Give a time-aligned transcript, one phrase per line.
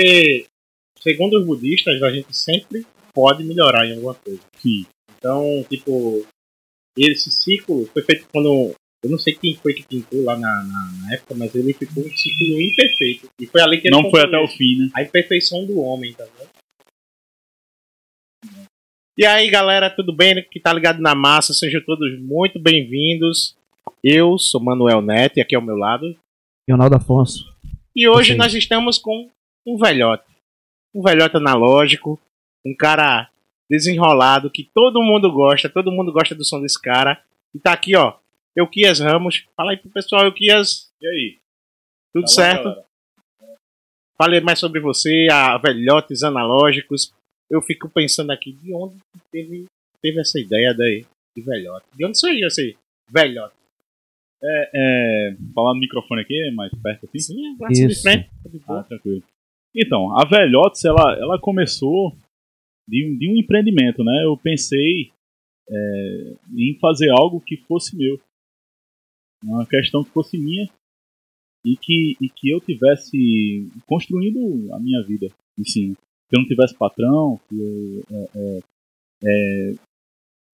[0.00, 0.46] Porque,
[0.98, 4.40] segundo os budistas, a gente sempre pode melhorar em alguma coisa.
[4.56, 4.86] Sim.
[5.18, 6.26] Então, tipo,
[6.96, 8.74] esse ciclo foi feito quando.
[9.02, 12.04] Eu não sei quem foi que pintou lá na, na, na época, mas ele ficou
[12.04, 13.28] um ciclo imperfeito.
[13.40, 14.90] E foi ali que ele Não foi até o fim, né?
[14.94, 16.50] a imperfeição do homem, tá vendo?
[19.18, 20.42] E aí, galera, tudo bem?
[20.50, 23.56] Que tá ligado na massa, sejam todos muito bem-vindos.
[24.02, 26.16] Eu sou Manuel Neto e aqui ao meu lado.
[26.68, 27.44] Leonardo Afonso.
[27.96, 29.30] E hoje nós estamos com
[29.66, 30.24] um velhote.
[30.94, 32.18] Um velhote analógico,
[32.66, 33.30] um cara
[33.70, 37.22] desenrolado que todo mundo gosta, todo mundo gosta do som desse cara.
[37.54, 38.16] E tá aqui, ó,
[38.56, 39.44] Euquias Ramos.
[39.56, 40.90] Fala aí pro pessoal, Euquias.
[41.00, 41.38] E aí?
[42.12, 42.64] Tudo Tá certo?
[42.64, 42.84] galera?
[44.20, 47.12] Fale mais sobre você, a velhotes analógicos.
[47.48, 49.64] Eu fico pensando aqui, de onde que teve,
[50.02, 51.86] teve essa ideia daí de velhote?
[51.94, 52.76] De onde surgiu esse
[53.08, 53.54] velhote?
[54.42, 57.18] É, falar no microfone aqui, mais perto assim?
[57.18, 58.30] Sim, é de frente.
[58.42, 58.82] tá de Ah, boa.
[58.84, 59.22] tranquilo.
[59.74, 62.12] Então, a Velhotes, ela, ela começou
[62.88, 64.24] de, um- de um empreendimento, né?
[64.24, 65.12] Eu pensei
[65.68, 68.20] é, em fazer algo que fosse meu.
[69.42, 70.68] Uma questão que fosse minha
[71.64, 75.28] e que, e que eu tivesse construindo a minha vida
[75.64, 75.94] cima.
[76.28, 78.60] Que eu não tivesse patrão, que eu é, é,
[79.24, 79.74] é,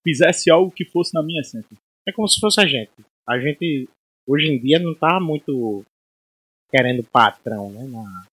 [0.03, 1.77] fizesse algo que fosse na minha essência.
[2.07, 2.93] É como se fosse a gente.
[3.29, 3.89] A gente,
[4.27, 5.85] hoje em dia, não tá muito
[6.71, 7.87] querendo patrão, né?
[7.87, 8.27] Na...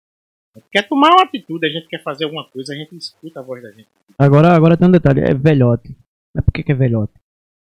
[0.71, 3.61] Quer tomar uma atitude, a gente quer fazer alguma coisa, a gente escuta a voz
[3.63, 3.87] da gente.
[4.17, 5.95] Agora, agora tem um detalhe, é velhote.
[6.35, 7.13] Mas por que, que é velhote?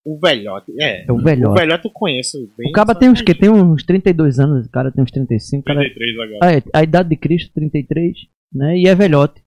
[0.05, 1.05] O velhote, é.
[1.07, 1.61] É o O velhote.
[1.61, 2.71] velhote eu conheço bem.
[2.71, 3.35] O cara tem uns que-?
[3.35, 5.61] Tem uns 32 anos, o cara tem uns 35.
[5.61, 5.81] O cara...
[5.81, 6.39] 33 agora.
[6.43, 8.17] Ah, é, a idade de Cristo, 33,
[8.53, 8.79] né?
[8.79, 9.45] E é velhote.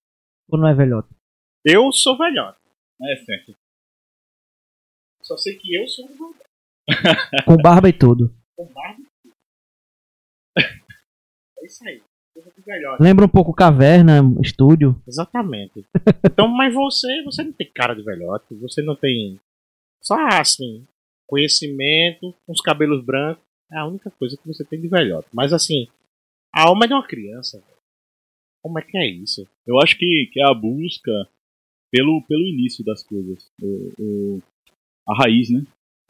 [0.49, 1.09] Ou não é velhote?
[1.65, 2.59] Eu sou velhote.
[3.01, 3.55] É essência.
[5.23, 7.45] Só sei que eu sou um velhote.
[7.45, 8.31] Com barba e tudo.
[8.55, 9.35] Com barba e tudo.
[11.59, 12.01] É isso aí.
[12.65, 13.01] Velhote.
[13.03, 14.95] Lembra um pouco caverna, estúdio.
[15.07, 15.85] Exatamente.
[16.25, 19.39] Então, mas você, você não tem cara de velhote, você não tem
[20.01, 20.85] só assim,
[21.27, 25.27] conhecimento, uns cabelos brancos, é a única coisa que você tem de velhote.
[25.33, 25.87] Mas assim,
[26.53, 27.61] a alma é de uma criança.
[28.63, 29.45] Como é que é isso?
[29.67, 31.11] Eu acho que, que é a busca
[31.91, 33.45] pelo, pelo início das coisas.
[33.61, 34.41] O, o-
[35.07, 35.63] a raiz, né?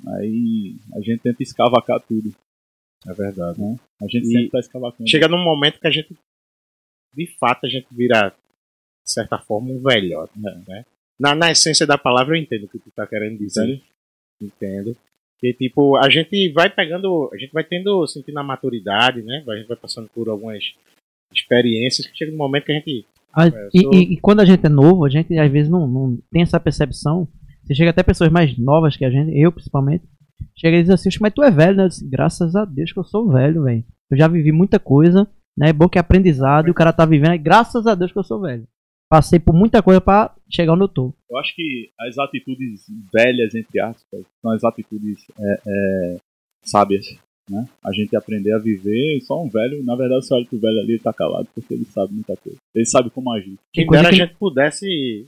[0.07, 2.33] Aí a gente tenta escavacar tudo.
[3.07, 3.59] É verdade.
[3.61, 3.75] Né?
[4.01, 5.09] A gente E sempre tá escavacando.
[5.09, 6.15] Chega num momento que a gente,
[7.13, 10.33] de fato, a gente vira, de certa forma, um velhote.
[10.39, 10.85] Né?
[11.19, 13.81] Na, na essência da palavra, eu entendo o que tu tá querendo dizer.
[14.41, 14.95] Entendo.
[15.39, 19.43] Que, tipo, a gente vai pegando, a gente vai tendo, sentindo a maturidade, né?
[19.47, 20.63] A gente vai passando por algumas
[21.33, 23.05] experiências que chega um momento que a gente.
[23.35, 25.69] Ah, É, e, sou- e- e quando a gente é novo, a gente às vezes
[25.69, 27.27] não, não tem essa percepção.
[27.63, 30.05] Você chega até pessoas mais novas que a gente, eu principalmente,
[30.55, 31.83] chega e diz assim, "Oxe, mas tu é velho, né?
[31.85, 33.83] Eu disse, Graças a Deus que eu sou velho, velho.
[34.11, 35.27] Eu já vivi muita coisa,
[35.57, 35.69] né?
[35.69, 38.19] É bom que é aprendizado e o cara tá vivendo, e graças a Deus que
[38.19, 38.67] eu sou velho.
[39.09, 41.13] Passei por muita coisa pra chegar onde eu tô.
[41.29, 46.17] Eu acho que as atitudes velhas, entre aspas, são as atitudes é, é,
[46.63, 47.05] sábias.
[47.49, 47.67] Né?
[47.85, 49.83] A gente aprender a viver só um velho.
[49.83, 52.57] Na verdade, você olha pro velho ali, ele tá calado porque ele sabe muita coisa.
[52.73, 53.55] Ele sabe como agir.
[53.73, 55.27] Quem dera a que- gente pudesse.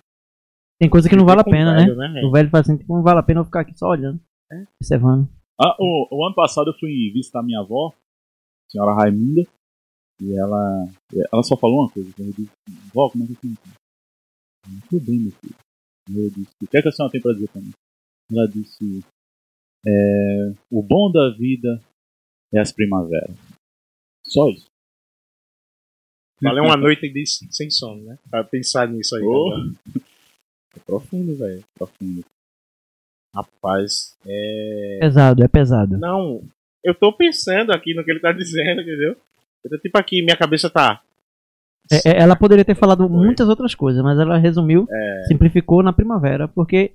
[0.79, 2.07] Tem coisa que não vale a pena, velho, né?
[2.07, 2.21] né?
[2.23, 4.19] O velho fala assim, tipo, não vale a pena eu ficar aqui só olhando.
[4.51, 4.65] É.
[4.81, 5.27] Observando.
[5.59, 9.43] Ah, o, o ano passado eu fui visitar minha avó, a senhora Raimunda,
[10.21, 10.87] e ela,
[11.31, 12.09] ela só falou uma coisa.
[12.19, 12.51] Eu disse,
[12.93, 13.57] vó, como é que eu tenho?
[14.89, 15.55] Tudo bem, meu filho.
[16.09, 17.71] Eu disse, o que, é que a senhora tem pra dizer pra mim?
[18.31, 19.03] Ela disse,
[19.85, 21.81] é, o bom da vida
[22.53, 23.35] é as primaveras.
[24.23, 24.67] Só isso.
[26.41, 28.19] Valeu uma noite de, sem sono, né?
[28.29, 29.23] Pra pensar nisso aí.
[29.23, 29.99] Oh.
[30.75, 31.63] É profundo, velho.
[31.73, 32.25] Profundo.
[33.35, 34.97] Rapaz, é.
[35.01, 35.97] Pesado, é pesado.
[35.97, 36.41] Não,
[36.83, 39.15] eu tô pensando aqui no que ele tá dizendo, entendeu?
[39.63, 41.01] Eu tô tipo aqui, minha cabeça tá.
[41.91, 44.87] É- é- ela poderia ter falado muitas outras coisas, mas ela resumiu,
[45.27, 46.93] simplificou na primavera, porque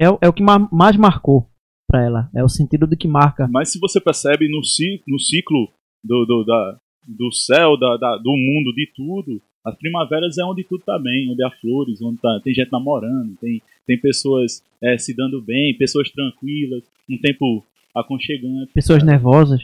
[0.00, 1.46] é, o- é o que ma- mais marcou
[1.88, 2.30] pra ela.
[2.34, 3.48] É o sentido do que marca.
[3.50, 5.68] Mas se você percebe no, ci- no ciclo
[6.04, 10.62] do, do, da, do céu, da, da- do mundo, de tudo, as primaveras é onde
[10.64, 14.98] tudo tá bem, onde há flores, onde tá- tem gente namorando, tem, tem pessoas é,
[14.98, 17.64] se dando bem, pessoas tranquilas, um tempo
[17.94, 18.70] aconchegante.
[18.74, 19.62] Pessoas nervosas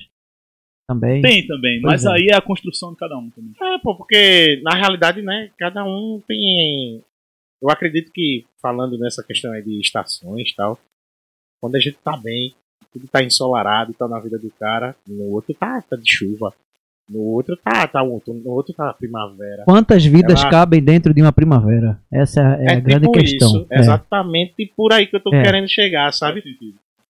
[0.89, 1.21] também.
[1.21, 2.09] Tem também, Pois mas é.
[2.11, 3.53] aí é a construção de cada um também.
[3.61, 7.03] É, pô, porque na realidade, né, cada um tem.
[7.61, 10.79] Eu acredito que, falando nessa questão aí de estações e tal,
[11.61, 12.55] quando a gente tá bem,
[12.93, 16.55] tudo tá ensolarado e tá na vida do cara, no outro tá, tá de chuva.
[17.09, 19.65] No outro tá, tá outono, no outro tá primavera.
[19.65, 22.01] Quantas vidas Ela- cabem dentro de uma primavera?
[22.11, 23.49] Essa é, a grande questão.
[23.49, 23.79] isso, É.
[23.79, 25.43] exatamente por aí que eu tô É.
[25.43, 26.43] querendo chegar, sabe?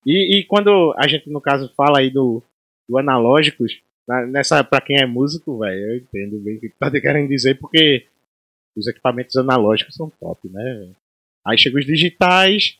[0.05, 2.43] E, e quando a gente, no caso, fala aí do,
[2.89, 3.73] do analógicos,
[4.07, 7.55] na- nessa, pra quem é músico, velho, eu entendo bem o que tá querendo dizer,
[7.59, 8.05] porque
[8.77, 10.89] os equipamentos analógicos são top, né?
[11.47, 12.77] Aí chega os digitais,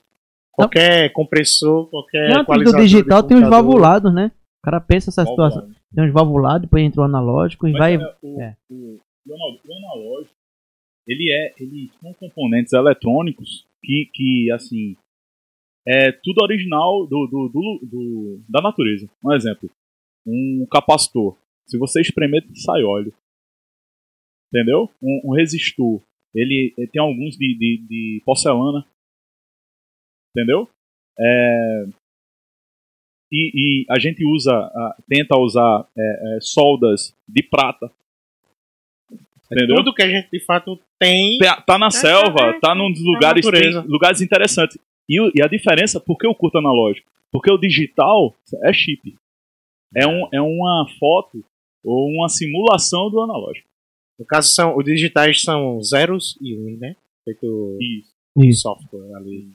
[0.51, 4.33] qualquer compressor, qualquer Não, do equalizador de digital tem os valvulados, né?
[4.61, 5.69] O cara pensa essa situação.
[5.95, 7.95] Tem uns valvulados, depois entra o analógico e Mas vai.
[7.95, 8.57] é, o, é.
[8.71, 10.35] o- o analógico,
[11.07, 14.97] ele é, ele são componentes eletrônicos que, que assim,
[15.87, 19.09] é tudo original do, do, do- do- da natureza.
[19.25, 19.71] Um exemplo,
[20.27, 21.37] um capacitor.
[21.67, 23.15] Se você espremer, sai óleo.
[24.53, 24.91] Entendeu?
[25.03, 26.01] Um, um resistor.
[26.35, 28.85] Ele, ele tem alguns de, de, de porcelana.
[30.31, 30.69] Entendeu?
[31.19, 31.85] É,
[33.35, 37.91] e, e a gente usa, ah, tenta usar é, é, soldas de prata.
[39.51, 39.77] Entendeu?
[39.77, 41.39] Tudo que a gente de fato tem.
[41.39, 44.79] Tá, tá na selva, tá num dos lugares, tem lugares interessantes.
[45.09, 47.11] E, e a diferença, por que eu curto analógico?
[47.31, 49.15] Porque o digital é chip.
[49.95, 51.45] É, um, é uma foto
[51.85, 53.69] ou uma simulação do analógico.
[54.19, 56.97] No caso, são, os digitais são zeros e uns, né?
[57.25, 57.79] Feito
[58.37, 58.63] Isso.
[58.63, 59.49] Software ali.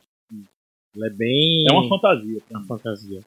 [0.96, 1.66] Ele é bem.
[1.70, 2.42] É uma fantasia.
[2.52, 3.22] uma fantasia.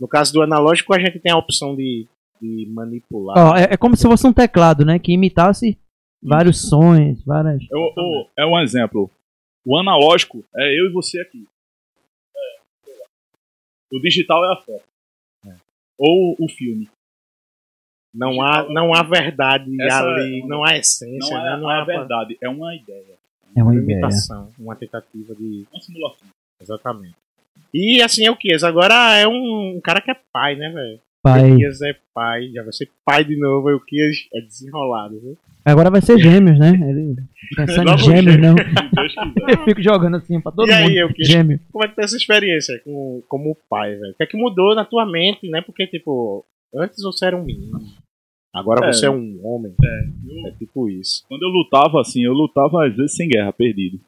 [0.00, 2.06] No caso do analógico, a gente tem a opção de,
[2.40, 3.36] de manipular.
[3.36, 4.98] Ó, é, é como se fosse um teclado, né?
[4.98, 5.78] Que imitasse
[6.22, 7.62] vários sons, várias.
[7.62, 9.10] É, o- o- é um exemplo.
[9.64, 11.46] O analógico é eu e você aqui.
[12.34, 12.60] É,
[13.92, 14.84] O digital é a foto.
[15.98, 16.88] Ou o filme.
[18.12, 21.52] Não há, não há verdade Essa ali, é- não há essência, Não né?
[21.52, 23.18] é, não a há verdade, é uma ideia.
[23.54, 23.98] É uma uma ideia.
[23.98, 25.66] imitação, uma tentativa de.
[25.70, 26.26] Uma simulação.
[26.60, 27.14] Exatamente.
[27.72, 28.64] E assim é o Kias.
[28.64, 31.00] Agora é um, um cara que é pai, né, velho?
[31.22, 31.52] Pai.
[31.52, 35.20] O Kias é pai, já vai ser pai de novo, aí o Kias é desenrolado,
[35.20, 35.36] viu?
[35.64, 36.70] Agora vai ser gêmeos, né?
[36.70, 37.14] Ele
[37.54, 38.40] pensando em Logo gêmeos, gêmeo.
[38.40, 38.54] não.
[39.48, 40.96] Eu fico jogando assim pra todo E aí, mundo.
[40.96, 41.60] eu que- Gêmeo.
[41.70, 44.12] Como é que tá essa experiência com, como pai, velho?
[44.12, 45.60] O que é que mudou na tua mente, né?
[45.60, 46.44] Porque, tipo,
[46.74, 47.78] antes você era um menino.
[48.54, 48.92] Agora É.
[48.92, 49.74] você é um homem.
[49.82, 51.24] Eu- É tipo isso.
[51.28, 54.00] Quando eu lutava assim, eu lutava às vezes sem guerra, perdido.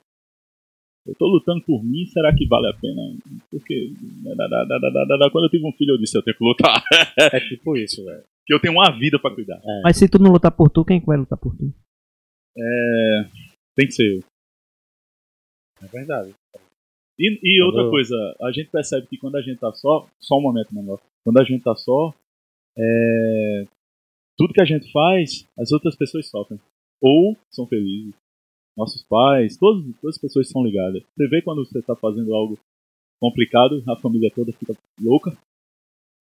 [1.06, 3.02] Eu tô lutando por mim, será que vale a pena?
[3.50, 3.92] Porque
[4.36, 6.82] da- da- quando eu tive um filho, eu disse eu tenho que lutar,
[7.18, 8.22] É tipo isso, velho.
[8.46, 9.60] que eu tenho uma vida pra cuidar.
[9.82, 11.72] Mas se tu não lutar por tu, quem que vai lutar por tu?
[13.76, 14.20] Tem que ser eu.
[15.82, 16.34] É verdade.
[17.18, 20.42] E, e outra coisa, a gente percebe que quando a gente tá só, só um
[20.42, 22.14] momento menor, quando a gente tá só,
[22.78, 23.64] é,
[24.38, 26.60] tudo que a gente faz, as outras pessoas sofrem.
[27.00, 28.14] Ou são felizes.
[28.76, 31.02] Nossos pais, todas, todas as pessoas são ligadas.
[31.14, 32.58] Você vê quando você tá fazendo algo
[33.20, 35.36] complicado, a família toda fica louca,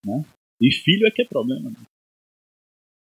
[0.05, 0.23] né?
[0.59, 1.69] E filho é que é problema.
[1.69, 1.77] Né?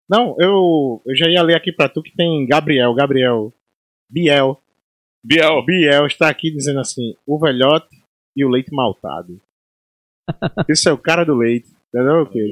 [0.08, 3.52] Não, eu, eu já ia ler aqui pra tu que tem Gabriel, Gabriel,
[4.10, 4.60] Biel.
[5.24, 8.02] Biel, Biel está aqui dizendo assim: o velhote
[8.36, 9.40] e o leite maltado.
[10.68, 12.26] Isso é o cara do leite, entendeu?
[12.26, 12.48] Que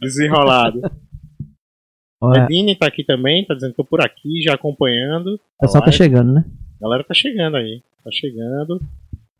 [0.00, 0.80] Desenrolado.
[2.20, 5.34] Olha, Edine tá aqui também, tá dizendo que tô por aqui, já acompanhando.
[5.34, 6.44] o pessoal tá chegando, né?
[6.78, 7.82] A galera tá chegando aí.
[8.04, 8.80] Tá chegando.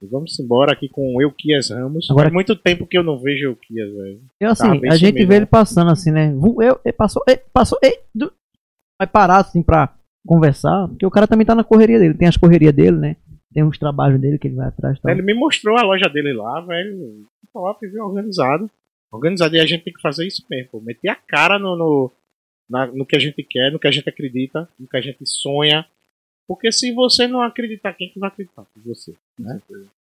[0.02, 2.10] E vamos embora aqui com o Euquias Ramos.
[2.10, 4.20] Agora- Faz muito tempo que eu não vejo o Euquias, velho.
[4.40, 6.32] Eu assim, Tá bem a gente vê ele passando assim, né?
[6.32, 8.32] Eu, eu passou, ei, passou, ei, du-
[8.98, 9.94] vai parar assim pra
[10.26, 13.16] conversar, porque o cara também tá na correria dele, tem as correrias dele, né?
[13.52, 15.10] Tem uns trabalhos dele que ele vai atrás tal.
[15.12, 17.24] Ele me mostrou a loja dele lá, velho.
[17.52, 18.04] Top, viu?
[18.04, 18.70] Organizado.
[19.12, 19.54] Organizado.
[19.56, 20.80] E a gente tem que fazer isso mesmo, pô.
[20.80, 22.10] Meter a cara no, no,
[22.70, 25.26] na- no que a gente quer, no que a gente acredita, no que a gente
[25.26, 25.84] sonha.
[26.46, 28.64] Porque se você não acreditar, quem que vai acreditar?
[28.84, 29.60] Você, né?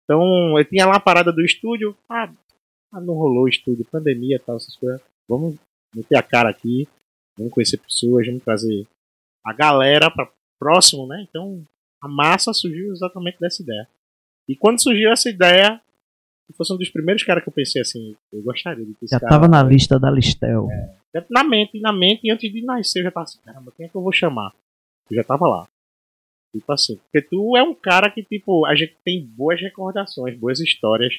[0.05, 1.97] Então, eu tinha lá a parada do estúdio.
[2.09, 2.33] Ah,
[2.93, 5.01] ah, não rolou o estúdio, pandemia tal, essas coisas.
[5.29, 5.57] Vamos
[5.95, 6.89] meter a cara aqui.
[7.37, 8.87] Vamos conhecer pessoas, vamos trazer
[9.45, 11.27] a galera para próximo, né?
[11.29, 11.63] Então,
[12.03, 13.87] a massa surgiu exatamente dessa ideia.
[14.49, 15.81] E quando surgiu essa ideia,
[16.57, 19.21] fosse um dos primeiros caras que eu pensei assim, eu gostaria de ter esse Já
[19.21, 20.69] cara tava na lista da Listel.
[21.31, 23.97] Na mente, na mente, antes de nascer eu já tava assim, caramba, quem é que
[23.97, 24.53] eu vou chamar?
[25.11, 25.69] Eu já tava lá.
[26.55, 30.61] Tipo assim, porque tu é um cara que, tipo, a gente tem boas recordações, boas
[30.61, 31.15] histórias.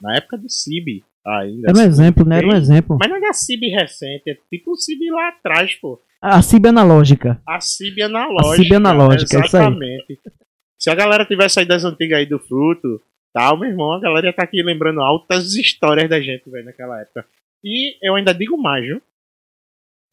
[0.00, 1.70] Na época do CIB ainda.
[1.70, 1.88] Era um assim.
[1.88, 2.38] exemplo, né?
[2.38, 2.98] Era um exemplo.
[3.00, 6.00] Mas não é a CIB recente, é tipo o CIB lá atrás, pô.
[6.20, 7.40] A CIB analógica.
[7.46, 8.52] A CIB analógica.
[8.52, 9.62] A CIB analógica, é isso aí.
[9.62, 10.20] Exatamente.
[10.78, 13.00] Se a galera tivesse aí das antigas aí do fruto,
[13.32, 17.00] tal, meu irmão, a galera ia estar aqui lembrando altas histórias da gente, velho, naquela
[17.00, 17.26] época.
[17.62, 19.00] E eu ainda digo mais, viu?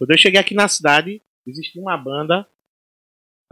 [0.01, 2.47] Quando eu cheguei aqui na cidade, existia uma banda,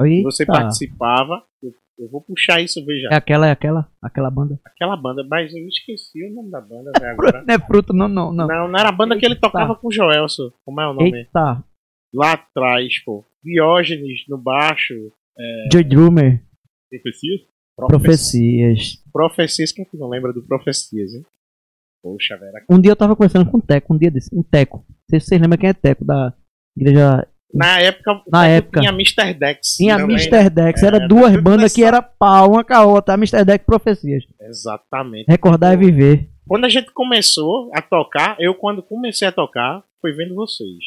[0.01, 1.45] Aí, você participava.
[1.61, 3.07] Eu, eu vou puxar isso, veja.
[3.11, 4.59] É aquela, é aquela, aquela banda.
[4.65, 7.43] Aquela banda, mas eu esqueci o nome da banda, velho, agora.
[7.47, 8.47] Não é fruto, não, não, não.
[8.47, 9.45] Não, não era a banda que ele Eita.
[9.47, 10.51] tocava com o Joelson.
[10.65, 11.19] Como é o nome?
[11.19, 11.63] Eita,
[12.11, 13.23] Lá atrás, pô.
[13.43, 14.95] Diógenes no baixo.
[15.71, 16.43] Joy Drummer,
[16.89, 17.37] profecia?
[17.77, 19.03] Profecias.
[19.13, 21.23] Profecias, quem é que não lembra do Profecias, hein?
[22.01, 22.49] Poxa, velho.
[22.55, 24.85] era- Um dia eu tava conversando com um Teco, um dia desse, um Teco.
[24.87, 26.33] Não sei se vocês lembram quem é Teco, da
[26.77, 27.27] igreja.
[27.53, 28.79] Na época, Na época.
[28.79, 29.33] tinha Mr.
[29.33, 29.75] Dex.
[29.75, 30.23] Tinha também, né?
[30.23, 30.49] Mr.
[30.51, 33.15] Dex, era É, duas bandas que era pau, uma com a outra.
[33.15, 33.43] Mr.
[33.43, 34.23] Dex Profecias.
[34.39, 35.25] Exatamente.
[35.27, 36.29] Recordar é viver.
[36.47, 40.77] Quando a gente começou a tocar, eu quando comecei a tocar, foi vendo vocês.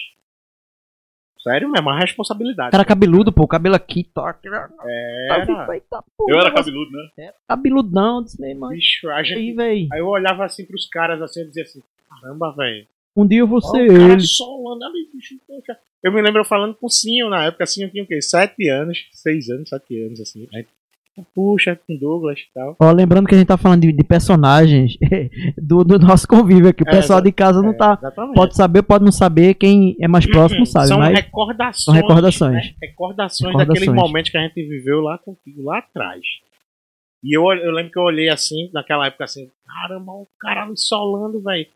[1.43, 2.71] Sério mesmo, uma responsabilidade.
[2.71, 4.39] Cara cabeludo, pô, cabelo aqui, toca.
[4.47, 4.71] Era,
[5.73, 7.33] Eita, porra, Eu era cabeludo, né?
[7.49, 8.69] Cabeludão, disse meu irmão.
[8.71, 9.55] bicho, a Aí, gente...
[9.55, 9.89] véi.
[9.93, 12.87] Aí eu olhava assim pros caras assim e dizia assim, caramba, velho.
[13.17, 14.21] Um dia eu vou ser Ó, o cara ele.
[14.23, 15.35] solando ali, bicho.
[15.47, 15.77] poxa.
[16.03, 18.23] Eu me lembro eu falando com o Sinho na época, Sinho tinha o quê?
[18.23, 20.49] Sete anos, seis anos, sete anos, assim.
[20.55, 20.67] Aí,
[21.35, 22.76] puxa, com Douglas e tal.
[22.81, 24.97] Ó, lembrando que a gente tá falando de, de personagens
[25.57, 26.83] do, do nosso convívio aqui.
[26.83, 27.99] O É, pessoal de casa não É, tá.
[28.00, 28.35] Exatamente.
[28.35, 29.54] Pode saber, pode não saber.
[29.54, 31.14] Quem é mais próximo sabe, São mas.
[31.14, 31.85] recordações.
[31.85, 32.52] são recordações.
[32.54, 32.75] né?
[32.83, 33.69] Recordações, Recordações.
[33.69, 36.21] daqueles momentos que a gente viveu lá contigo, lá atrás.
[37.25, 40.73] E eu, eu lembro que eu olhei assim, naquela época assim, caramba, o cara ali
[40.76, 41.66] solando, velho.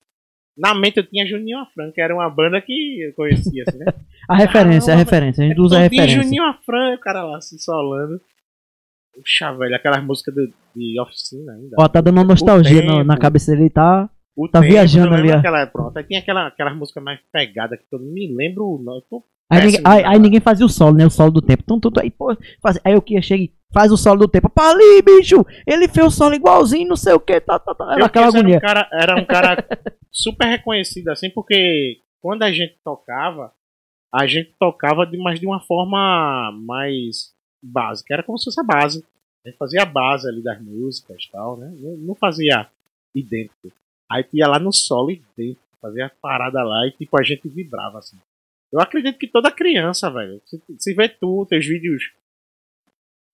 [0.58, 3.84] Na mente eu tinha Juninho Afran, que era uma banda que eu conhecia, assim, né?
[4.28, 5.44] A referência, a Caramba, referência.
[5.44, 6.22] A gente usa a referência.
[6.22, 8.20] Juninho Afran, o cara lá se solando.
[9.16, 11.76] Puxa, velho, aquelas músicas do- de oficina ainda.
[11.78, 13.20] Ó, tá dando uma nostalgia na tempo.
[13.20, 14.10] cabeça dele, tá?
[14.36, 15.32] O tá tempo, viajando eu ali.
[15.32, 18.78] Aquela, pronto, aí tinha aquela, aquelas músicas mais pegadas que eu não me lembro o
[18.82, 19.02] nome.
[19.10, 21.06] eu Aí, ninguém, aí, aí ninguém fazia o solo, né?
[21.06, 21.62] O solo do tempo.
[21.62, 24.50] Tum, tum, aí, pô, faz, aí o que chega e faz o solo do tempo.
[24.50, 25.46] Pá, ali, bicho!
[25.66, 27.92] Ele fez o solo igualzinho, não sei o que, tá, tá, tá.
[27.92, 28.56] Era Eu aquela agonia.
[28.56, 29.56] Era um cara, era um cara
[30.12, 33.52] super reconhecido, assim, porque quando a gente tocava,
[34.12, 37.35] a gente tocava de, mas de uma forma mais
[37.66, 38.14] básica.
[38.14, 39.04] Era como se fosse a base.
[39.44, 41.72] A gente fazia a base ali das músicas e tal, né?
[41.98, 42.68] Não, fazia
[43.14, 43.72] idêntico.
[44.10, 47.98] Aí ia lá no solo idêntico, fazia a parada lá e tipo a gente vibrava
[47.98, 48.18] assim.
[48.72, 52.12] Eu acredito que toda criança, velho, se, se vê tu, teus vídeos.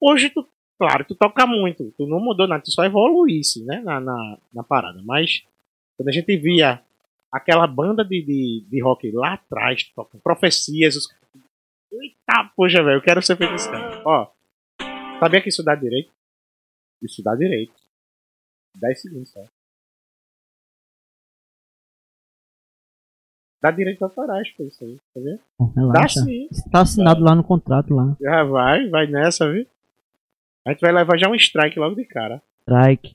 [0.01, 0.47] Hoje tu,
[0.79, 4.63] claro, tu toca muito, tu não mudou nada, tu só evoluísse, né, na, na, na
[4.63, 5.01] parada.
[5.03, 5.43] Mas
[5.97, 6.83] quando a gente via
[7.33, 11.09] aquela banda de, de, de rock lá atrás, tocando profecias, os.
[11.93, 14.03] Eita, poxa, velho, eu quero ser feito esse cara.
[14.05, 14.31] Ó,
[15.21, 16.11] sabia que isso dá direito?
[17.03, 17.75] Isso dá direito.
[18.77, 19.41] 10 segundos só.
[23.63, 25.39] Dá direito autorais, pô, isso aí, tá vendo?
[25.57, 26.21] Pô, Dá Relaxa.
[26.23, 26.49] sim.
[26.73, 28.17] Tá assinado lá no contrato lá.
[28.21, 29.65] Já vai, vai nessa, viu?
[30.67, 32.43] A gente vai levar já um strike logo de cara.
[32.63, 33.15] Strike.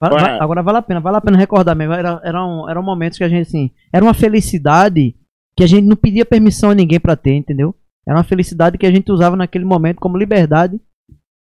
[0.00, 0.20] Va- Ué.
[0.20, 1.94] va- agora vale a pena, vale a pena recordar mesmo.
[1.94, 3.70] Era, era um, eram momentos que a gente, assim.
[3.92, 5.14] Era uma felicidade
[5.56, 7.74] que a gente não pedia permissão a ninguém pra ter, entendeu?
[8.06, 10.78] Era uma felicidade que a gente usava naquele momento como liberdade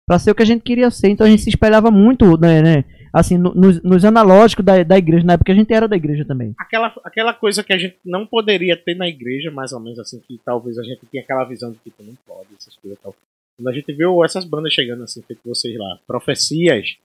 [0.07, 1.09] pra ser o que a gente queria ser.
[1.09, 4.97] Então a gente se espelhava muito, né, né, assim, no- nos, nos analógicos da, da
[4.97, 6.55] igreja, na época a gente era da igreja também.
[6.59, 10.21] Aquela, aquela coisa que a gente não poderia ter na igreja, mais ou menos assim,
[10.21, 13.15] que talvez a gente tenha aquela visão de que tu não pode, essas coisas tal.
[13.57, 16.97] Quando a gente viu essas bandas chegando assim, feito vocês lá, Profecias,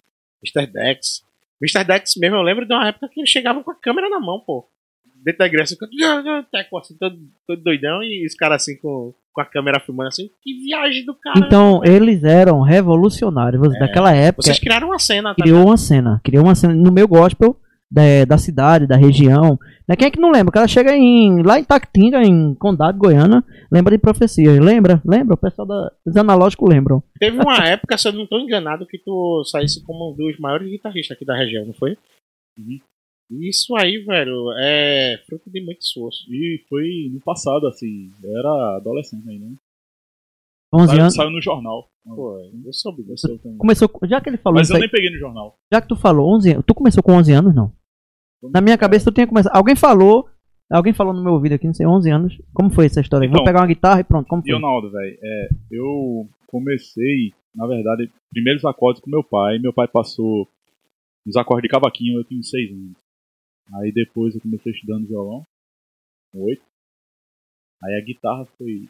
[0.44, 0.72] Mr.
[0.72, 1.24] Dex.
[1.62, 1.84] Mr.
[1.86, 4.40] Dex mesmo, eu lembro de uma época que eles chegavam com a câmera na mão,
[4.40, 4.68] pô.
[5.24, 5.76] Dentro da igreja, assim,
[6.52, 7.16] teco, assim todo,
[7.48, 10.30] todo doidão, e os caras assim com, com a câmera filmando assim.
[10.42, 11.38] Que viagem do cara.
[11.40, 13.62] Então eles eram revolucionários.
[13.62, 14.44] Você- Daquela época.
[14.44, 17.56] Vocês criaram uma cena, tá criou uma cena, criou uma cena no meu gospel
[17.92, 19.60] da, da cidade, da região.
[19.88, 19.96] Né?
[19.98, 20.50] Quem é que não lembra?
[20.50, 24.58] O cara chega em, lá em Tactinga, em Condado, Goiânia, lembra de profecias.
[24.60, 25.02] Lembra?
[25.06, 25.36] Lembra?
[25.36, 27.04] O pessoal da, dos analógicos lembram.
[27.20, 30.70] Teve uma época, se eu não tô enganado, que tu saísse como um dos maiores
[30.70, 31.98] guitarristas aqui da região, não foi?
[33.32, 36.26] Isso aí, velho, é fruto de muito esforço.
[36.30, 38.10] E foi no passado, assim.
[38.24, 39.56] Eu era adolescente ainda, né?
[40.74, 41.14] 11 Saiu, anos.
[41.16, 41.90] saiu no jornal.
[42.04, 43.28] Pô, eu soube Eu disso.
[43.28, 43.58] sou também.
[43.58, 45.56] Começou, já que ele falou Mas isso eu aí, nem peguei no jornal.
[45.72, 47.72] já que tu falou 11 anos, tu começou com 11 anos, não?
[48.52, 49.56] Na minha cabeça tu tinha começado.
[49.56, 50.28] Alguém falou,
[50.72, 52.38] alguém falou no meu ouvido aqui, não sei, 11 anos.
[52.54, 53.26] Como foi essa história?
[53.26, 53.30] aí?
[53.30, 54.56] Vou Então, pegar uma guitarra e pronto, como E foi?
[54.56, 59.60] Ronaldo, velho, é, eu comecei, na verdade, primeiros acordes com meu pai.
[59.60, 60.48] Meu pai passou
[61.28, 62.92] os acordes de cavaquinho, eu tinha 6 anos.
[63.74, 65.46] Aí depois eu comecei estudando violão,
[66.32, 66.62] com 8.
[67.84, 68.88] Aí a guitarra foi,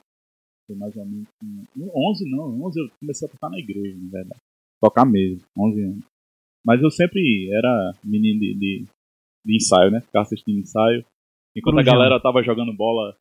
[0.68, 4.10] foi mais ou menos com 11 não, 11 eu comecei a tocar na igreja, na
[4.10, 4.42] verdade.
[4.82, 6.06] Tocar mesmo, 11 anos.
[6.66, 8.86] Mas eu sempre era menino de, de,
[9.46, 10.02] de ensaio, né?
[10.02, 11.06] Ficava assistindo ensaio.
[11.56, 13.18] Enquanto a galera tava jogando bola,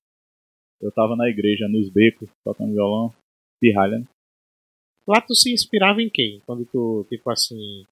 [0.80, 3.12] eu tava na igreja, nos becos, tocando violão,
[3.60, 3.98] pirralha.
[3.98, 4.06] né?
[5.06, 6.40] Lá tu se inspirava em quem?
[6.46, 7.84] Quando tu, tipo assim,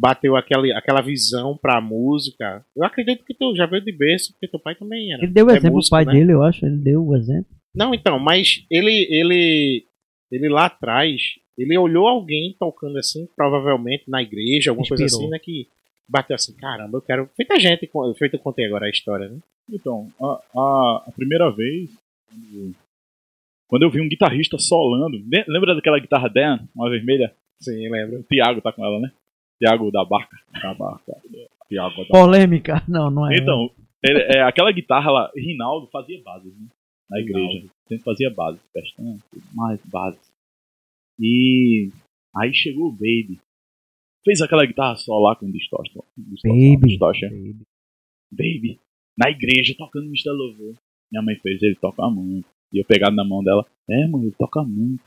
[0.00, 2.64] bateu aquela, aquela visão pra música.
[2.74, 5.22] Eu acredito que tu já veio de berço, porque teu pai também era.
[5.22, 6.12] Ele deu o é exemplo, músico, o pai né?
[6.12, 7.54] dele, eu acho, ele deu o exemplo.
[7.74, 9.84] Não, então, mas ele, ele,
[10.32, 11.20] ele lá atrás,
[11.56, 15.26] ele olhou alguém tocando assim, provavelmente na igreja, alguma coisa Inspirou.
[15.26, 15.38] assim, né?
[15.38, 15.68] Que
[16.08, 17.28] bateu assim, caramba, eu quero.
[17.36, 17.88] Feita gente,
[18.18, 19.38] feito eu contei agora a história, né?
[19.70, 21.90] Então, a, a, a primeira vez,
[23.68, 27.32] quando- eu vi um guitarrista solando, le- lembra daquela guitarra Dan, uma vermelha?
[27.60, 28.20] Sim, lembro.
[28.20, 29.12] O Thiago tá com ela, né?
[29.60, 30.36] Thiago da Barca.
[30.62, 31.12] Da Barca.
[31.68, 32.12] Tiago, tá?
[32.12, 32.82] Polêmica.
[32.88, 33.36] Não, não é.
[33.36, 33.70] Então,
[34.02, 36.66] ele- é, aquela guitarra lá, Rinaldo fazia bases, né?
[37.08, 37.68] Na igreja.
[37.88, 40.20] Sempre fazia bases, pestana, tudo mais bases.
[41.18, 41.90] E
[42.36, 43.38] aí chegou o Baby.
[44.24, 46.02] Fez aquela guitarra só lá com distortion,
[46.44, 46.88] Baby.
[46.88, 47.28] distortion.
[47.30, 47.62] Baby.
[48.32, 48.78] Baby.
[49.18, 50.30] Na igreja, tocando Mr.
[50.30, 50.74] Louvor.
[51.10, 52.46] Minha mãe fez, ele toca muito.
[52.72, 53.66] E eu pegado na mão dela.
[53.88, 55.02] É, mano, ele toca muito.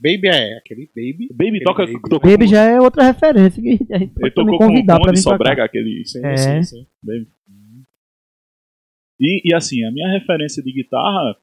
[0.00, 1.28] Baby é aquele baby.
[1.32, 1.86] Baby Aquele toca.
[1.86, 2.00] Baby.
[2.10, 4.68] Tocou Baby com- já é outra referência que a gente Ele pode tocou com o
[4.68, 5.16] convidar pra cá.
[5.16, 6.04] Sobrega, aquele.
[6.04, 6.36] Sim, É.
[6.36, 6.86] sim, sim.
[7.02, 7.28] Baby.
[9.20, 11.36] E, e assim, a minha referência de guitarra,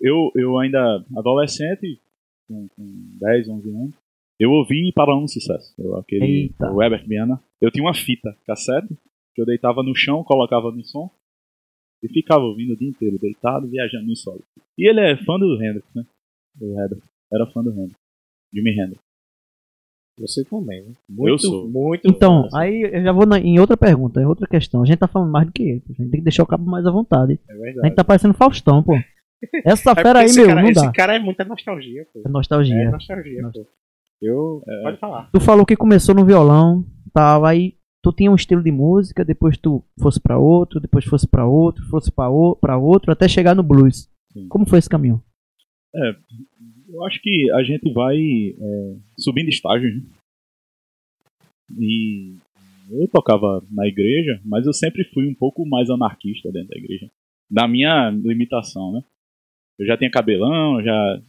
[0.00, 2.00] eu, eu ainda adolescente,
[2.48, 3.94] com, com 10, 11 anos,
[4.40, 5.74] eu ouvi para um sucesso.
[5.78, 6.72] Eu, aquele, Eita.
[6.72, 7.40] o Herbert Viana.
[7.60, 8.88] Eu tinha uma fita cassete,
[9.34, 11.10] que eu deitava no chão, colocava no som,
[12.02, 14.42] e ficava ouvindo o dia inteiro, deitado, viajando em solo.
[14.76, 16.04] E ele é fã do Hendrix, né?
[16.60, 17.02] O Herbert.
[17.32, 17.94] Era fã do Hendrix.
[18.52, 19.00] Jimi Hendrix.
[20.18, 20.92] Você também, né?
[21.08, 21.68] Muito, sou.
[21.68, 22.02] muito.
[22.06, 22.56] Então, assim.
[22.58, 24.82] aí eu já vou na- em outra pergunta, em outra questão.
[24.82, 25.82] A gente tá falando mais do que ele.
[25.88, 27.40] A gente tem que deixar o cabo mais à vontade.
[27.48, 27.86] É A verdade.
[27.88, 28.92] gente tá parecendo Faustão, pô.
[29.64, 30.92] Essa É fera aí, esse meu, cara, não esse dá.
[30.92, 32.22] cara é muita nostalgia, pô.
[32.24, 32.74] É nostalgia.
[32.76, 33.66] É nostalgia, pô.
[34.20, 34.62] Eu.
[34.68, 34.82] É.
[34.82, 35.30] Pode falar.
[35.32, 39.56] Tu falou que começou no violão, tal, aí tu tinha um estilo de música, depois
[39.58, 44.08] tu fosse pra outro, depois fosse pra outro, fosse pra outro, até chegar no blues.
[44.32, 44.46] Sim.
[44.48, 45.20] Como foi esse caminho?
[46.92, 49.94] Eu acho que a gente vai é, subindo estágios.
[49.94, 50.02] Né?
[51.78, 52.36] E
[52.90, 57.10] eu tocava na igreja, mas eu sempre fui um pouco mais anarquista dentro da igreja.
[57.50, 59.02] Da minha limitação, né?
[59.78, 61.22] Eu já tinha cabelão, já.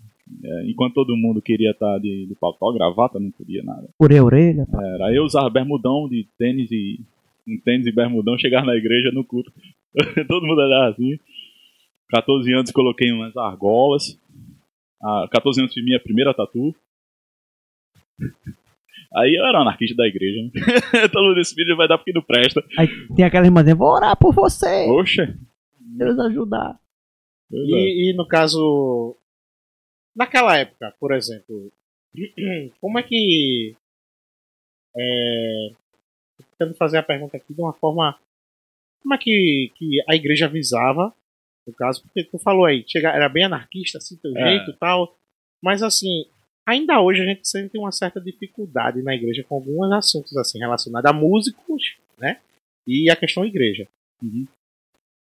[0.44, 3.90] é, enquanto todo mundo queria estar de, de pautó, gravata, não podia nada.
[3.98, 4.68] Orei a orelha?
[4.74, 7.00] Era, aí eu usava bermudão de tênis e.
[7.46, 9.52] Um tênis e bermudão, chegar na igreja no culto.
[10.30, 11.20] todo mundo olhava assim.
[12.10, 14.18] 14 anos coloquei umas argolas.
[15.04, 16.74] Ah, 14 anos fiz minha primeira tatu.
[19.16, 20.42] Aí eu era um anarquista da igreja.
[20.42, 20.52] Né?
[21.12, 22.64] Todo mundo esse vídeo vai dar porque não presta.
[22.78, 25.38] Aí tem aquela irmã dizendo, vou orar por você, Poxa.
[25.80, 26.80] Deus ajudar.
[27.50, 27.72] Pois é.
[27.72, 29.16] E, e no caso.
[30.16, 31.72] Naquela época, por exemplo.
[32.80, 33.76] Como é que.
[34.96, 35.70] É,
[36.52, 38.18] tentando fazer a pergunta aqui de uma forma.
[39.02, 41.14] Como é que, que a igreja visava,
[41.66, 44.42] no caso, porque tu falou aí, chega, era bem anarquista, assim, teu É.
[44.50, 45.16] jeito e tal.
[45.62, 46.26] Mas assim,
[46.68, 51.10] ainda hoje a gente sente uma certa dificuldade na igreja com alguns assuntos assim relacionados
[51.10, 52.42] a músicos, né?
[52.86, 53.88] E a questão igreja.
[54.22, 54.46] Uhum.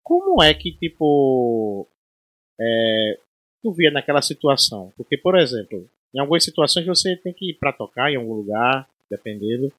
[0.04, 1.88] Como é que, tipo,
[2.60, 3.20] é,
[3.64, 4.94] tu via naquela situação?
[4.96, 8.88] Porque, por exemplo, em algumas situações você tem que ir pra tocar em algum lugar,
[9.10, 9.72] dependendo.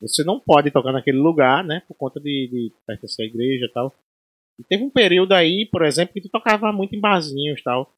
[0.00, 1.82] Você não pode tocar naquele lugar, né?
[1.86, 3.94] Por conta de, de pertencer à igreja e tal.
[4.60, 7.90] E teve um período aí, por exemplo, que tu tocava muito em barzinhos e tal.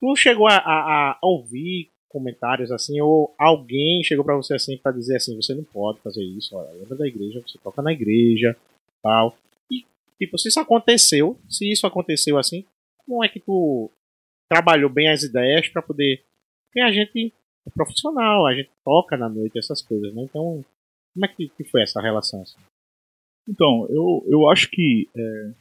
[0.00, 4.92] Tu chegou a, a- a ouvir comentários assim, ou alguém chegou pra você assim pra
[4.92, 8.56] dizer assim, você não pode fazer isso, olha, lembra da igreja, você toca na igreja,
[9.02, 9.36] tal.
[9.70, 9.84] E,
[10.18, 12.64] tipo, se isso aconteceu, se isso aconteceu assim,
[13.04, 13.90] como é que tu
[14.50, 16.24] trabalhou bem as ideias pra poder.
[16.68, 17.32] Porque a gente
[17.66, 20.22] é profissional, a gente toca na noite, essas coisas, né?
[20.22, 20.64] Então,
[21.14, 22.42] como é que, que foi essa relação?
[22.42, 22.58] Assim?
[23.48, 25.54] Então, eu, eu acho que é,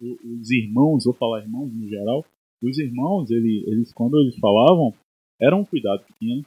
[0.00, 2.24] os irmãos, vou falar irmãos no geral,
[2.62, 4.94] os irmãos, ele, eles quando eles falavam,
[5.40, 6.42] era um cuidado que tinha, né?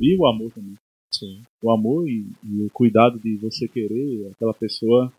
[0.00, 0.74] E o amor também.
[1.12, 1.42] Sim.
[1.62, 5.12] O amor e, e o cuidado de você querer aquela pessoa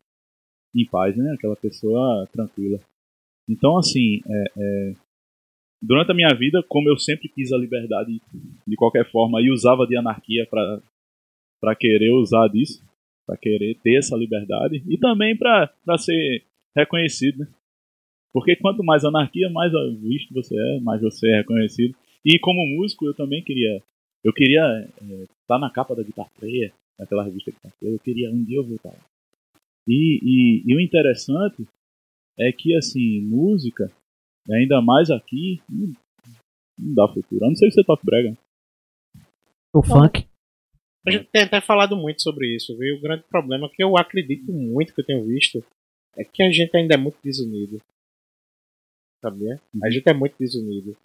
[0.75, 1.33] em paz, né?
[1.33, 2.79] Aquela pessoa tranquila.
[3.49, 4.93] Então, assim, é, é,
[5.81, 8.21] durante a minha vida, como eu sempre quis a liberdade
[8.67, 12.84] de qualquer forma e usava de anarquia para querer usar disso,
[13.25, 16.43] para querer ter essa liberdade e também para ser
[16.75, 17.47] reconhecido, né?
[18.33, 21.95] Porque quanto mais anarquia, mais visto você é, mais você é reconhecido.
[22.23, 23.81] E como músico, eu também queria,
[24.23, 24.89] eu queria
[25.41, 28.65] estar na capa da Guitar Player, naquela revista Guitar Player, eu queria um dia eu
[28.65, 28.99] voltar lá.
[29.87, 31.65] E, e, e o interessante
[32.37, 33.89] é que, assim, música,
[34.51, 35.93] ainda mais aqui, não,
[36.77, 37.45] não dá futuro.
[37.45, 38.37] A não sei se você toca brega.
[39.73, 40.27] O funk.
[41.07, 42.95] A gente tem até falado muito sobre isso, viu?
[42.97, 45.63] O grande problema que eu acredito muito que eu tenho visto
[46.17, 47.79] é que a gente ainda é muito desunido.
[49.23, 49.59] Sabia?
[49.83, 50.95] A gente é muito desunido.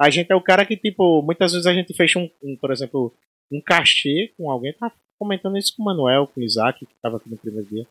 [0.00, 2.72] A gente é o cara que, tipo, muitas vezes a gente fecha um, um, por
[2.72, 3.12] exemplo,
[3.50, 4.72] um cachê com alguém.
[4.72, 7.86] Tá comentando isso com o Manuel, com o Isaac, que tava aqui no primeiro dia.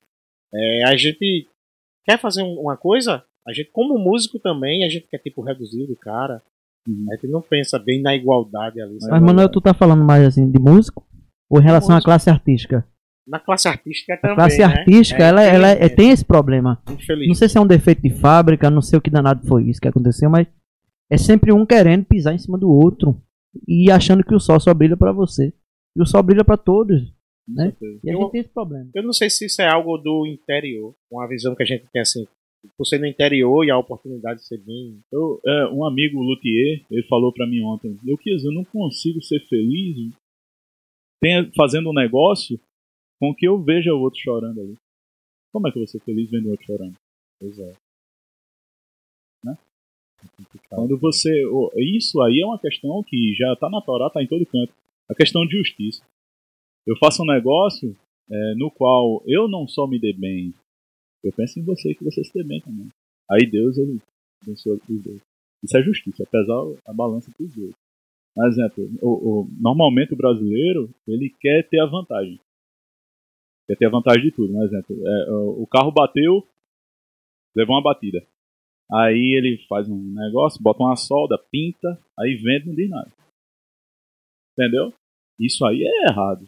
[0.54, 1.48] É, a gente
[2.06, 5.84] quer fazer um- uma coisa, a gente, como músico também, a gente quer, tipo, reduzir
[5.90, 6.42] o cara.
[6.88, 7.06] Uhum.
[7.12, 8.98] A gente não pensa bem na igualdade ali.
[9.02, 11.06] Mas, Manuel, tu tá falando mais assim de músico?
[11.54, 12.86] Ou em relação à classe artística?
[13.28, 14.36] Na classe artística A também.
[14.36, 14.64] classe né?
[14.66, 16.82] artística, É, ela, ela é- tem esse problema.
[16.88, 17.38] Não Infelizmente.
[17.38, 19.88] sei se é um defeito de fábrica, não sei o que danado foi isso que
[19.88, 20.48] aconteceu, mas
[21.12, 23.16] é sempre um querendo pisar em cima do outro
[23.68, 25.54] e achando que o sol só brilha pra você.
[25.96, 27.14] E o sol brilha pra todos.
[27.48, 27.74] Né?
[28.04, 28.90] E a Eu- gente tem esse problema.
[28.96, 32.02] Eu não sei se isso é algo do interior, uma visão que a gente tem
[32.02, 32.26] assim,
[32.78, 35.00] por ser no interior e a oportunidade de ser bem.
[35.12, 39.22] Eu, é, um amigo luthier, ele falou pra mim ontem, eu quis, eu não consigo
[39.22, 40.14] ser feliz
[41.24, 42.60] tenha- fazendo um negócio
[43.20, 44.76] com que eu veja o outro chorando ali.
[45.54, 46.96] Como é que eu vou ser feliz vendo o outro chorando?
[47.40, 47.74] Pois é.
[49.46, 49.58] Né?
[50.70, 51.46] Quando você.
[51.46, 54.74] o- Isso aí é uma questão que já tá na Torá, tá em todo canto.
[55.10, 56.04] A questão de justiça.
[56.86, 57.96] Eu faço um negócio
[58.30, 60.54] é, no qual eu não só me dê bem,
[61.24, 62.88] eu penso em você que você se dê bem também.
[63.30, 64.00] Aí Deus, ele
[64.42, 65.22] abençoa os dois.
[65.64, 67.74] Isso é justiça, apesar a balança dos dois.
[68.36, 72.40] Por exemplo, o, o- normalmente o brasileiro, ele quer ter a vantagem.
[73.68, 74.54] Quer ter a vantagem de tudo.
[74.56, 76.46] Um exemplo, é, o o carro bateu,
[77.56, 78.26] levou uma batida.
[78.92, 83.12] Aí ele faz um negócio, bota uma solda, pinta, aí vende, não diz nada.
[84.58, 84.94] Entendeu?
[85.40, 86.48] Isso aí é errado.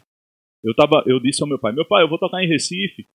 [0.62, 3.06] Eu, tava, eu disse ao meu pai, meu pai, eu vou tocar em Recife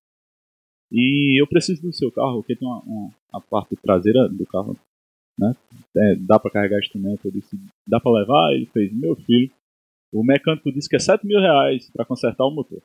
[0.91, 4.77] e eu preciso do seu carro, porque tem uma, uma- a parte traseira do carro,
[5.38, 5.54] né?
[5.98, 7.26] É, dá pra carregar instrumento.
[7.26, 8.54] Eu disse, dá pra levar?
[8.54, 9.52] Ele fez, meu filho,
[10.13, 12.82] o mecânico disse que é 7 mil reais pra consertar o motor.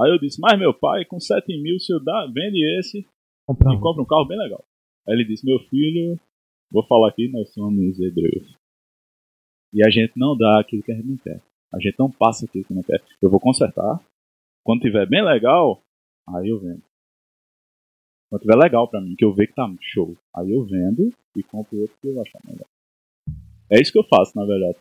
[0.00, 3.06] Aí eu disse, mas meu pai, com 7 mil, se eu dá, vende esse
[3.46, 4.64] Comprar e compra um carro bem legal.
[5.06, 6.18] Aí ele disse, meu filho,
[6.70, 8.56] vou falar aqui, nós somos hebreus.
[9.72, 11.42] E a gente não dá aquilo que a gente não quer.
[11.74, 13.02] A gente não passa aquilo que não quer.
[13.20, 14.00] Eu vou consertar.
[14.64, 15.82] Quando tiver bem legal,
[16.28, 16.82] aí eu vendo.
[18.32, 21.42] Quando tiver legal pra mim, que eu ver que tá show, aí eu vendo e
[21.42, 22.64] compro outro que eu achar melhor.
[23.70, 24.78] É isso que eu faço, na verdade.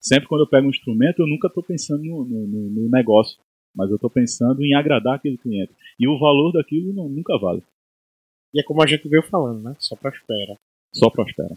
[0.00, 3.36] Sempre quando eu pego um instrumento, eu nunca tô pensando no, no- no- no negócio.
[3.74, 5.72] Mas eu tô pensando em agradar aquele cliente.
[5.98, 7.64] E o valor daquilo não- nunca vale.
[8.54, 9.74] E é como a gente veio falando, né?
[9.80, 10.54] Só prospera.
[10.94, 11.56] Só prospera.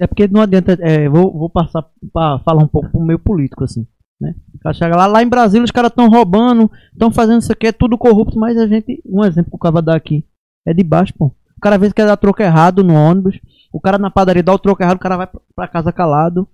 [0.00, 0.72] É porque não adianta.
[0.80, 3.86] é, vou, vou passar pra falar um pouco pro meio político, assim.
[4.20, 4.34] Né?
[4.54, 7.72] O chega lá, lá em Brasília os caras estão roubando, estão fazendo isso aqui, é
[7.72, 9.02] tudo corrupto, mas a gente.
[9.06, 10.24] Um exemplo que o cara dar aqui.
[10.66, 11.26] É de baixo, pô.
[11.56, 13.38] O cara às vezes quer dar troco errado no ônibus.
[13.72, 16.46] O cara na padaria dá o troco errado, o cara vai pra- casa calado.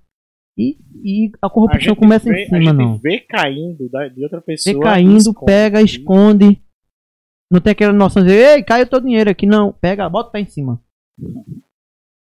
[0.59, 2.99] E, e a A corrupção gente começa vê, em a cima, gente não.
[2.99, 4.75] vê caindo de outra pessoa.
[4.75, 5.45] Vê caindo, esconde.
[5.47, 6.63] pega, esconde.
[7.53, 9.73] Não tem aquela noção de dizer, ei, caiu teu dinheiro aqui, não.
[9.73, 10.81] Pega, bota pra em cima.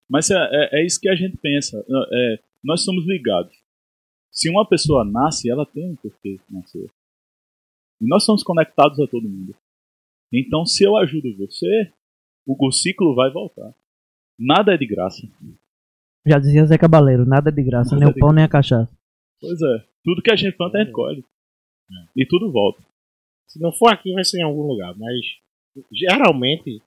[0.09, 1.77] Mas é, é- é isso que a gente pensa.
[2.13, 3.53] É, nós somos ligados.
[4.33, 6.91] Se uma pessoa nasce, ela tem um porquê nascer.
[8.01, 9.55] E nós somos conectados a todo mundo.
[10.33, 11.93] Então, se eu ajudo você,
[12.47, 13.75] o, o ciclo vai voltar.
[14.39, 15.23] Nada é de graça.
[16.27, 18.97] Já dizia Zé Cabaleiro, nada de graça, Nada nem o de pão nem a cachaça.
[19.39, 19.87] Pois é.
[20.03, 21.25] Tudo que a gente planta, a gente colhe.
[22.17, 22.83] E tudo volta.
[23.47, 24.97] Se não for aqui, vai ser em algum lugar.
[24.97, 25.21] Mas,
[25.93, 26.81] geralmente,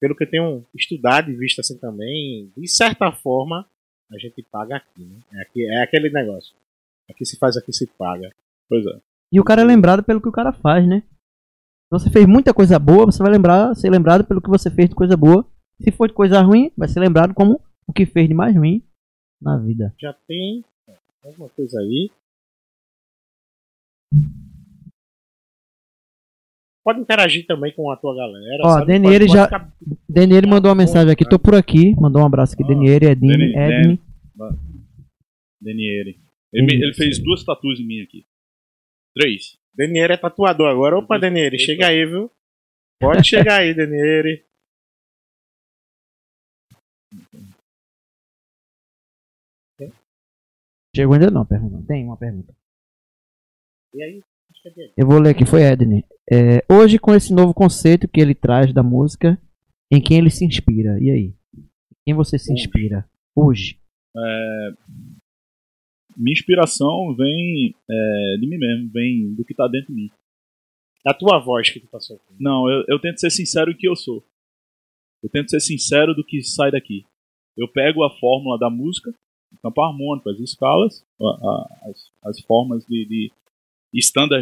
[0.00, 3.68] pelo que eu tenho estudado e visto assim também, de certa forma,
[4.10, 5.18] a gente paga aqui, né?
[5.32, 6.54] É, aqui, é aquele negócio.
[7.10, 8.30] Aqui se faz, aqui se paga.
[8.68, 9.00] Pois é.
[9.32, 11.02] E o cara é lembrado pelo que o cara faz, né?
[11.86, 14.88] Se você fez muita coisa boa, você vai lembrar, ser lembrado pelo que você fez
[14.88, 15.46] de coisa boa.
[15.80, 18.82] Se for de coisa ruim, vai ser lembrado como o que fez de mais ruim
[19.40, 19.94] na vida.
[20.00, 20.64] Já tem
[21.22, 22.10] alguma coisa aí.
[26.86, 28.62] Pode interagir também com a tua galera.
[28.64, 28.86] Ó, sabe?
[28.92, 29.72] Deniere já- ficar-
[30.08, 33.56] Deniere mandou uma mensagem aqui, tô por aqui, mandou um abraço aqui, Ah, Deniere, Edine,
[33.56, 34.00] Edne.
[35.60, 36.20] Deniere.
[36.52, 38.24] Ele, ele fez duas tatuas em mim aqui.
[39.16, 39.58] Três.
[39.74, 40.96] Deniere é tatuador agora.
[40.96, 42.30] Opa, Deniere, chega aí, viu?
[43.00, 44.44] Pode chegar aí, Deniere.
[50.94, 51.86] Chegou ainda não, pergunta.
[51.86, 52.54] Tem uma pergunta.
[53.94, 54.22] E aí?
[54.96, 56.04] Eu vou ler aqui, foi Edne.
[56.30, 59.40] É, hoje, com esse novo conceito que ele traz da música,
[59.90, 60.98] em quem ele se inspira?
[61.00, 61.34] E aí?
[62.04, 63.08] Quem você se inspira?
[63.34, 63.78] Hoje.
[66.16, 70.10] Minha inspiração vem é, de mim mesmo, vem do que tá dentro de mim.
[71.06, 72.16] A tua voz que tu passou.
[72.16, 72.34] aqui.
[72.40, 74.24] Não, eu, eu tento ser sincero em que eu sou.
[75.22, 77.04] Eu tento ser sincero do que sai daqui.
[77.56, 79.14] Eu pego a fórmula da música,
[79.52, 83.32] o campo harmônico, as escalas, a- a- as, as formas de, de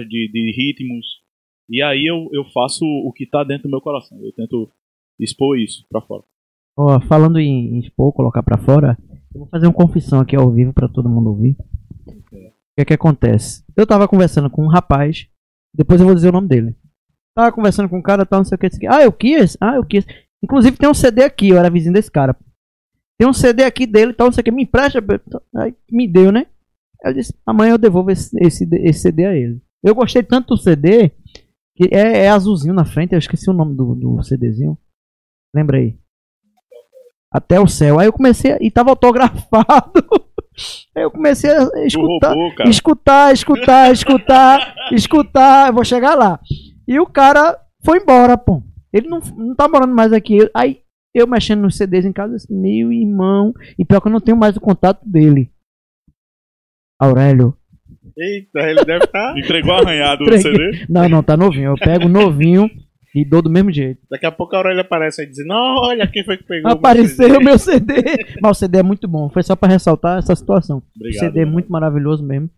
[0.09, 1.21] de, de ritmos,
[1.69, 4.19] e aí eu, eu faço o que tá dentro do meu coração.
[4.23, 4.71] Eu tento
[5.19, 6.23] expor isso pra fora.
[6.77, 8.99] Ó, falando em, em expor, colocar pra fora,
[9.35, 11.57] eu vou fazer uma confissão aqui ao vivo pra todo mundo ouvir.
[12.11, 13.65] O que é que acontece?
[13.77, 15.29] Eu tava conversando com um rapaz,
[15.73, 16.75] depois eu vou dizer o nome dele.
[17.37, 19.77] Tava conversando com um cara, tal, não sei o que, que, ah, eu quis, ah,
[19.77, 20.05] eu quis.
[20.43, 22.37] Inclusive tem um CD aqui, eu era vizinho desse cara.
[23.19, 25.03] Tem um CD aqui dele, tal, não sei o que, me empresta.
[25.57, 26.47] Aí me deu, né?
[27.05, 29.61] Eu disse, amanhã eu devolvo esse, esse, esse CD a ele.
[29.83, 31.13] Eu gostei tanto do CD,
[31.77, 34.79] que é, é azulzinho na frente, eu esqueci o nome do, do CDzinho.
[35.55, 35.99] Lembra aí?
[37.33, 37.99] até o céu.
[37.99, 39.93] Aí eu comecei, a- e tava autografado.
[40.95, 42.71] Aí eu comecei a escutar, cara.
[42.71, 46.39] escutar, escutar, escutar, escutar, eu vou chegar lá.
[46.87, 48.63] E o cara foi embora, pô.
[48.93, 50.49] Ele não, não tá morando mais aqui.
[50.55, 50.81] Aí
[51.13, 53.53] eu mexendo nos CDs em casa, assim, meu irmão.
[53.77, 55.51] E pior que eu não tenho mais o contato dele.
[57.01, 57.57] Aurélio.
[58.17, 59.35] Eita, ele deve estar.
[59.39, 60.39] Entregou arranhado o.
[60.39, 60.87] CD.
[60.89, 61.71] Não, não, tá novinho.
[61.73, 62.71] Eu pego novinho
[63.15, 64.01] e dou do mesmo jeito.
[64.11, 66.63] Daqui a pouco a Aurélia aparece aí dizendo: Olha quem foi que pegou.
[66.71, 67.93] o meu Apareceu CD." o meu CD.
[68.41, 69.29] Mas o CD é muito bom.
[69.31, 70.83] Foi só pra ressaltar essa situação.
[70.97, 71.23] Obrigado.
[71.23, 72.49] o CD é muito maravilhoso mesmo.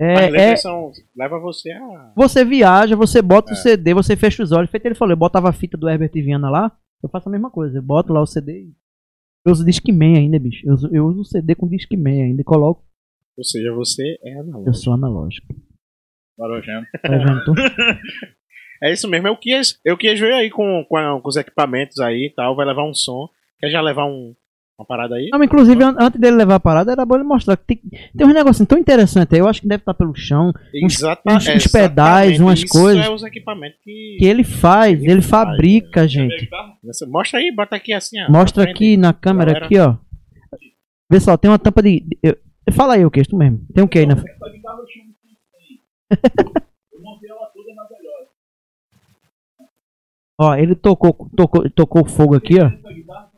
[0.00, 2.12] Mas É, é, letras são- leva você a.
[2.16, 3.56] você viaja, você bota o É.
[3.56, 4.68] CD, você fecha os olhos.
[4.70, 6.72] Feito ele falou, eu botava a fita do Herbert Viana lá.
[7.02, 7.78] Eu faço a mesma coisa.
[7.78, 8.72] Eu boto lá o CD e.
[9.46, 10.66] Eu uso Discman ainda, bicho.
[10.66, 12.82] Eu uso, eu uso o CD com Discman ainda e coloco.
[13.36, 14.74] Ou seja, você é Eu analógico.
[14.74, 15.54] sou analógico.
[16.38, 16.86] Barojando.
[17.02, 17.54] Tá tu?
[18.82, 19.28] É isso mesmo.
[19.28, 22.54] Eu quis, eu quis ver aí com, com, com os equipamentos aí e tal.
[22.54, 23.28] Vai levar um som.
[23.58, 24.34] Quer já levar um,
[24.78, 25.30] uma parada aí?
[25.32, 27.80] Não, inclusive, an- antes dele levar a parada, era bom ele mostrar que tem,
[28.14, 29.38] tem uns negocinhos tão interessantes aí.
[29.38, 30.52] Eu acho que deve estar pelo chão.
[30.74, 34.16] Exata- uns- uns pedais, umas Isso coisas é os equipamentos que.
[34.18, 36.46] Que ele faz, ele faz, fabrica, gente.
[37.08, 38.30] Mostra aí, bota aqui assim, ó.
[38.30, 39.66] Mostra aqui na câmera, Galera.
[39.66, 39.96] aqui, ó.
[41.10, 42.00] Vê só, tem uma tampa de.
[42.00, 42.36] de- eu-
[42.72, 43.66] fala aí o que, tu mesmo.
[43.74, 44.36] Tem o que aí na frente?
[44.36, 45.80] Essa guitarra eu chamo de
[46.92, 48.30] Eu montei ela toda na velhota.
[50.40, 52.66] Ó, ele tocou, tocou, tocou fogo aqui, ó.
[52.66, 53.32] Essa guitarra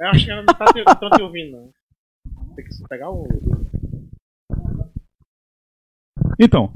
[0.00, 1.72] Eu acho que ela não tá te, tão te ouvindo, não.
[2.54, 3.26] Tem que pegar o.
[6.38, 6.72] Então,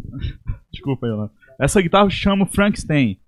[0.70, 1.30] desculpa aí.
[1.58, 3.20] Essa guitarra eu chamo Frankenstein.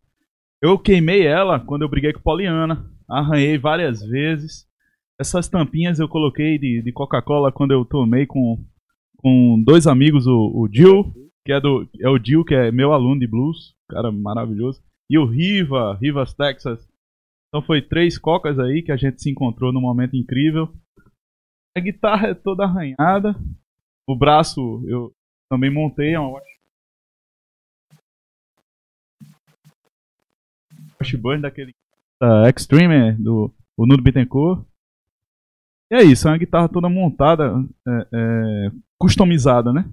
[0.63, 2.89] Eu queimei ela quando eu briguei com Poliana.
[3.09, 4.67] Arranhei várias vezes.
[5.21, 8.59] Essas tampinhas eu coloquei de, de Coca-Cola quando eu tomei com,
[9.17, 11.13] com dois amigos, o, o Jill,
[11.45, 11.89] que é do.
[12.01, 14.83] É o Jill, que é meu aluno de blues, cara maravilhoso.
[15.09, 16.89] E o Riva, Rivas, Texas.
[17.49, 20.73] Então foi três cocas aí que a gente se encontrou num momento incrível.
[21.77, 23.35] A guitarra é toda arranhada.
[24.09, 25.13] O braço eu
[25.51, 26.41] também montei, é uma
[31.01, 31.75] Washburn daquele
[32.21, 34.65] da Extreme, do o Nuno Bittencourt.
[35.93, 37.53] E é isso, é uma guitarra toda montada,
[37.87, 39.85] é, é, customizada, né?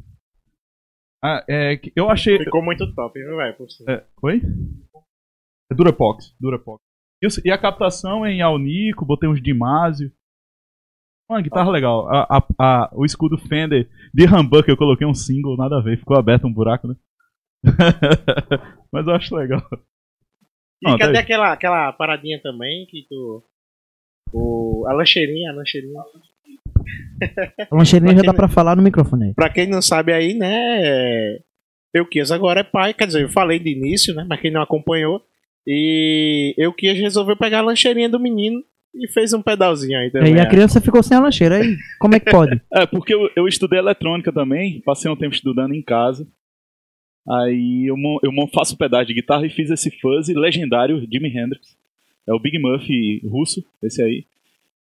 [1.22, 2.38] Ah, é, eu achei.
[2.38, 3.58] Ficou muito top, viu, velho?
[3.90, 4.42] É, oi?
[5.70, 6.82] É Durapox, Durapox.
[7.22, 10.10] E, e a captação é em Alnico, botei uns Dimásio.
[11.30, 12.08] Uma guitarra legal.
[12.10, 16.00] A, a- a- o escudo Fender de Humbucker eu coloquei um single, nada a ver,
[16.00, 16.96] ficou aberto um buraco, né?
[18.92, 19.62] Mas eu acho legal.
[20.82, 23.44] E Não, cadê tá aquela, aquela paradinha também que tu.
[24.34, 26.02] O, a lancheirinha, a lancheirinha.
[27.72, 29.34] A lancheirinha já dá pra falar no microfone aí.
[29.34, 31.40] Pra quem não sabe aí, né?
[31.94, 34.26] Euquias agora é pai, quer dizer, eu falei de início, né?
[34.28, 35.22] Mas quem não acompanhou.
[35.66, 38.64] E Euquias resolveu pegar a lancheirinha do menino
[38.94, 40.36] e fez um pedalzinho aí também.
[40.36, 41.78] E a criança ficou sem a lancheira aí.
[42.00, 42.60] Como é que pode?
[42.74, 46.28] É, porque eu, eu estudei eletrônica também, passei um tempo estudando em casa.
[47.28, 51.79] Aí eu, eu faço pedaço de guitarra e fiz esse fuzzy legendário, Jimi Hendrix.
[52.30, 52.88] É o Big Muff
[53.28, 54.26] russo, esse aí.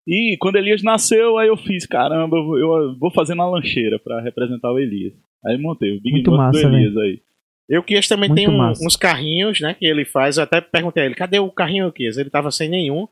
[0.06, 4.20] E quando Elias nasceu, aí eu fiz, caramba, eu vou- eu fazer na lancheira pra
[4.20, 5.14] representar o Elias.
[5.44, 7.22] Aí montei o Big Muito Muff massa, do Elias aí.
[7.68, 9.74] Euquias também Muito tem um- uns carrinhos, né?
[9.74, 10.36] Que ele faz.
[10.36, 12.16] Eu até perguntei a ele, cadê o carrinho Euquias?
[12.16, 13.06] Ele tava sem nenhum.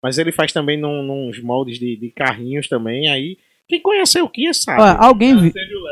[0.00, 3.08] Mas ele faz também num, nos moldes de, de carrinhos também.
[3.08, 3.36] Aí,
[3.68, 4.80] quem conhece Euquias sabe.
[4.80, 5.84] Ó, alguém viu o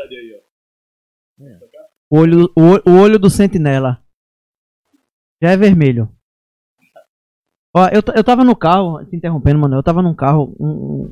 [1.41, 1.45] ó.
[2.09, 4.01] o olho, o, o olho do sentinela.
[5.41, 6.09] Já é vermelho.
[7.77, 9.75] Ó, eu, eu tava no carro, te interrompendo, mano.
[9.75, 11.11] Eu tava num carro, um,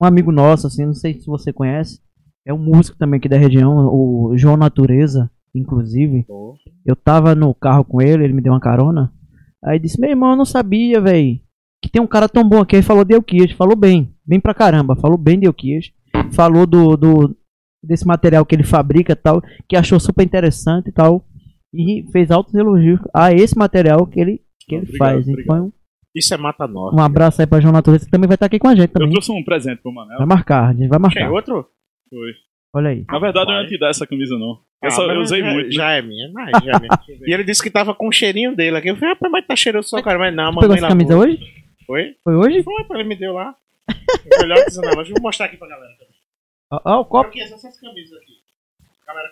[0.00, 2.00] um- amigo nosso, assim, não sei se você conhece.
[2.46, 6.24] É um músico também aqui da região, o João Natureza, inclusive.
[6.86, 9.12] Eu tava no carro com ele, ele me deu uma carona.
[9.62, 11.38] Aí disse, meu irmão, eu não sabia, velho.
[11.82, 12.76] Que tem um cara tão bom aqui.
[12.76, 14.96] Aí falou de Euquias, falou bem, bem pra caramba.
[14.96, 15.90] Falou bem de Euquias.
[16.32, 17.36] Falou do, do
[17.82, 21.24] desse material que ele fabrica e tal, que achou super interessante e tal.
[21.74, 25.28] E fez altos elogios a esse material que ele, que ele Obrigado, faz.
[25.28, 25.42] obrigado.
[25.44, 25.72] Então,
[26.14, 26.96] Isso é Mata Norte.
[26.98, 28.92] um abraço aí pra João Natureza, que também vai estar aqui com a gente Eu
[28.94, 29.10] também.
[29.10, 30.18] trouxe um presente pro Manel.
[30.18, 31.30] Vai marcar, a gente vai marcar.
[31.30, 31.68] outro?
[32.08, 32.32] Foi.
[32.74, 33.04] Olha aí.
[33.08, 34.60] Na verdade, eu não ia te dar essa camisa, não.
[34.82, 35.66] Ah, Essa eu mas usei já, muito.
[35.66, 35.72] né?
[35.72, 36.90] Já é minha, não, já é minha.
[37.28, 38.88] e ele disse que tava com o cheirinho dele aqui.
[38.88, 40.18] Eu falei, rapaz, mas tá cheiroso só, cara.
[40.18, 41.38] Mas não, Tu pegou essa camisa hoje?
[41.86, 42.14] Foi?
[42.24, 42.62] Foi hoje?
[42.62, 43.54] Foi, ele me deu lá.
[43.88, 45.12] Eu Melhor que na loja.
[45.12, 45.92] Vou mostrar aqui pra galera.
[46.72, 47.28] Ó, ó, o copo.
[47.28, 48.32] Aqui, essas camisas aqui.
[49.02, 49.28] A galera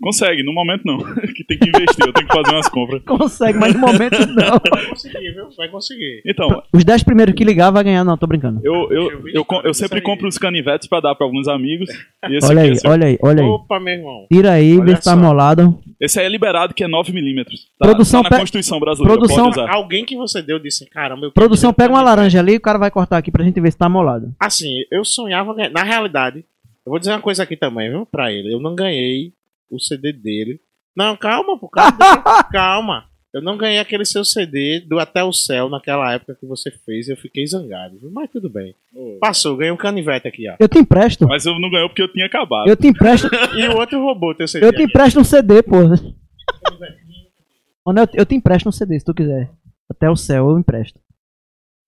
[0.00, 0.98] consegue no momento não.
[1.34, 3.02] que tem que investir, eu tenho que fazer umas compras.
[3.04, 4.60] Consegue, mas no momento não.
[4.70, 5.48] Vai conseguir, viu?
[5.56, 6.22] Vai conseguir.
[6.26, 8.60] Então, Os 10 primeiros que ligar vai ganhar, não, tô brincando.
[8.64, 11.88] eu, eu, Eu eu, sempre compro os canivetes pra dar pra alguns amigos.
[12.28, 13.48] E esse Olha aqui, aí, esse, olha aí, olha aí.
[13.48, 14.26] Opa, meu irmão.
[14.32, 15.78] Tira aí, Olha vê se tá molado.
[16.00, 17.44] esse aí é liberado, que é 9mm.
[17.78, 19.18] Tá, Produção tá na Constituição brasileira.
[19.18, 19.70] Produção- pode usar.
[19.70, 22.78] Alguém que você deu disse, caramba, eu Produção, pega uma laranja ali e o cara
[22.78, 24.32] vai cortar aqui pra gente ver se tá molado.
[24.40, 25.70] Assim, eu sonhava ganhar.
[25.70, 26.44] Na realidade,
[26.86, 28.52] eu vou dizer uma coisa aqui também, viu, pra ele.
[28.52, 29.32] Eu não ganhei
[29.70, 30.60] o CD dele.
[30.96, 31.96] Não, calma, pô, calma,
[32.50, 33.04] calma.
[33.32, 37.08] Eu não ganhei aquele seu CD do Até o Céu naquela época que você fez
[37.08, 37.98] e eu fiquei zangado.
[38.10, 38.74] Mas tudo bem.
[39.20, 40.56] Passou, ganhei um canivete aqui, ó.
[40.58, 41.28] Eu te empresto.
[41.28, 42.66] Mas eu não ganhou porque eu tinha acabado.
[42.66, 43.28] Eu te empresto.
[43.54, 44.66] E o outro roubou teu CD.
[44.66, 44.84] Eu te aqui.
[44.84, 45.76] empresto um CD, pô.
[47.84, 49.50] Ô, Nel, Eu te empresto um CD se tu quiser.
[49.90, 50.98] Até o céu eu empresto.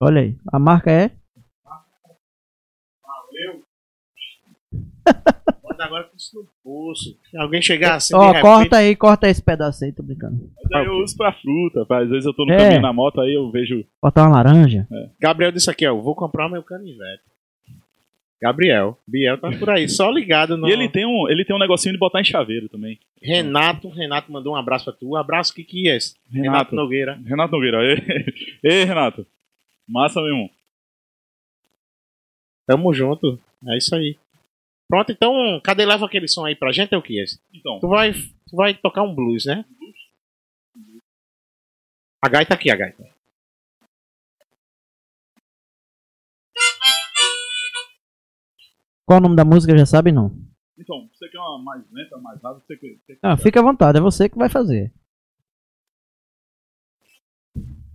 [0.00, 0.36] Olha aí.
[0.52, 1.10] A marca é.
[5.80, 7.16] Agora com isso no bolso.
[7.30, 10.50] Se alguém chegar assim, Ó, repente, corta aí, corta esse pedaço aí, tô brincando.
[10.62, 11.84] Mas aí eu uso pra fruta.
[11.86, 12.58] pra- às vezes eu tô no É.
[12.58, 13.84] caminho na moto, aí eu vejo.
[14.00, 14.86] Corta uma laranja.
[15.18, 17.22] Gabriel disse aqui, ó, vou comprar meu canivete.
[18.42, 21.58] Gabriel, Biel tá por aí, só ligado no E ele tem, um, ele tem um
[21.58, 22.98] negocinho de botar em chaveiro também.
[23.22, 25.14] Renato, Renato mandou um abraço pra tu.
[25.14, 26.14] Abraço, que que é esse?
[26.32, 26.74] Renato, Renato.
[26.76, 27.20] Nogueira.
[27.26, 27.78] Renato Nogueira.
[27.84, 27.98] Ei,
[28.64, 29.26] Ei, Renato.
[29.86, 30.50] Massa, meu irmão.
[32.66, 33.38] Tamo junto.
[33.68, 34.16] É isso aí.
[34.90, 36.92] Pronto, então, cadê leva aquele som aí pra gente?
[36.92, 37.40] É o que é esse?
[37.54, 39.64] Então, Tu vai, tu vai tocar um blues, né?
[42.20, 43.04] A gaita aqui, a gaita.
[49.06, 50.30] Qual o nome da música, já sabe não.
[50.78, 52.62] então, você quer uma mais lenta, mais rápida?
[52.66, 54.92] Você quer, você quer- Ah, fica à vontade, é você que vai fazer.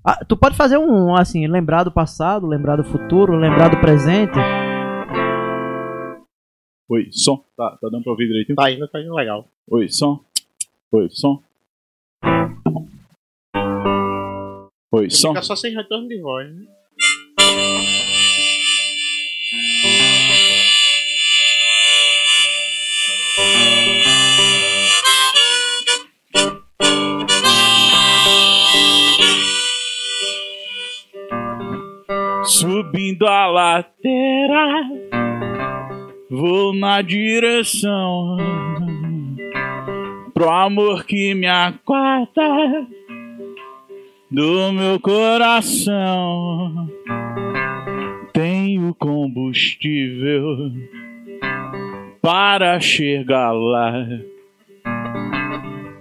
[0.03, 4.37] Ah, tu pode fazer um, assim, lembrar do passado, lembrar do futuro, lembrar do presente.
[6.87, 7.43] Oi, som.
[7.57, 8.55] Tá, tá dando pra ouvir direitinho?
[8.55, 9.47] Tá indo, tá indo legal.
[9.71, 10.23] Oi, som.
[10.91, 11.41] Oi, som.
[14.91, 15.31] Oi, som.
[15.31, 16.67] Fica só sem retorno de voz, né?
[32.43, 35.24] Subindo a ladeira,
[36.29, 38.37] vou na direção
[40.33, 42.87] pro amor que me aguarda
[44.29, 46.89] do meu coração.
[48.33, 50.71] Tenho combustível
[52.21, 54.05] para chegar lá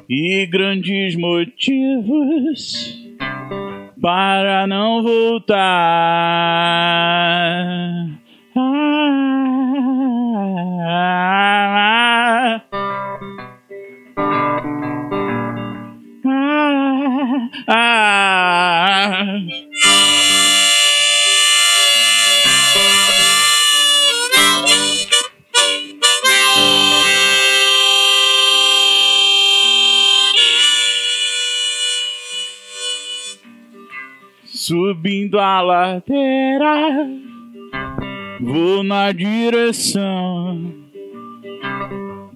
[0.08, 2.98] e grandes motivos
[4.00, 5.54] para não voltar.
[8.56, 9.43] Ah,
[10.86, 12.60] ah,
[16.26, 18.14] ah, ah.
[34.46, 37.06] Subindo a ladeira,
[38.44, 40.72] vou na direção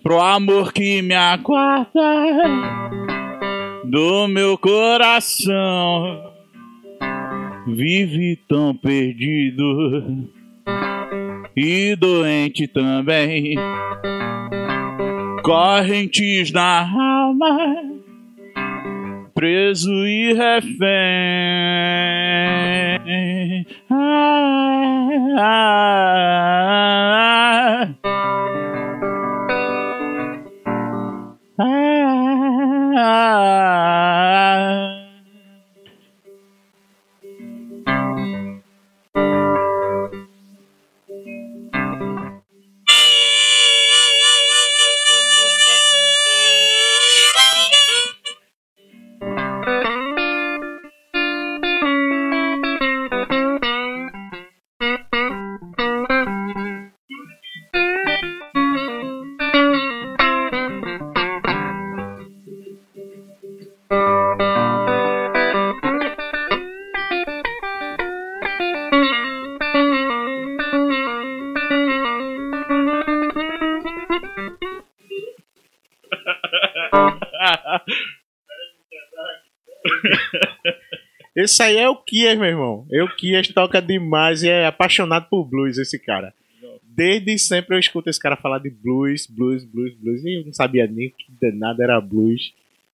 [0.03, 1.90] pro amor que me aguarda
[3.85, 6.33] do meu coração.
[7.66, 10.27] Vive tão perdido
[11.55, 13.57] e doente também,
[15.42, 17.98] correntes na alma
[19.38, 20.88] preso e refém.
[25.40, 26.08] Ah, ah,
[81.49, 82.87] Esse aí é o Kias, meu irmão.
[82.90, 86.35] O Kias toca demais e é apaixonado por blues, esse cara.
[86.83, 90.23] Desde sempre eu escuto esse cara falar de blues, blues, blues, blues.
[90.27, 92.53] E eu não sabia nem que danado era blues.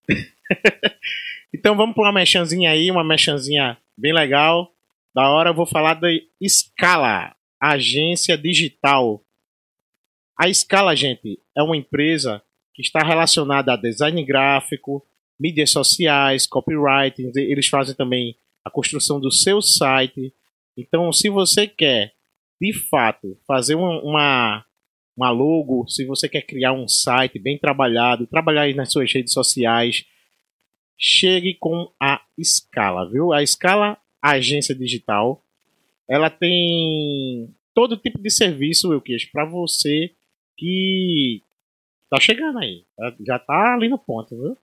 [1.53, 4.73] então vamos para uma mechanzinha aí, uma mechanzinha bem legal.
[5.13, 6.07] Da hora eu vou falar da
[6.49, 9.21] Scala, agência digital.
[10.39, 12.41] A Scala, gente, é uma empresa
[12.73, 15.05] que está relacionada a design gráfico,
[15.41, 17.33] mídias sociais, copywriting.
[17.35, 20.33] Eles fazem também a construção do seu site.
[20.77, 22.15] Então, se você quer,
[22.61, 24.65] de fato, fazer uma, uma,
[25.17, 30.05] uma logo, se você quer criar um site bem trabalhado, trabalhar nas suas redes sociais,
[30.99, 33.33] chegue com a Scala, viu?
[33.33, 35.45] A Scala Agência Digital,
[36.09, 40.15] ela tem todo tipo de serviço, Wilkes, para você
[40.57, 41.43] que
[42.09, 42.85] tá chegando aí.
[43.27, 44.57] Já tá ali no ponto, viu?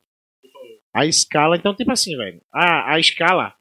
[0.93, 2.41] A escala, então, tipo assim, velho.
[2.51, 3.53] A, a escala,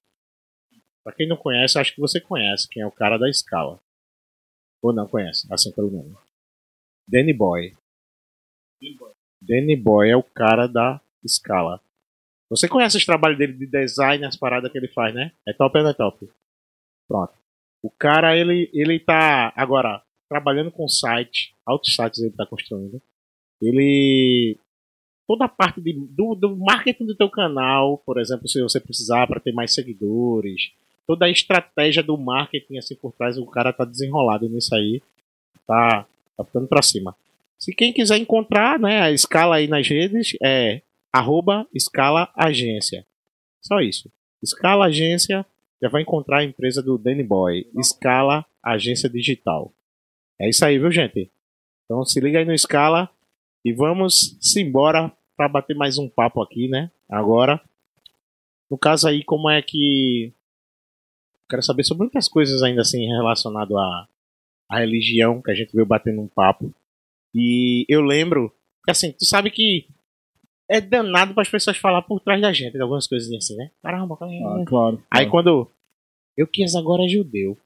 [1.05, 3.81] pra quem não conhece, acho que você conhece quem é o cara da escala.
[4.83, 6.17] Ou não conhece, assim pelo nome.
[7.07, 7.73] Danny Boy.
[9.41, 11.81] Danny Boy é o cara da escala.
[12.49, 15.33] Você conhece os trabalhos dele de design, as paradas que ele faz, né?
[15.47, 16.29] É top ou não é top?
[17.07, 17.35] Pronto.
[17.83, 23.01] O cara, ele, ele tá agora trabalhando com site, altos sites ele tá construindo.
[23.61, 24.59] Ele
[25.27, 29.29] toda a parte de, do, do, marketing do teu canal, por exemplo, se você precisar
[29.29, 30.73] para ter mais seguidores,
[31.07, 35.03] toda a estratégia do marketing assim por trás, o cara tá desenrolado nisso aí,
[35.67, 37.17] tá, tá ficando para cima.
[37.59, 40.83] Se quem quiser encontrar, né, a escala aí nas redes é
[41.13, 43.07] arroba escala agência.
[43.61, 44.11] Só isso.
[44.43, 45.45] Escala agência,
[45.83, 47.67] já vai encontrar a empresa do Danny Boy.
[47.77, 49.73] Escala agência digital.
[50.41, 51.31] É isso aí, viu, gente?
[51.85, 53.11] Então se liga aí no Scala
[53.65, 56.91] e vamos se embora para bater mais um papo aqui, né?
[57.09, 57.61] Agora,
[58.71, 60.33] no caso aí, como é que
[61.51, 64.09] quero saber sobre muitas coisas ainda assim relacionado à,
[64.69, 66.73] à religião que a gente veio batendo um papo.
[67.35, 69.87] E eu lembro que assim, tu sabe que
[70.69, 73.71] é danado para as pessoas falar por trás da gente, algumas coisas assim, né?
[73.83, 75.03] Caramba, ah, claro.
[75.11, 75.69] Aí quando
[76.37, 77.59] eu quis agora é judeu.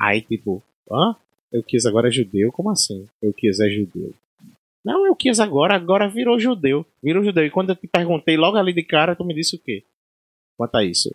[0.00, 1.16] Aí tipo, hã?
[1.52, 2.50] Eu quis agora é judeu?
[2.50, 3.06] Como assim?
[3.20, 4.14] Eu quis é judeu.
[4.84, 6.84] Não, eu quis agora, agora virou judeu.
[7.02, 7.44] Virou judeu.
[7.44, 9.84] E quando eu te perguntei logo ali de cara, tu me disse o quê?
[10.56, 11.14] Quanto a isso?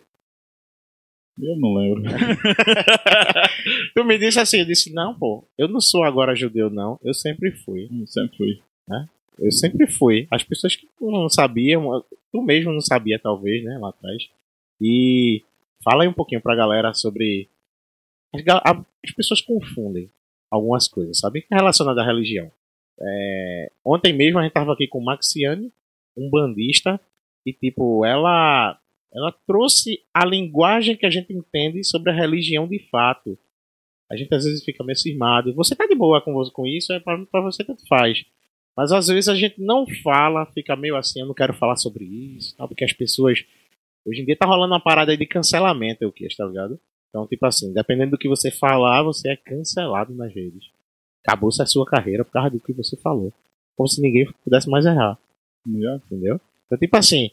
[1.40, 2.02] Eu não lembro.
[3.94, 6.98] tu me disse assim, eu disse, não, pô, eu não sou agora judeu, não.
[7.02, 7.88] Eu sempre fui.
[8.00, 8.62] Eu sempre fui.
[8.88, 9.08] Né?
[9.38, 10.26] Eu sempre fui.
[10.30, 14.28] As pessoas que não sabiam, tu mesmo não sabia, talvez, né, lá atrás.
[14.80, 15.42] E
[15.82, 17.48] fala aí um pouquinho pra galera sobre.
[18.34, 18.42] As,
[19.04, 20.10] as pessoas confundem
[20.50, 21.46] algumas coisas, sabe?
[21.50, 22.50] Relacionadas à religião.
[23.00, 25.72] É, ontem mesmo a gente tava aqui com Maxiane,
[26.16, 27.00] um bandista,
[27.46, 28.78] e tipo, ela
[29.12, 33.38] ela trouxe a linguagem que a gente entende sobre a religião de fato.
[34.10, 35.54] A gente às vezes fica meio cismado.
[35.54, 38.24] Você tá de boa com, com isso, é para você tanto faz.
[38.76, 42.04] Mas às vezes a gente não fala, fica meio assim, eu não quero falar sobre
[42.04, 42.66] isso, tá?
[42.66, 43.44] porque as pessoas.
[44.06, 46.80] Hoje em dia tá rolando uma parada aí de cancelamento, o que, tá ligado?
[47.08, 50.70] Então, tipo assim, dependendo do que você falar, você é cancelado nas redes
[51.28, 53.32] acabou-se a sua carreira por causa do que você falou.
[53.76, 55.18] Como se ninguém pudesse mais errar.
[55.66, 56.40] Entendeu?
[56.66, 57.30] Então, tipo assim,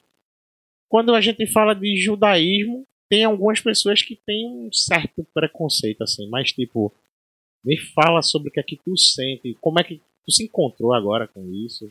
[0.90, 6.28] quando a gente fala de judaísmo, tem algumas pessoas que têm um certo preconceito, assim,
[6.30, 6.92] mas tipo,
[7.64, 10.94] me fala sobre o que é que tu sente, como é que tu se encontrou
[10.94, 11.90] agora com isso.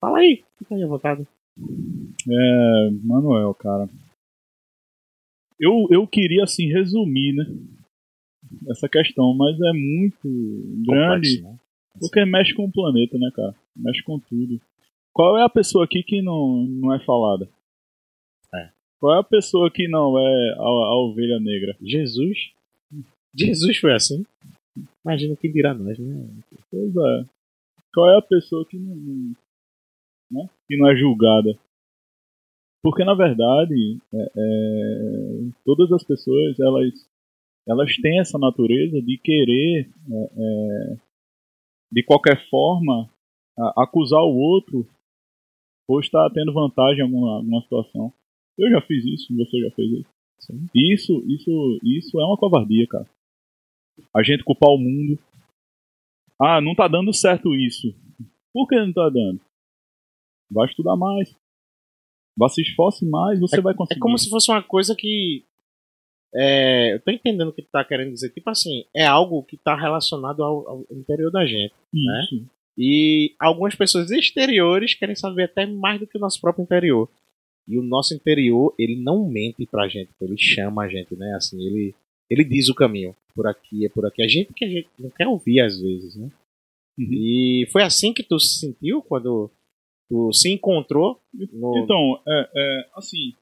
[0.00, 1.26] Fala aí, fica aí à vontade.
[2.28, 3.88] É, Manuel, cara.
[5.58, 7.44] Eu, eu queria, assim, resumir, né?
[8.68, 10.28] essa questão, mas é muito
[10.86, 11.36] grande.
[11.36, 11.58] Complexo, né?
[12.00, 13.54] Porque mexe com o planeta, né, cara?
[13.76, 14.60] Mexe com tudo.
[15.12, 17.48] Qual é a pessoa aqui que não, não é falada?
[19.02, 21.76] Qual é a pessoa que não é a, a ovelha negra?
[21.82, 22.52] Jesus.
[23.34, 24.24] Jesus foi assim.
[25.04, 26.24] Imagina quem dirá nós, né?
[26.70, 27.24] Pois é.
[27.92, 28.94] Qual é a pessoa que não,
[30.30, 30.48] né?
[30.68, 31.58] que não é julgada?
[32.80, 36.92] Porque na verdade, é, é, todas as pessoas elas
[37.66, 40.96] elas têm essa natureza de querer, é, é,
[41.90, 43.10] de qualquer forma,
[43.76, 44.86] acusar o outro
[45.88, 48.12] ou estar tendo vantagem em alguma, alguma situação.
[48.58, 50.10] Eu já fiz isso, você já fez isso.
[50.40, 50.66] Sim.
[50.74, 53.08] Isso, isso, isso é uma covardia, cara.
[54.14, 55.18] A gente culpar o mundo.
[56.40, 57.94] Ah, não tá dando certo isso.
[58.52, 59.40] Por que não tá dando?
[60.50, 61.34] Vai estudar mais.
[62.36, 63.98] Vai se esforce mais, você é, vai conseguir.
[63.98, 65.44] É como se fosse uma coisa que
[66.34, 68.30] é, eu tô entendendo o que tu tá querendo dizer.
[68.30, 71.74] Tipo assim, é algo que tá relacionado ao, ao interior da gente.
[71.92, 72.20] Né?
[72.24, 72.40] Isso.
[72.40, 72.46] Né?
[72.76, 77.08] E algumas pessoas exteriores querem saber até mais do que o nosso próprio interior.
[77.66, 81.34] E o nosso interior, ele não mente pra gente, ele chama a gente, né?
[81.36, 81.94] Assim, ele,
[82.28, 83.14] ele diz o caminho.
[83.34, 84.22] Por aqui, é por aqui.
[84.22, 86.30] A gente que a gente não quer ouvir às vezes, né?
[86.98, 87.08] Uhum.
[87.10, 89.50] E foi assim que tu se sentiu quando
[90.08, 91.78] tu se encontrou no...
[91.78, 93.34] Então, é, é, assim,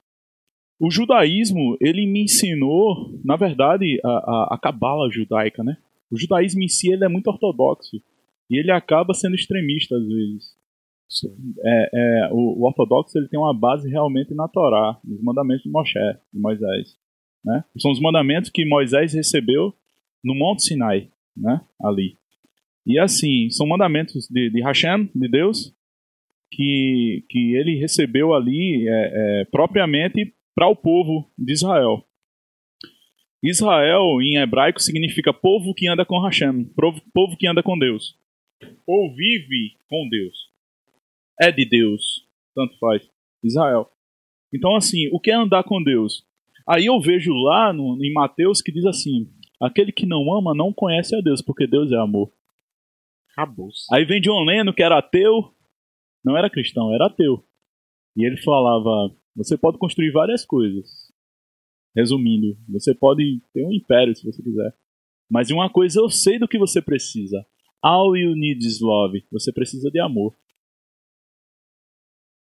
[0.81, 5.77] o judaísmo, ele me ensinou, na verdade, a, a, a cabala judaica, né?
[6.11, 8.01] O judaísmo em si, ele é muito ortodoxo.
[8.49, 10.57] E ele acaba sendo extremista às vezes.
[11.65, 15.71] É, é, o, o, ortodoxo ele tem uma base realmente na Torá, nos mandamentos de
[15.71, 15.99] Moshe,
[16.33, 16.97] de Moisés.
[17.45, 17.65] Né?
[17.79, 19.75] São os mandamentos que Moisés recebeu
[20.23, 21.61] no Monte Sinai, né?
[21.83, 22.17] ali.
[22.87, 25.75] E assim, são mandamentos de, de Hashem, de Deus,
[26.51, 28.93] que, que ele recebeu ali é,
[29.41, 32.05] é, propriamente para o povo de Israel.
[33.43, 38.15] Israel, em hebraico, significa povo que anda com Hashem, povo, povo que anda com Deus.
[38.87, 40.50] Ou vive com Deus.
[41.41, 42.27] É de Deus.
[42.55, 43.09] Tanto faz.
[43.43, 43.89] Israel.
[44.53, 46.25] Então, assim, o que é andar com Deus?
[46.69, 49.29] Aí eu vejo lá no, em Mateus que diz assim:
[49.61, 52.31] aquele que não ama não conhece a Deus, porque Deus é amor.
[53.33, 53.71] Acabou.
[53.93, 55.55] Aí vem John Lennon, que era ateu,
[56.25, 57.45] não era cristão, era ateu.
[58.17, 61.11] E ele falava: você pode construir várias coisas.
[61.97, 64.75] Resumindo, você pode ter um império se você quiser.
[65.29, 67.45] Mas uma coisa eu sei do que você precisa.
[67.83, 69.25] All you need is love.
[69.33, 70.37] Você precisa de amor.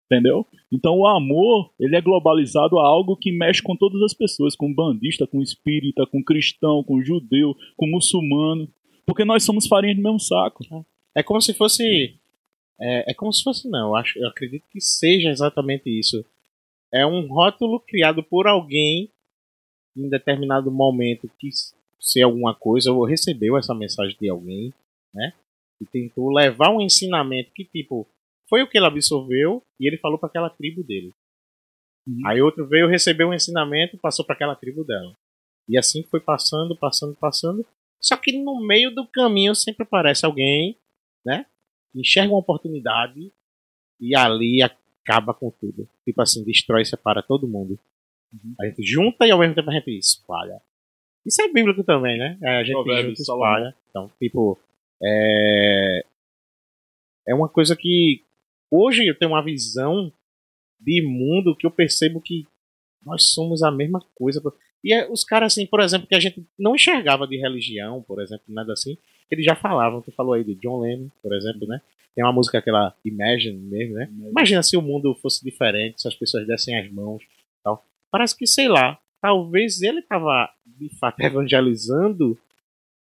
[0.06, 0.46] Entendeu?
[0.70, 4.72] Então o amor, ele é globalizado a algo que mexe com todas as pessoas, com
[4.72, 8.68] bandista, com espírita, com cristão, com judeu, com muçulmano,
[9.06, 10.62] porque nós somos farinha do mesmo saco.
[11.14, 12.18] É como se fosse
[12.80, 16.24] é, é como se fosse não, eu acho, eu acredito que seja exatamente isso.
[16.92, 19.10] É um rótulo criado por alguém
[19.96, 24.72] em determinado momento quis ser alguma coisa ou recebeu essa mensagem de alguém,
[25.12, 25.32] né?
[25.80, 28.06] E tentou levar um ensinamento que tipo
[28.48, 31.12] foi o que ele absorveu e ele falou para aquela tribo dele.
[32.06, 32.26] Uhum.
[32.26, 35.14] Aí outro veio receber um ensinamento e passou para aquela tribo dela.
[35.68, 37.66] E assim foi passando, passando, passando.
[38.00, 40.76] Só que no meio do caminho sempre aparece alguém,
[41.24, 41.46] né?
[41.94, 43.32] enxerga uma oportunidade
[44.00, 45.88] e ali acaba com tudo.
[46.04, 47.78] Tipo assim, destrói e separa todo mundo.
[48.32, 48.54] Uhum.
[48.60, 50.60] A gente junta e ao mesmo tempo a gente espalha.
[51.24, 52.38] Isso é bíblico também, né?
[52.42, 53.74] É, a gente junta e espalha.
[53.88, 54.58] Então, tipo,
[55.02, 56.04] é...
[57.28, 58.22] é uma coisa que
[58.70, 60.12] hoje eu tenho uma visão
[60.80, 62.46] de mundo que eu percebo que
[63.04, 64.42] nós somos a mesma coisa.
[64.82, 68.22] E é, os caras, assim, por exemplo, que a gente não enxergava de religião, por
[68.22, 68.96] exemplo, nada assim,
[69.30, 70.02] eles já falavam.
[70.02, 71.80] Tu falou aí de John Lennon, por exemplo, né?
[72.14, 74.08] Tem uma música aquela Imagine mesmo, né?
[74.28, 77.22] Imagina se o mundo fosse diferente, se as pessoas dessem as mãos
[77.62, 77.84] tal.
[78.10, 82.38] Parece que, sei lá, talvez ele tava de fato evangelizando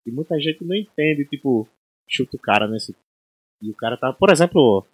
[0.07, 1.67] e muita gente não entende, tipo,
[2.09, 2.95] chuta o cara nesse.
[3.61, 4.87] E o cara tá, por exemplo,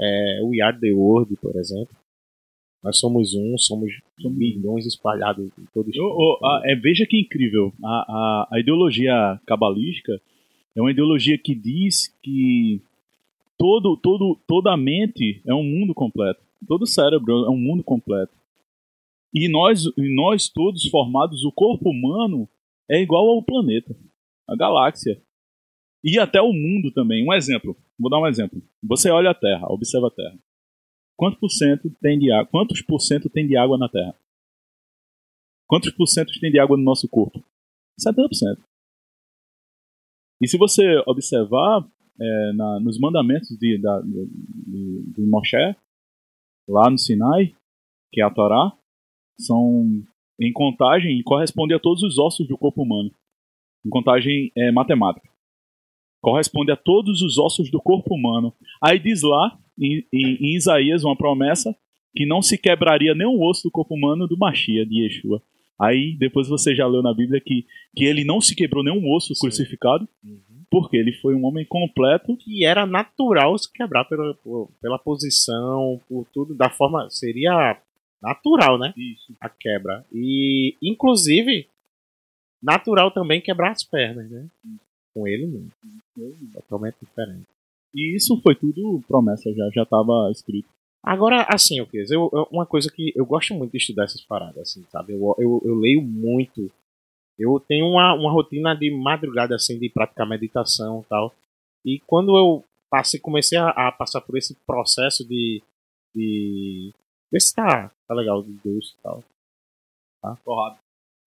[0.00, 1.94] é, o Yard the World, por exemplo.
[2.82, 7.72] Nós somos um, somos milhões espalhados em todos os oh, oh, é, Veja que incrível.
[7.84, 10.18] A, a, a ideologia cabalística
[10.74, 12.80] é uma ideologia que diz que
[13.58, 16.40] todo, todo, toda a mente é um mundo completo.
[16.66, 18.32] Todo cérebro é um mundo completo.
[19.34, 22.48] E nós, nós todos formados, o corpo humano
[22.88, 23.94] é igual ao planeta,
[24.48, 25.20] a galáxia.
[26.02, 27.28] E até o mundo também.
[27.28, 27.76] Um exemplo.
[28.00, 28.62] Vou dar um exemplo.
[28.82, 30.38] Você olha a Terra, observa a Terra.
[31.16, 32.50] Quanto por cento tem de água?
[32.50, 34.14] Quantos por cento tem de água na Terra?
[35.68, 37.44] Quantos por cento tem de água no nosso corpo?
[38.00, 38.58] 70%.
[40.42, 41.86] E se você observar
[42.18, 45.76] é, na, nos mandamentos de, da, de, de, Moshe,
[46.66, 47.54] lá no Sinai,
[48.10, 48.72] que é a Torá,
[49.38, 50.02] são
[50.40, 53.10] em contagem corresponde a todos os ossos do corpo humano.
[53.84, 55.29] Em contagem é, matemática.
[56.20, 58.52] Corresponde a todos os ossos do corpo humano.
[58.82, 61.74] Aí diz lá, em, em, em Isaías, uma promessa
[62.14, 65.42] que não se quebraria nenhum osso do corpo humano do Machia, de Yeshua.
[65.80, 67.64] Aí depois você já leu na Bíblia que,
[67.96, 69.40] que ele não se quebrou nenhum osso Sim.
[69.40, 70.64] crucificado, uhum.
[70.70, 72.36] porque ele foi um homem completo.
[72.46, 74.36] E era natural se quebrar pela,
[74.82, 77.08] pela posição, por tudo, da forma.
[77.08, 77.80] Seria
[78.20, 78.92] natural, né?
[78.94, 79.34] Isso.
[79.40, 80.04] A quebra.
[80.12, 81.66] E, inclusive,
[82.62, 84.46] natural também quebrar as pernas, né?
[85.14, 85.68] Com ele não.
[86.52, 87.46] Totalmente diferente.
[87.94, 90.68] E isso foi tudo promessa, já já estava escrito.
[91.02, 94.84] Agora, assim, eu, eu, uma coisa que eu gosto muito de estudar essas paradas, assim,
[94.90, 95.14] sabe?
[95.14, 96.70] Eu, eu, eu leio muito.
[97.38, 101.34] Eu tenho uma, uma rotina de madrugada, assim, de praticar meditação e tal.
[101.84, 105.62] E quando eu passei, comecei a, a passar por esse processo de.
[106.14, 106.92] de
[107.32, 109.24] ver se tá, tá legal de Deus e tal.
[110.22, 110.36] Tá?
[110.44, 110.78] Torrado.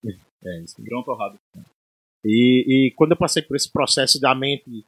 [0.45, 0.75] É, isso.
[0.83, 1.39] Grão torrado.
[2.25, 4.85] E, e quando eu passei por esse processo da mente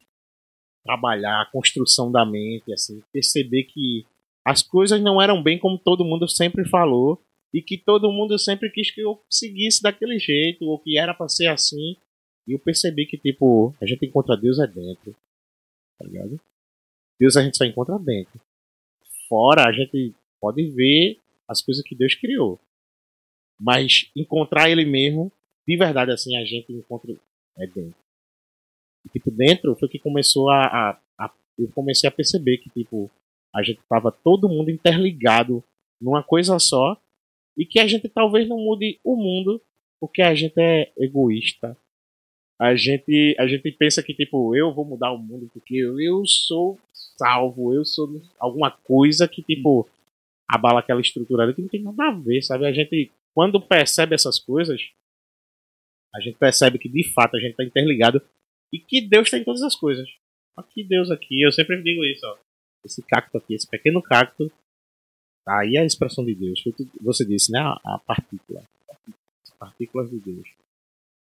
[0.84, 4.06] trabalhar, a construção da mente, assim, perceber que
[4.44, 7.20] as coisas não eram bem como todo mundo sempre falou
[7.52, 11.28] e que todo mundo sempre quis que eu seguisse daquele jeito, ou que era pra
[11.28, 11.96] ser assim.
[12.46, 15.16] E eu percebi que, tipo, a gente encontra Deus é dentro.
[15.98, 16.40] Tá ligado?
[17.18, 18.40] Deus a gente só encontra dentro.
[19.28, 21.18] Fora, a gente pode ver
[21.48, 22.60] as coisas que Deus criou.
[23.58, 25.32] Mas encontrar Ele mesmo,
[25.66, 27.16] de verdade, assim, a gente encontra
[27.58, 27.94] é dentro.
[29.04, 31.32] E, tipo, dentro foi que começou a, a, a.
[31.58, 33.10] Eu comecei a perceber que, tipo,
[33.54, 35.62] a gente tava todo mundo interligado
[36.00, 37.00] numa coisa só.
[37.56, 39.62] E que a gente talvez não mude o mundo
[39.98, 41.76] porque a gente é egoísta.
[42.58, 46.26] A gente, a gente pensa que, tipo, eu vou mudar o mundo porque eu, eu
[46.26, 46.78] sou
[47.18, 49.88] salvo, eu sou alguma coisa que, tipo,
[50.48, 52.66] abala aquela estrutura ali que não tem nada a ver, sabe?
[52.66, 54.90] A gente, quando percebe essas coisas,
[56.16, 58.22] a gente percebe que, de fato, a gente está interligado
[58.72, 60.08] e que Deus tem todas as coisas.
[60.56, 62.38] Aqui, Deus aqui, eu sempre digo isso, ó.
[62.84, 64.50] Esse cacto aqui, esse pequeno cacto,
[65.44, 66.62] tá aí a expressão de Deus.
[67.02, 67.60] Você disse, né?
[67.60, 68.64] A partícula.
[69.42, 70.48] As partículas de Deus.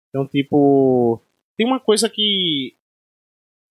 [0.09, 1.21] Então, tipo,
[1.57, 2.73] tem uma coisa que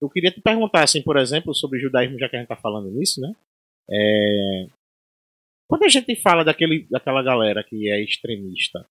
[0.02, 2.90] eu queria te perguntar, assim, por exemplo, sobre judaísmo, já que a gente tá falando
[2.90, 3.34] nisso, né?
[3.90, 4.66] É...
[5.66, 8.86] Quando a gente fala daquele, daquela galera que é extremista,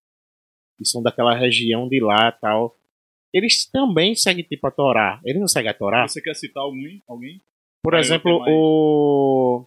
[0.83, 2.75] que são daquela região de lá tal,
[3.33, 5.19] eles também seguem tipo a Torá.
[5.25, 6.07] Eles não seguem a Torá?
[6.07, 7.01] Você quer citar alguém?
[7.07, 7.41] alguém?
[7.83, 9.65] Por Ah, exemplo, o.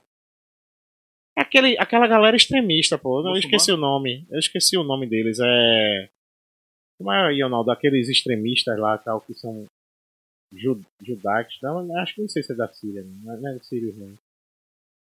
[1.37, 3.21] Aquele, aquela galera extremista, pô.
[3.27, 4.27] Eu esqueci o nome.
[4.31, 5.39] Eu esqueci o nome deles.
[5.41, 6.09] É.
[6.99, 7.71] Como é, Ronaldo?
[7.71, 9.67] Aqueles extremistas lá tal, que são
[10.55, 11.59] ju, judaicos.
[11.63, 13.05] Não, acho que não sei se é da Síria.
[13.05, 14.15] Não é, não é Síria, não.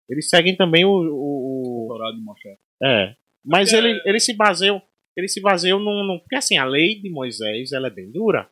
[0.09, 0.91] Eles seguem também o.
[0.91, 2.49] o, o- Torá de Moshe.
[2.83, 3.15] é.
[3.45, 4.83] Mas Porque- ele, eles se baseiam.
[5.19, 6.19] Eles se baseiam num, num.
[6.19, 8.49] Porque assim, a lei de Moisés ela é bem dura.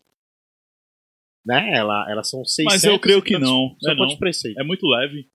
[1.44, 1.72] Né?
[1.74, 3.76] Ela, elas são 600 Mas eu creio que tantos- não.
[3.80, 4.04] São É, não.
[4.58, 5.28] é muito leve.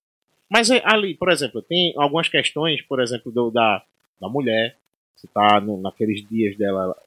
[0.49, 3.82] Mas é, ali, por exemplo, tem algumas questões, por exemplo, do- da,
[4.19, 4.77] da mulher.
[5.15, 6.97] Você tá no- naqueles dias dela, ela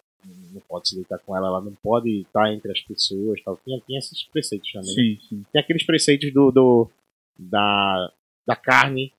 [0.54, 3.42] não pode se deitar com ela, ela não pode estar entre as pessoas.
[3.42, 3.58] Tal.
[3.58, 4.88] Tem, tem esses preceitos também.
[4.88, 4.94] né?
[4.94, 5.44] Sim, sim.
[5.52, 6.90] Tem aqueles preceitos do, do
[7.38, 8.10] da,
[8.46, 9.12] da carne,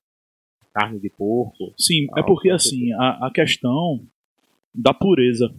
[0.74, 1.74] carne de porco.
[1.78, 4.04] Sim, Ah, é porque assim, a, a questão
[4.78, 5.54] da pureza.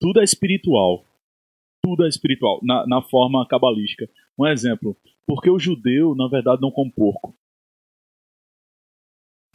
[0.00, 1.04] Tudo é espiritual.
[1.82, 4.08] Tudo é espiritual, na, na forma cabalística.
[4.38, 4.96] Um exemplo,
[5.26, 7.34] porque o judeu, na verdade, não come porco.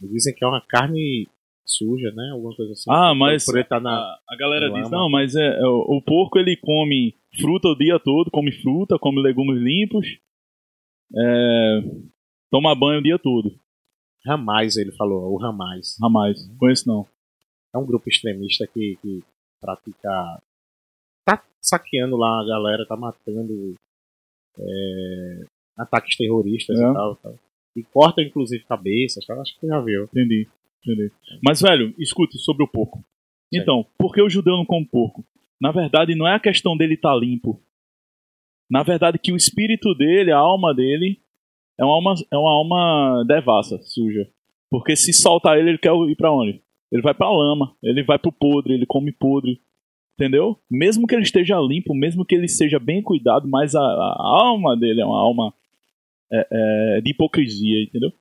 [0.00, 1.28] Dizem que é uma carne
[1.64, 2.30] suja, né?
[2.32, 2.90] Alguma coisa assim.
[2.90, 6.38] Ah, mas tá na, a, a galera diz, não, mas é, é, o, o porco
[6.38, 10.06] ele come fruta o dia todo, come fruta, come legumes limpos,
[11.16, 11.82] é,
[12.50, 13.58] toma banho o dia todo.
[14.26, 15.96] Ramais, ele falou, o Ramais.
[16.00, 17.06] Jamais, conheço não.
[17.74, 19.22] É um grupo extremista que, que
[19.60, 20.40] pratica.
[21.24, 23.74] tá saqueando lá a galera, tá matando
[24.58, 25.44] é,
[25.76, 26.82] ataques terroristas É.
[26.90, 27.34] e tal, tal.
[27.76, 29.40] E corta inclusive cabeças, tal.
[29.40, 30.04] acho que já viu.
[30.04, 30.46] Entendi,
[30.86, 31.10] entendi.
[31.42, 33.04] Mas, velho, escute sobre o porco.
[33.52, 35.24] Então, por que o judeu não come porco?
[35.60, 37.60] Na verdade, não é a questão dele estar limpo.
[38.70, 41.20] Na verdade, que o espírito dele, a alma dele,
[41.78, 44.28] é uma alma, é uma alma devassa, suja.
[44.70, 46.60] Porque se soltar ele, ele quer ir pra onde?
[46.94, 49.60] Ele vai pra lama, ele vai pro podre, ele come podre.
[50.16, 50.56] Entendeu?
[50.70, 54.76] Mesmo que ele esteja limpo, mesmo que ele seja bem cuidado, mas a, a alma
[54.76, 55.52] dele é uma alma
[56.32, 58.12] é, é, de hipocrisia, entendeu?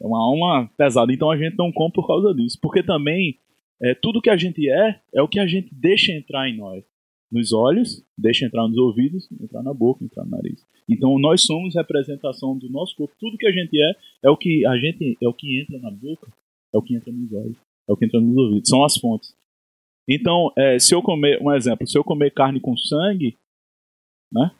[0.00, 1.12] É uma alma pesada.
[1.12, 2.58] Então a gente não come por causa disso.
[2.60, 3.38] Porque também
[3.80, 6.84] é, tudo que a gente é, é o que a gente deixa entrar em nós.
[7.30, 10.66] Nos olhos, deixa entrar nos ouvidos, entrar na boca, entrar no nariz.
[10.88, 13.14] Então nós somos representação do nosso corpo.
[13.20, 13.94] Tudo que a gente é,
[14.24, 16.26] é o que a gente é o que entra na boca,
[16.74, 17.56] é o que entra nos olhos,
[17.88, 18.68] é o que entra nos ouvidos.
[18.68, 19.34] São as fontes.
[20.08, 23.38] Então, é, se eu comer, um exemplo, se eu comer carne com sangue,
[24.32, 24.50] né?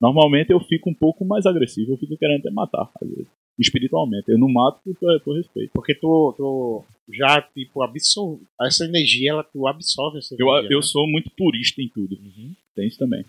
[0.00, 3.26] Normalmente eu fico um pouco mais agressivo, eu fico querendo até matar, às vezes.
[3.58, 4.30] Espiritualmente.
[4.30, 5.72] Eu não mato por, por respeito.
[5.72, 8.46] Porque tu, tu já, tipo, absorve.
[8.62, 10.70] Essa energia, ela tu absorve essa Eu, energia.
[10.70, 10.82] eu né?
[10.82, 12.14] sou muito purista em tudo.
[12.14, 12.54] Uhum.
[12.76, 13.24] Tem isso também.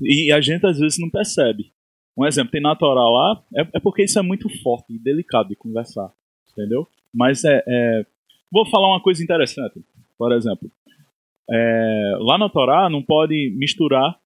[0.00, 1.72] E a gente às vezes não percebe.
[2.16, 5.48] Um exemplo, tem na Torá lá, é, é porque isso é muito forte e delicado
[5.48, 6.12] de conversar.
[6.52, 6.86] Entendeu?
[7.14, 7.62] Mas é.
[7.66, 8.06] é-
[8.50, 9.84] Vou falar uma coisa interessante.
[10.16, 10.70] Por exemplo,
[11.50, 14.18] é, lá na Torá não pode misturar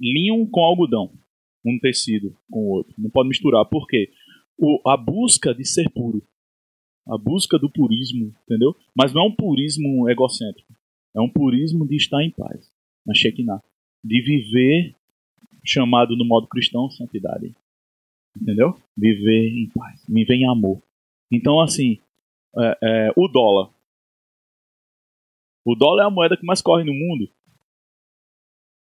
[0.00, 1.12] linho com algodão.
[1.64, 2.94] Um tecido com o outro.
[2.98, 3.64] Não pode misturar.
[3.64, 4.10] Por quê?
[4.58, 6.22] O, a busca de ser puro.
[7.06, 8.74] A busca do purismo, entendeu?
[8.94, 10.72] Mas não é um purismo egocêntrico.
[11.14, 12.70] É um purismo de estar em paz.
[13.06, 13.62] Na Shekinah.
[14.02, 14.94] De viver,
[15.64, 17.54] chamado no modo cristão, santidade.
[18.40, 18.76] Entendeu?
[18.96, 20.04] Viver em paz.
[20.08, 20.82] Viver em amor.
[21.32, 21.98] Então, assim,
[22.58, 23.70] é, é, o dólar.
[25.64, 27.28] O dólar é a moeda que mais corre no mundo.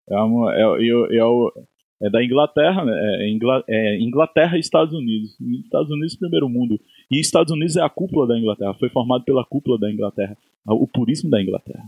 [0.09, 1.71] É, é, é-
[2.03, 2.93] é da Inglaterra, né?
[2.95, 3.27] é,
[3.69, 5.39] é Inglaterra e Estados Unidos.
[5.65, 6.81] Estados Unidos, primeiro mundo.
[7.11, 10.37] E Estados Unidos é a cúpula da Inglaterra, foi formado pela cúpula da Inglaterra,
[10.67, 11.85] o purismo da Inglaterra.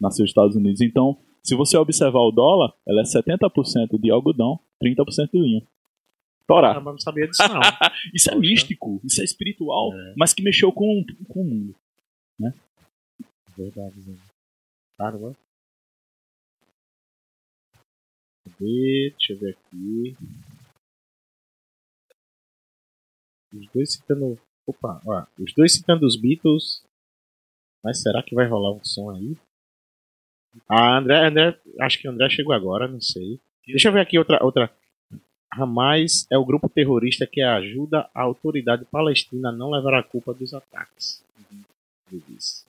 [0.00, 0.80] Nasceu nos Estados Unidos.
[0.80, 5.62] Então, se você observar o dólar, ela é 70% de algodão, 30% de linho.
[6.46, 6.74] Torá.
[6.74, 7.60] Mas não sabia disso, não.
[8.14, 8.40] Isso é Poxa.
[8.40, 10.14] místico, isso é espiritual, É.
[10.16, 11.74] mas que mexeu com, com o mundo.
[13.56, 14.12] Verdade, Zé.
[14.98, 15.36] Caramba.
[18.44, 19.10] Cadê?
[19.16, 20.16] Deixa eu ver aqui.
[23.52, 24.40] Os dois citando.
[24.66, 25.26] Opa, ó.
[25.38, 26.82] Os dois citando os Beatles.
[27.84, 29.36] Mas será que vai rolar um som aí?
[30.68, 31.60] Ah, André, André.
[31.80, 33.38] Acho que o André chegou agora, não sei.
[33.66, 34.42] Deixa eu ver aqui outra.
[34.42, 34.74] outra.
[35.54, 40.32] Hamas é o grupo terrorista que ajuda a autoridade palestina a não levar a culpa
[40.32, 41.22] dos ataques.
[42.10, 42.64] Ele disse.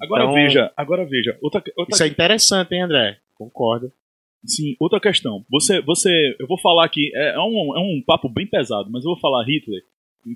[0.00, 3.18] Agora Então- veja, agora veja, outra, outra Isso é interessante, hein, André?
[3.34, 3.92] Concordo.
[4.46, 5.44] Sim, outra questão.
[5.50, 9.04] Você, você, eu vou falar aqui, é, é um, é um papo bem pesado, mas
[9.04, 9.82] eu vou falar Hitler.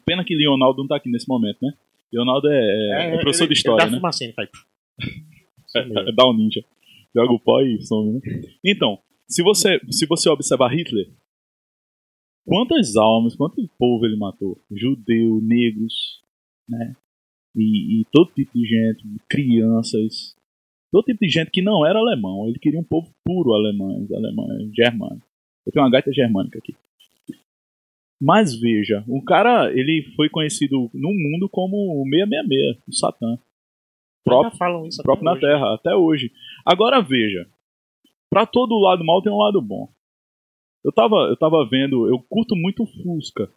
[0.05, 1.73] Pena que Leonardo não tá aqui nesse momento, né?
[2.13, 3.97] Leonardo é, é- é professor de história, ele né?
[3.97, 4.49] dá fumacinha, faz.
[5.75, 6.63] É, é dá um ninja.
[7.15, 8.21] Joga o pó e some, né?
[8.65, 11.09] Então, se você, se você observar Hitler,
[12.47, 14.59] quantas almas, quanto povo ele matou?
[14.71, 16.23] Judeu, negros,
[16.69, 16.95] né?
[17.55, 20.35] E, e todo tipo de gente, crianças,
[20.91, 22.49] todo tipo de gente que não era alemão.
[22.49, 25.29] Ele queria um povo puro alemães, alemães, germânicos.
[25.67, 26.75] Eu tenho uma gaita germânica aqui.
[28.21, 33.39] Mas veja, o cara, ele foi conhecido no mundo como o 666, o Satã.
[34.25, 35.41] Próprio, Ainda falam isso próprio na hoje.
[35.41, 36.33] Terra, até hoje.
[36.65, 37.49] Agora veja,
[38.31, 39.92] pra todo lado mal tem um lado bom.
[40.85, 43.53] Eu tava, eu tava vendo, eu curto muito o Fusca.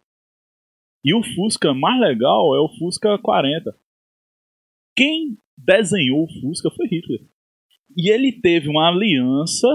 [1.03, 3.75] E o Fusca mais legal é o Fusca 40.
[4.95, 7.27] Quem desenhou o Fusca foi Hitler.
[7.95, 9.67] E ele teve uma aliança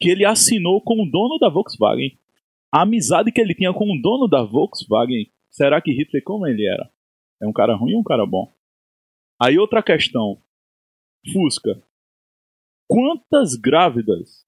[0.00, 2.18] que ele assinou com o dono da Volkswagen.
[2.72, 6.66] A amizade que ele tinha com o dono da Volkswagen, será que Hitler como ele
[6.66, 6.90] era?
[7.40, 8.52] É um cara ruim ou um cara bom?
[9.40, 10.40] Aí outra questão.
[11.32, 11.82] Fusca.
[12.88, 14.46] Quantas grávidas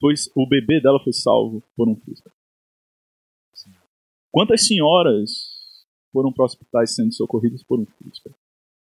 [0.00, 2.32] pois o bebê dela foi salvo por um Fusca?
[4.32, 8.30] Quantas senhoras foram para hospitais sendo socorridas por um Fusca?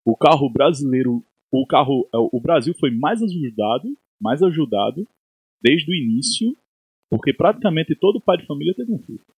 [0.06, 5.08] O carro brasileiro, o carro, é, o Brasil foi mais ajudado, mais ajudado
[5.62, 6.58] desde o início,
[7.10, 9.34] porque praticamente todo pai de família teve um Fusca.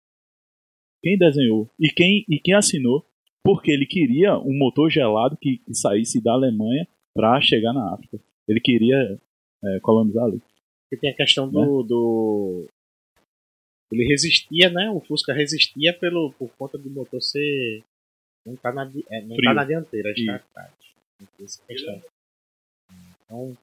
[1.03, 3.05] Quem desenhou e quem e quem assinou
[3.43, 8.19] porque ele queria um motor gelado que, que saísse da Alemanha para chegar na África.
[8.47, 9.21] Ele queria
[9.63, 10.41] é, colonizar ali.
[10.95, 11.87] Porque tem a questão do, Né?
[11.87, 12.65] do.
[13.91, 14.89] Ele resistia, né?
[14.89, 17.83] O Fusca resistia pelo, por conta do motor ser.
[18.45, 19.49] Não tá na, é, não Frio.
[19.49, 20.71] tá na dianteira, está atrás.
[23.25, 23.57] Então,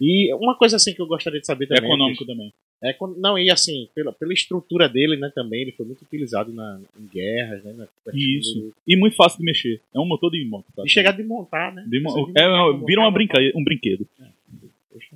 [0.00, 1.84] e uma coisa assim que eu gostaria de saber É também.
[1.90, 2.52] econômico também.
[2.82, 6.80] É, não, e assim, pela, pela estrutura dele, né, também, ele foi muito utilizado na,
[6.96, 7.72] em guerras, né?
[7.72, 8.54] Na Isso.
[8.60, 9.82] do- E muito fácil de mexer.
[9.92, 10.66] É um motor de moto.
[10.76, 10.84] tá?
[10.86, 11.84] E chegar de montar, né?
[11.88, 14.06] De Você é, montar, é, montar, vira uma brinca, um brinquedo.
[14.16, 14.32] Poxa.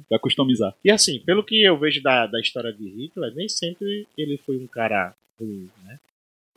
[0.09, 0.77] Pra customizar.
[0.85, 4.57] E assim, pelo que eu vejo da, da história de Hitler, nem sempre ele foi
[4.59, 5.99] um cara ruim, né?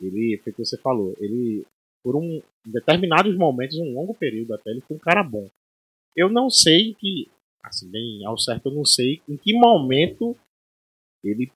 [0.00, 1.64] Ele, foi o que você falou, ele,
[2.04, 2.22] por um
[2.66, 5.48] em determinados momentos, um longo período até, ele foi um cara bom.
[6.14, 7.28] Eu não sei que,
[7.62, 10.36] assim, bem ao certo, eu não sei em que momento
[11.24, 11.50] ele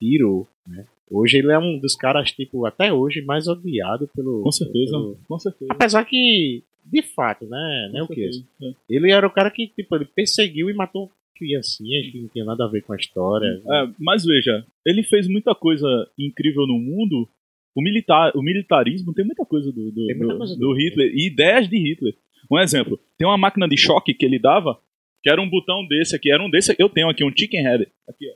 [0.00, 0.84] pirou, né?
[1.08, 4.42] Hoje ele é um dos caras, tipo, até hoje, mais odiado pelo.
[4.42, 4.90] Com certeza.
[4.92, 5.72] pelo- Com certeza.
[5.72, 7.90] Apesar que, de fato, né?
[7.92, 8.28] né o que?
[8.62, 8.72] É.
[8.88, 12.64] Ele era o cara que, tipo, ele perseguiu e matou criancinhas que não tinha nada
[12.64, 13.60] a ver com a história.
[13.68, 15.86] É, mas veja, ele fez muita coisa
[16.18, 17.28] incrível no mundo.
[17.74, 21.26] O, militar, o militarismo tem muita coisa do, do, muita do- coisa do Hitler e
[21.26, 22.16] ideias de Hitler.
[22.50, 24.80] Um exemplo, tem uma máquina de choque que ele dava,
[25.22, 27.86] que era um botão desse aqui, era um desse, eu tenho aqui, um chicken head.
[28.08, 28.34] Aqui, ó.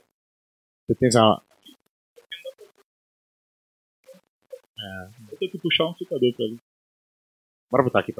[0.85, 1.41] Você tem a,
[5.31, 6.57] Eu tenho que puxar um ficador pra ele.
[7.71, 8.13] Bora botar aqui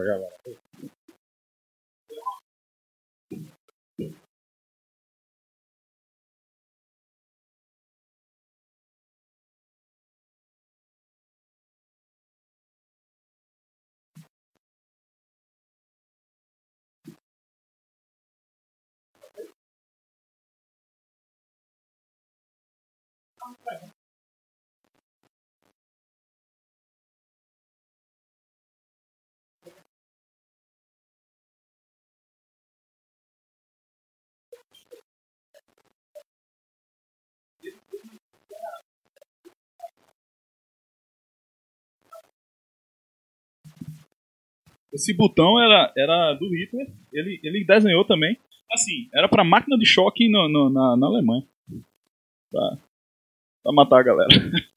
[44.93, 48.37] Esse botão era, era do Hitler, ele, ele desenhou também.
[48.71, 51.43] Assim, era pra máquina de choque no, no- na, na Alemanha.
[52.51, 52.77] Pra,
[53.63, 54.29] pra matar a galera.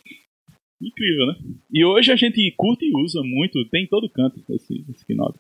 [0.81, 1.35] Incrível, né?
[1.73, 5.39] E hoje a gente curte e usa muito, tem em todo canto esse, esse Keynote.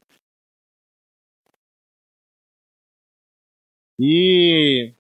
[3.98, 4.92] E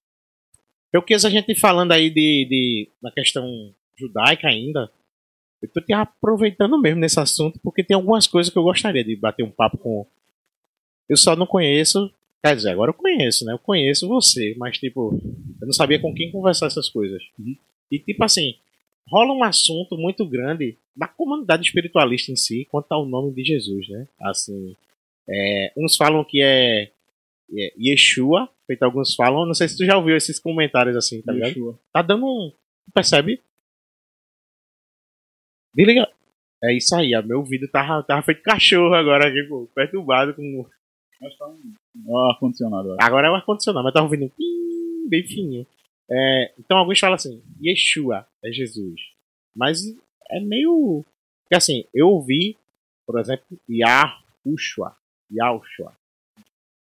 [0.92, 4.90] eu quis a gente falando aí de, de da questão judaica ainda.
[5.60, 9.16] Eu tô te aproveitando mesmo nesse assunto porque tem algumas coisas que eu gostaria de
[9.16, 10.06] bater um papo com.
[11.08, 12.10] Eu só não conheço,
[12.42, 13.52] quer dizer, agora eu conheço, né?
[13.52, 15.20] Eu conheço você, mas tipo,
[15.60, 17.22] eu não sabia com quem conversar essas coisas.
[17.90, 18.54] E tipo assim,
[19.08, 23.88] rola um assunto muito grande da comunidade espiritualista em si quanto ao nome de Jesus,
[23.88, 24.06] né?
[24.20, 24.76] Assim,
[25.28, 26.90] é, uns falam que é,
[27.52, 31.32] é Yeshua, feito alguns falam, não sei se tu já ouviu esses comentários assim, tá
[31.32, 31.48] ligado?
[31.48, 31.78] Yeshua.
[31.92, 32.52] Tá dando um.
[32.92, 33.42] Percebe?
[35.74, 36.08] Desliga.
[36.62, 40.66] É isso aí, ó, meu vídeo tava, tava feito cachorro agora pô, perturbado com.
[41.20, 41.74] Mas tá um,
[42.06, 42.90] um ar-condicionado.
[42.90, 42.96] ó.
[43.00, 45.66] Agora é o ar-condicionado, mas tava ouvindo um bem fininho.
[46.10, 49.00] É, então alguns falam assim, Yeshua é Jesus.
[49.54, 49.80] Mas
[50.30, 51.04] é meio.
[51.42, 52.56] Porque assim, eu ouvi,
[53.06, 54.96] por exemplo, Yahushua.
[55.30, 55.92] Yahushua.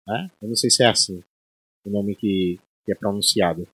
[0.08, 0.32] Né?
[0.42, 1.22] Eu não sei se é assim
[1.88, 3.68] o nome que, que é pronunciado.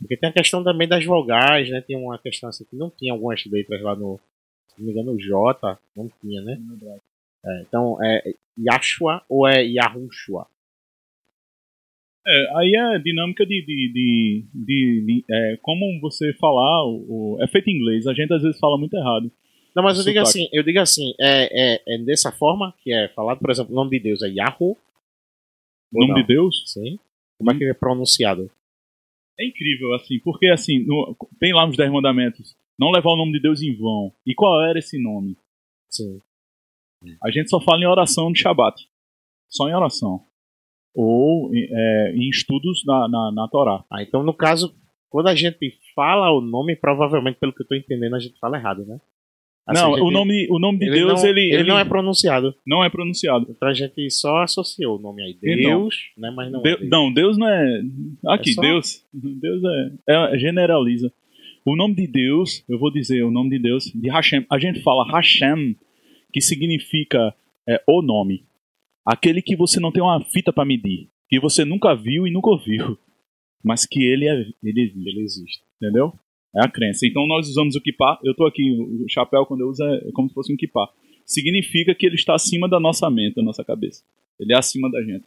[0.00, 1.80] Porque tem a questão também das vogais, né?
[1.80, 4.18] Tem uma questão assim que não tinha algumas letras lá no.
[4.68, 6.60] Se não me engano, o J, não tinha, né?
[7.44, 10.46] É, então é Yashua ou é Yahushua?
[12.26, 17.42] É, aí é dinâmica de, de, de, de- de- é, como você falar, o, o-
[17.42, 19.30] é feito em inglês, a gente às vezes fala muito errado.
[19.74, 23.08] Não, mas eu digo assim, eu digo assim, é, é, é dessa forma que é
[23.08, 24.76] falado, por exemplo, o nome de Deus é Yahoo.
[25.92, 26.20] O nome não?
[26.20, 26.98] de Deus Sim.
[27.38, 28.50] Como é que é pronunciado?
[29.40, 33.30] é incrível, assim, porque assim, no- tem lá nos Dez Mandamentos, não levar o nome
[33.32, 34.12] de Deus em vão.
[34.26, 35.36] E qual era esse nome?
[35.88, 36.20] Sim.
[37.22, 38.88] A gente só fala em oração de Shabat.
[39.48, 40.24] Só em oração.
[40.92, 43.84] Ou é, em estudos na, na, na Torá.
[43.88, 44.74] Ah, então no caso,
[45.08, 48.56] quando a gente fala o nome, provavelmente, pelo que eu tô entendendo, a gente fala
[48.58, 49.00] errado, né?
[49.68, 51.78] Assim, não, gente- o nome, o nome de ele Deus, não, ele, ele ele não
[51.78, 52.54] é pronunciado.
[52.66, 53.46] não é pronunciado.
[53.50, 55.34] Então a gente só associou o nome aí.
[55.40, 56.30] Deus, né?
[56.34, 56.90] Mas não De- é Deus.
[56.90, 57.82] não, Deus não é.
[58.28, 59.04] Aqui, É só- Deus.
[59.12, 59.62] Deus
[60.08, 61.12] é, é- generaliza.
[61.66, 64.46] O nome de Deus, eu vou dizer o nome de Deus, de Hashem.
[64.50, 65.76] A gente fala Hashem,
[66.32, 67.34] que significa
[67.68, 68.44] é, o nome.
[69.04, 71.08] Aquele que você não tem uma fita para medir.
[71.28, 72.96] Que você nunca viu e nunca ouviu.
[73.62, 75.08] Mas que ele, é, ele existe.
[75.10, 75.62] Ele existe.
[75.76, 76.12] Entendeu?
[76.54, 77.06] É a crença.
[77.06, 78.18] Então nós usamos o kippah.
[78.24, 80.88] Eu tô aqui, o chapéu quando eu uso é como se fosse um kippah.
[81.26, 84.02] Significa que ele está acima da nossa mente, da nossa cabeça.
[84.40, 85.24] Ele é acima da gente.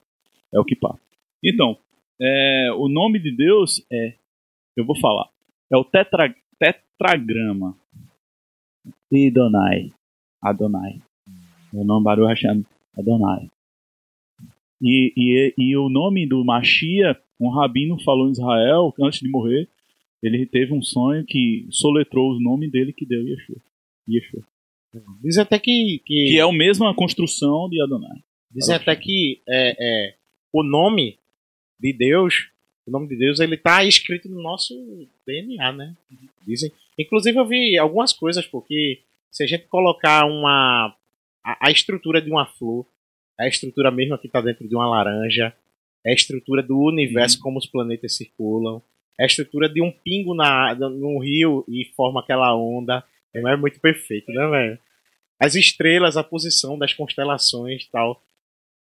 [0.54, 0.98] É o kippah.
[1.44, 1.78] Então,
[2.20, 4.16] é, o nome de Deus é,
[4.76, 5.30] eu vou falar,
[5.72, 7.78] é o tetra, tetragrama.
[9.14, 9.92] Adonai.
[10.42, 11.02] Adonai.
[11.74, 12.66] O nome Baruch Hashem.
[12.98, 13.50] Adonai.
[14.82, 19.70] E, e, e o nome do Machia, um rabino falou em Israel, antes de morrer,
[20.22, 23.58] ele teve um sonho que soletrou o nome dele que deu Yeshua.
[24.10, 24.44] Yeshua.
[25.24, 26.02] Dizem até que.
[26.06, 28.22] que, Que é a mesma construção de Adonai.
[28.52, 30.16] Dizem até que é, é,
[30.52, 31.18] o nome
[31.80, 32.50] de Deus,
[32.86, 34.74] o nome de Deus, ele tá escrito no nosso
[35.26, 35.96] DNA, né?
[36.46, 36.72] Dizem.
[37.00, 39.02] Inclusive eu vi algumas coisas, porque
[39.32, 40.96] se a gente colocar uma
[41.44, 42.86] a, a estrutura de uma flor,
[43.40, 45.56] a estrutura mesmo que está dentro de uma laranja,
[46.06, 48.82] é a estrutura do universo como os planetas circulam, é
[49.24, 53.04] a estrutura de um pingo na num rio e forma aquela onda,
[53.34, 54.80] é muito perfeito, né, velho?
[55.40, 58.22] As estrelas, a posição das constelações, e tal,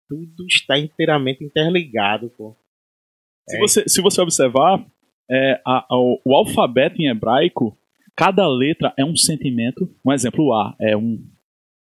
[0.09, 2.55] tudo está inteiramente interligado, pô.
[3.49, 3.61] Se, É.
[3.61, 4.85] você, se você observar,
[5.31, 7.77] é, a- a- o, o alfabeto em hebraico,
[8.17, 9.89] cada letra é um sentimento.
[10.05, 11.19] Um exemplo, o A é um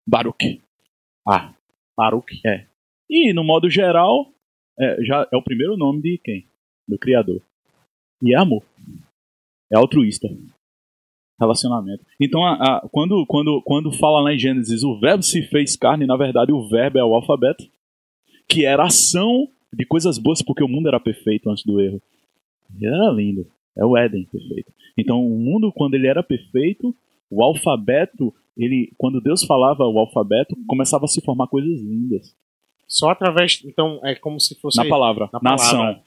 [0.06, 0.62] Baruch.
[1.28, 1.52] A.
[1.96, 2.40] Baruch.
[2.46, 2.66] É.
[3.08, 4.32] E, no modo geral,
[4.78, 6.46] é, já é o primeiro nome de quem?
[6.88, 7.42] Do Criador.
[8.22, 8.62] E é amor.
[9.72, 10.28] É altruísta.
[11.40, 12.04] Relacionamento.
[12.20, 16.04] Então, a- a- quando, quando, quando fala lá em Gênesis, o verbo se fez carne,
[16.06, 17.64] na verdade, o verbo é o alfabeto,
[18.46, 22.02] que era ação de coisas boas, porque o mundo era perfeito antes do erro.
[22.78, 23.46] E era lindo.
[23.76, 24.70] É o Éden perfeito.
[24.98, 26.94] Então, o mundo, quando ele era perfeito,
[27.30, 32.36] o alfabeto, ele, quando Deus falava o alfabeto, começava a se formar coisas lindas.
[32.86, 33.62] Só através.
[33.64, 34.76] Então, é como se fosse.
[34.76, 35.90] Na palavra, na na, palavra.
[35.92, 36.02] ação.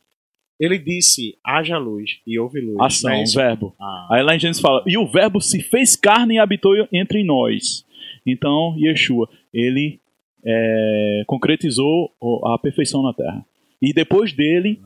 [0.60, 2.78] Ele disse: haja luz e houve luz.
[2.80, 3.36] Ação, é isso?
[3.38, 3.76] verbo.
[3.80, 7.24] Ah, Aí lá em Gênesis fala, e o verbo se fez carne e habitou entre
[7.24, 7.86] nós.
[8.26, 10.00] Então, Yeshua, ele
[10.46, 12.12] é, concretizou
[12.46, 13.46] a perfeição na terra.
[13.82, 14.80] E depois dele,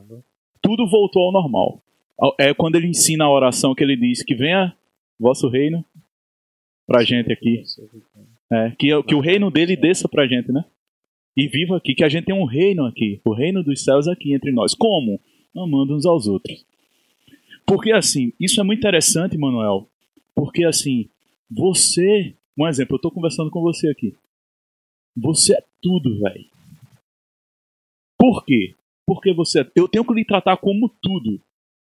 [0.62, 1.82] tudo voltou ao normal.
[2.40, 4.76] É quando ele ensina a oração que ele diz que venha
[5.20, 5.86] vosso reino
[6.88, 7.64] pra gente aqui.
[8.52, 10.66] É, que, que o reino dele desça pra gente, né?
[11.36, 13.22] E viva aqui, que a gente tem um reino aqui.
[13.24, 14.74] O reino dos céus aqui entre nós.
[14.74, 15.20] Como?
[15.58, 16.66] Amando uns aos outros.
[17.66, 19.90] Porque assim, isso é muito interessante, Manuel.
[20.36, 21.10] Porque assim,
[21.50, 24.14] Você, um exemplo, eu tô conversando com você aqui.
[25.16, 26.46] Você é tudo, velho.
[28.20, 28.76] Por quê?
[29.06, 29.72] Porque você é...
[29.76, 31.42] Eu tenho que lhe tratar como tudo.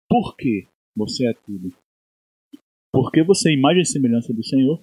[0.09, 0.67] Por quê?
[0.97, 1.75] Você é tudo.
[2.93, 4.81] Porque você é imagem e semelhança do Senhor,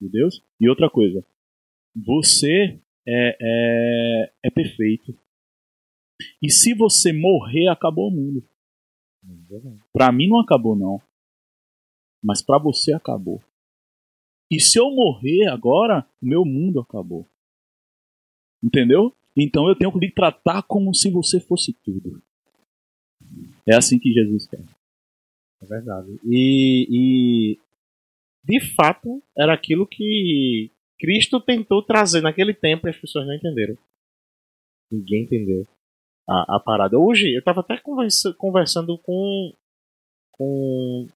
[0.00, 0.42] de Deus.
[0.60, 1.24] E outra coisa,
[1.96, 5.16] você é, é, é perfeito.
[6.40, 8.44] E se você morrer, acabou o mundo.
[9.92, 11.00] Para mim não acabou não.
[12.22, 13.42] Mas para você acabou.
[14.50, 17.26] E se eu morrer agora, o meu mundo acabou.
[18.62, 19.14] Entendeu?
[19.36, 22.22] Então eu tenho que lhe tratar como se você fosse tudo.
[23.66, 24.64] É assim que Jesus quer.
[25.62, 26.18] É verdade.
[26.24, 27.58] E, e
[28.44, 33.76] de fato era aquilo que Cristo tentou trazer naquele tempo e as pessoas não entenderam.
[34.90, 35.66] Ninguém entendeu
[36.28, 36.98] a, a parada.
[36.98, 39.52] Hoje, eu estava até conversa, conversando com.
[40.30, 41.08] com.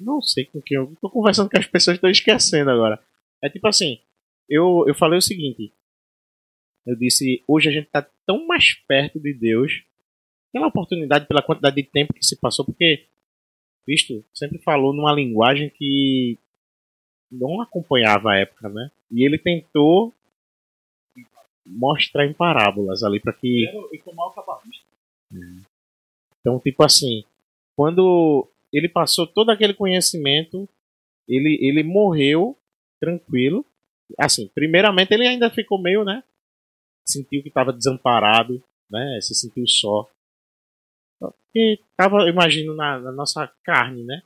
[0.00, 0.76] Não sei com quem.
[0.76, 3.00] Eu tô conversando com as pessoas estão esquecendo agora.
[3.42, 4.00] É tipo assim.
[4.48, 5.72] Eu, eu falei o seguinte.
[6.86, 9.82] Eu disse, hoje a gente está tão mais perto de Deus
[10.52, 13.06] pela oportunidade, pela quantidade de tempo que se passou, porque
[13.84, 16.38] Cristo sempre falou numa linguagem que
[17.30, 18.90] não acompanhava a época, né?
[19.10, 20.14] E ele tentou
[21.66, 23.66] mostrar em parábolas ali para que.
[26.40, 27.24] Então, tipo assim,
[27.76, 30.68] quando ele passou todo aquele conhecimento,
[31.28, 32.56] ele, ele morreu
[33.00, 33.64] tranquilo.
[34.18, 36.22] Assim, primeiramente ele ainda ficou meio, né?
[37.06, 39.18] Sentiu que estava desamparado, né?
[39.20, 40.08] Se sentiu só.
[41.18, 44.22] Porque tava, imagino, na, na nossa carne, né?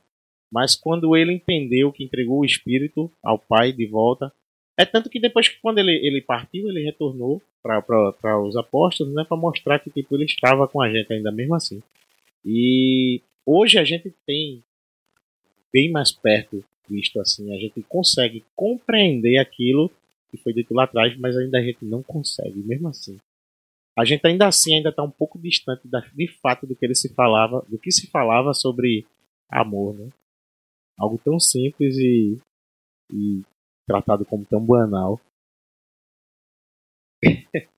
[0.51, 4.33] Mas quando ele entendeu que entregou o Espírito ao Pai de volta,
[4.81, 9.23] é tanto que depois que quando ele, ele partiu, ele retornou para os apóstolos, né,
[9.23, 11.83] para mostrar que tipo, ele estava com a gente ainda mesmo assim.
[12.43, 14.63] E hoje a gente tem
[15.71, 19.89] bem mais perto visto assim, a gente consegue compreender aquilo
[20.29, 23.17] que foi dito lá atrás, mas ainda a gente não consegue, mesmo assim.
[23.97, 26.95] A gente ainda assim ainda está um pouco distante da, de fato do que ele
[26.95, 29.05] se falava, do que se falava sobre
[29.49, 30.09] amor, né?
[30.97, 32.37] Algo tão simples e,
[33.13, 33.41] e
[33.91, 35.19] tratado como tão banal.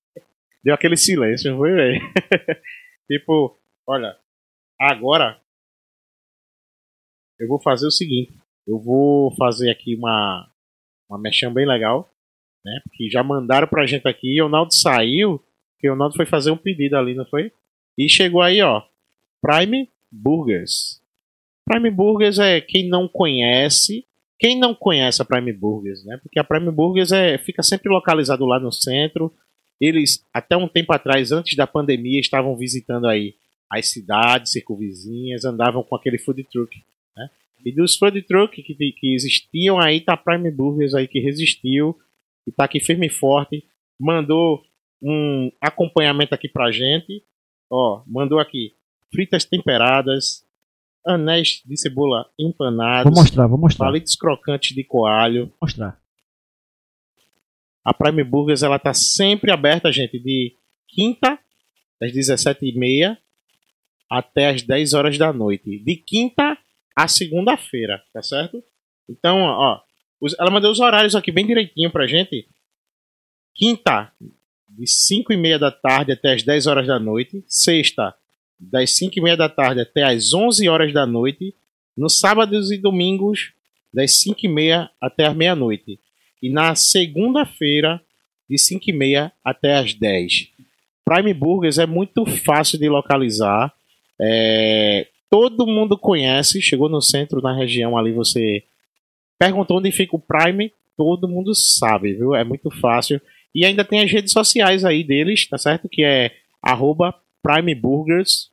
[0.63, 2.01] Deu aquele silêncio, foi, velho?
[3.09, 3.57] tipo,
[3.87, 4.17] olha,
[4.79, 5.41] agora
[7.39, 8.37] eu vou fazer o seguinte.
[8.65, 10.49] Eu vou fazer aqui uma,
[11.09, 12.09] uma mexão bem legal,
[12.63, 12.79] né?
[12.85, 15.43] Porque já mandaram pra gente aqui e o Naldo saiu,
[15.73, 17.51] porque o Naldo foi fazer um pedido ali, não foi?
[17.97, 18.83] E chegou aí, ó,
[19.41, 21.01] Prime Burgers.
[21.65, 24.05] Prime Burgers é quem não conhece,
[24.43, 26.19] quem não conhece a Prime Burgers, né?
[26.21, 29.33] Porque a Prime Burgers é, fica sempre localizado lá no centro.
[29.79, 33.35] Eles, até um tempo atrás, antes da pandemia, estavam visitando aí
[33.69, 36.75] as cidades circunvizinhas, andavam com aquele food truck,
[37.15, 37.29] né?
[37.65, 41.97] E dos food truck que, que existiam aí, tá a Prime Burgers aí que resistiu
[42.45, 43.63] e tá aqui firme e forte.
[43.97, 44.61] Mandou
[45.01, 47.23] um acompanhamento aqui pra gente.
[47.71, 48.73] Ó, mandou aqui
[49.09, 50.42] fritas temperadas,
[51.05, 53.11] anéis de cebola empanados.
[53.11, 53.85] Vou mostrar, vou mostrar.
[53.85, 55.47] Palitos crocantes de coalho.
[55.47, 55.99] Vou mostrar.
[57.83, 60.55] A Prime Burgers ela tá sempre aberta, gente, de
[60.87, 61.37] quinta
[62.01, 63.17] às 17h30
[64.09, 65.79] até às 10 horas da noite.
[65.83, 66.57] De quinta
[66.95, 68.63] a segunda-feira, tá certo?
[69.09, 69.81] Então, ó,
[70.39, 72.47] ela mandou os horários aqui bem direitinho pra gente.
[73.53, 74.11] Quinta,
[74.69, 77.43] de 5 e meia da tarde até as 10 horas da noite.
[77.47, 78.15] Sexta,
[78.59, 81.53] das 5 e meia da tarde até as 11 horas da noite,
[81.95, 83.53] nos sábados e domingos,
[83.93, 85.99] das 5 e meia até as meia-noite.
[86.41, 88.01] E na segunda-feira,
[88.49, 90.49] de 5 e meia até as 10.
[91.05, 93.73] Prime Burgers é muito fácil de localizar.
[94.19, 96.61] É, todo mundo conhece.
[96.61, 98.63] Chegou no centro, na região ali, você
[99.37, 102.35] perguntou onde fica o Prime, todo mundo sabe, viu?
[102.35, 103.21] É muito fácil.
[103.53, 105.89] E ainda tem as redes sociais aí deles, tá certo?
[105.89, 106.31] Que é
[106.61, 107.13] arroba
[107.43, 108.51] Prime Burgers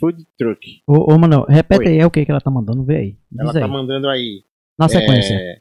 [0.00, 0.82] Food Truck.
[0.86, 1.88] Ô, ô mano, repete Oi.
[1.88, 3.16] aí é o que, que ela tá mandando, vê aí.
[3.30, 3.64] Diz ela tá aí.
[3.64, 4.42] tá mandando aí.
[4.78, 5.34] Na sequência.
[5.34, 5.60] É,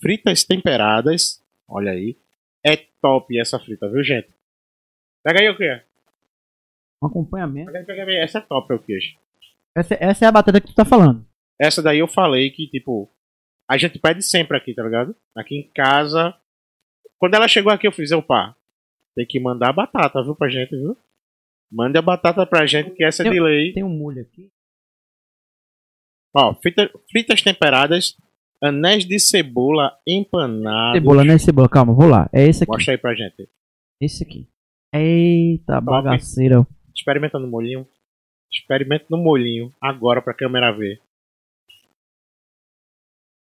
[0.00, 1.42] fritas temperadas.
[1.66, 2.16] Olha aí.
[2.64, 4.28] É top essa frita, viu, gente?
[5.24, 5.82] Pega aí o que?
[7.02, 7.66] Um acompanhamento.
[7.66, 8.16] Pega aí, pega aí.
[8.16, 9.16] Essa é top, é o queijo.
[9.74, 11.26] Essa, essa é a batata que tu tá falando.
[11.58, 13.10] Essa daí eu falei que, tipo,
[13.68, 15.16] a gente pede sempre aqui, tá ligado?
[15.34, 16.34] Aqui em casa.
[17.18, 18.54] Quando ela chegou aqui, eu fiz, opa,
[19.14, 20.96] tem que mandar batata, viu, pra gente, viu?
[21.70, 23.72] Mande a batata pra gente que essa é tem, delay.
[23.72, 24.50] Tem um molho aqui.
[26.34, 28.16] Ó, frita, fritas temperadas,
[28.62, 30.98] anéis de cebola empanados.
[30.98, 32.28] Cebola, anéis de cebola, calma, vou lá.
[32.32, 32.72] É esse aqui.
[32.72, 33.48] Mostra aí pra gente.
[34.00, 34.48] Esse aqui.
[34.94, 35.86] Eita, Top.
[35.86, 36.66] bagaceira.
[36.94, 37.86] Experimenta no molhinho.
[38.50, 41.00] Experimenta no molhinho agora pra câmera ver.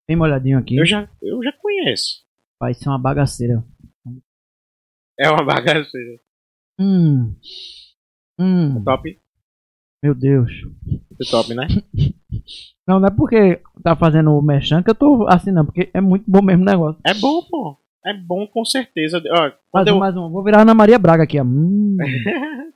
[0.09, 0.77] Bem molhadinho aqui.
[0.77, 2.25] Eu já, eu já conheço.
[2.61, 3.65] Vai ser uma bagaceira.
[5.19, 6.21] É uma bagaceira.
[6.79, 7.35] Hum.
[8.39, 8.83] Hum.
[8.85, 9.19] Top?
[10.03, 10.51] Meu Deus.
[10.85, 11.67] Muito top, né?
[12.87, 16.25] Não, não é porque tá fazendo o merchan que eu tô assinando, porque é muito
[16.27, 17.01] bom mesmo o negócio.
[17.07, 17.79] É bom, pô.
[18.05, 19.23] É bom com certeza.
[19.31, 19.99] Ó, Mais quando um, eu...
[19.99, 20.29] mais um.
[20.29, 21.45] Vou virar Ana Maria Braga aqui, ó.
[21.45, 21.97] Hum.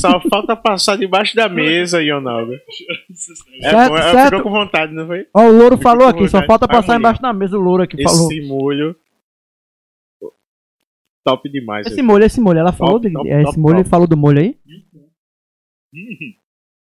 [0.00, 2.52] Só falta passar debaixo da mesa, Ronaldo.
[3.62, 4.36] É Certo, bom, certo.
[4.36, 5.26] ficou com vontade, não foi?
[5.34, 8.32] Ó, o Louro falou aqui, só falta passar embaixo da mesa o Louro aqui falou.
[8.32, 8.96] Esse molho.
[11.24, 11.86] Top demais.
[11.86, 13.88] Esse molho, esse molho, ela falou Top, de- top, é, top, esse molho, top.
[13.90, 14.58] falou do molho aí?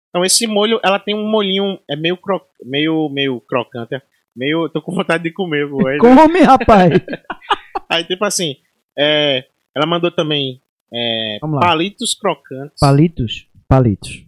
[0.09, 2.41] Então, esse molho, ela tem um molhinho, é meio, cro...
[2.63, 4.01] meio, meio crocante.
[4.35, 4.69] Meio.
[4.69, 5.87] Tô com vontade de comer, pô.
[5.87, 6.91] Aí, Come, rapaz.
[7.89, 8.55] aí, tipo assim,
[8.97, 10.61] é, ela mandou também
[10.93, 11.59] é, lá.
[11.59, 12.79] palitos crocantes.
[12.79, 13.47] Palitos?
[13.67, 14.25] Palitos.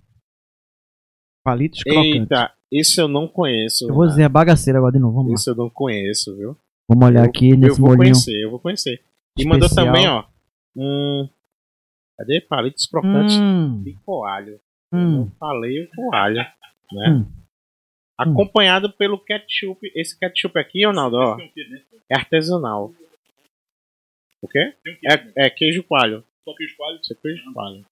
[1.44, 2.14] Palitos crocantes.
[2.22, 3.86] Eita, esse eu não conheço.
[3.90, 4.10] Eu vou né?
[4.10, 5.36] dizer a bagaceira agora de novo, vamos lá.
[5.36, 6.58] Esse eu não conheço, viu?
[6.90, 8.14] Vamos olhar Eu- aqui eu nesse vou molhinho.
[8.14, 9.02] conhecer, eu vou conhecer.
[9.38, 9.86] E mandou Especial.
[9.86, 10.26] também, ó.
[10.76, 11.30] Um.
[12.18, 12.42] Cadê?
[12.42, 14.60] Palitos crocantes Hum, de coalho.
[14.92, 16.38] Eu hum, Não falei o coalho.
[16.92, 17.10] Né?
[17.10, 17.26] hum.
[18.18, 19.92] Acompanhado pelo ketchup.
[19.96, 21.52] Esse ketchup aqui, Ronaldo, ó, né?
[22.10, 22.92] é artesanal.
[24.42, 24.74] O quê?
[24.84, 25.32] Quê, né?
[25.38, 26.24] É, é queijo coalho.
[26.44, 27.02] Só que os coalhos.
[27.02, 27.86] Isso é queijo coalho.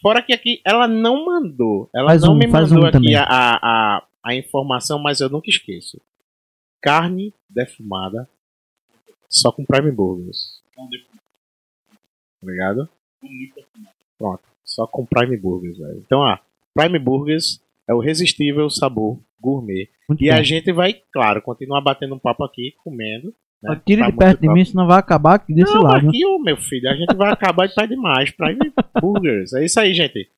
[0.00, 1.90] Fora que aqui ela não mandou.
[1.94, 5.28] Ela Faz não um, me faz mandou um aqui a, a, a informação, mas eu
[5.28, 6.00] nunca esqueço.
[6.82, 8.26] Carne defumada
[9.30, 10.60] só com Prime Burgers.
[10.76, 10.88] Não
[12.42, 12.88] Obrigado?
[13.22, 13.64] muito.
[14.18, 14.42] Pronto.
[14.64, 15.98] Só com Prime Burgers, velho.
[16.04, 16.38] Então, ó.
[16.74, 19.88] Prime Burgers é o irresistível sabor gourmet.
[20.08, 20.34] Muito E bom.
[20.36, 23.34] a gente vai, claro, continuar batendo um papo aqui, comendo.
[23.62, 23.74] Né?
[23.74, 24.54] Tá de perto de top.
[24.54, 26.08] mim, senão vai acabar aqui desse Não, lado.
[26.08, 28.30] aqui, ô, meu filho, a gente vai acabar de tarde demais.
[28.30, 28.58] Prime
[29.00, 29.52] Burgers.
[29.52, 30.30] É isso aí, gente.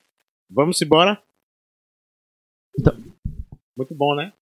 [0.51, 1.22] Vamos embora?
[2.78, 2.97] Então-
[3.76, 4.32] Muito bom, né?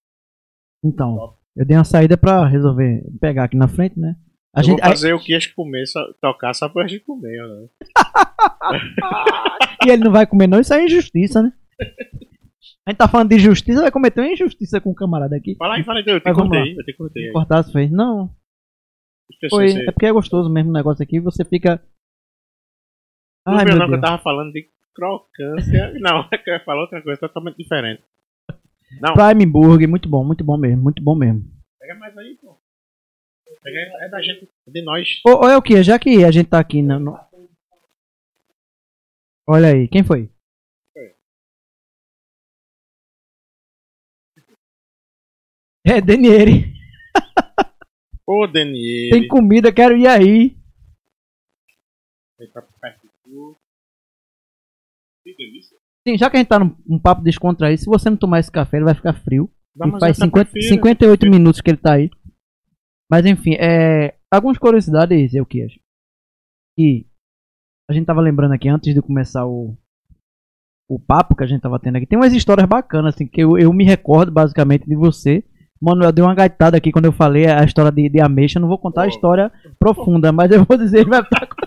[0.83, 4.15] Então, eu dei uma saída pra resolver pegar aqui na frente, né?
[4.53, 7.37] A eu gente, vou fazer o que as comer, só, tocar só pra gente comer,
[7.47, 7.67] né?
[9.85, 11.53] e ele não vai comer não, isso é injustiça, né?
[12.85, 15.55] A gente tá falando de justiça, vai cometer uma injustiça com o camarada aqui.
[15.55, 17.31] Fala aí, fala aí, eu te Mas cortei, eu te cortei.
[17.31, 17.89] Cortar fez.
[17.91, 18.29] Não,
[19.49, 19.69] foi.
[19.69, 21.81] você- É porque é gostoso mesmo o negócio aqui, você fica.
[23.47, 24.09] Não Ai, viu meu não que eu Deus.
[24.11, 25.93] tava falando de crocância.
[25.99, 28.03] Não, é que eu ia falar outra coisa totalmente diferente.
[29.01, 31.41] Não, Prime Burger, muito bom, muito bom mesmo, muito bom mesmo.
[31.79, 32.60] pega mais aí, pô.
[33.63, 35.21] É da gente, é de nós.
[35.25, 35.83] Ô, ô, o que?
[35.83, 37.19] Já que a gente tá aqui no, no-
[39.47, 40.29] Olha aí, quem foi?
[45.85, 46.73] É, Denieri.
[48.25, 49.09] Ô, Daniel.
[49.11, 50.57] Tem comida, quero ir aí.
[53.23, 53.57] Tu.
[55.23, 55.77] Que delícia.
[56.07, 58.51] Sim, já que a gente tá num um papo descontraído, se você não tomar esse
[58.51, 59.51] café, ele vai ficar frio.
[59.75, 60.73] Dá e faz essa 50, prefiro.
[60.75, 62.09] 58 minutos que ele tá aí.
[63.11, 65.77] Mas enfim, é, algumas curiosidades, eu que acho.
[66.77, 67.05] Que
[67.89, 69.75] a gente tava lembrando aqui antes de começar o,
[70.89, 72.05] o papo que a gente tava tendo aqui.
[72.05, 75.43] Tem umas histórias bacanas, assim, que eu, eu me recordo basicamente de você.
[75.81, 78.57] Manuel deu uma gaitada aqui quando eu falei a história de, de Ameixa.
[78.59, 81.47] Eu não vou contar a história profunda, mas eu vou dizer, vai ficar.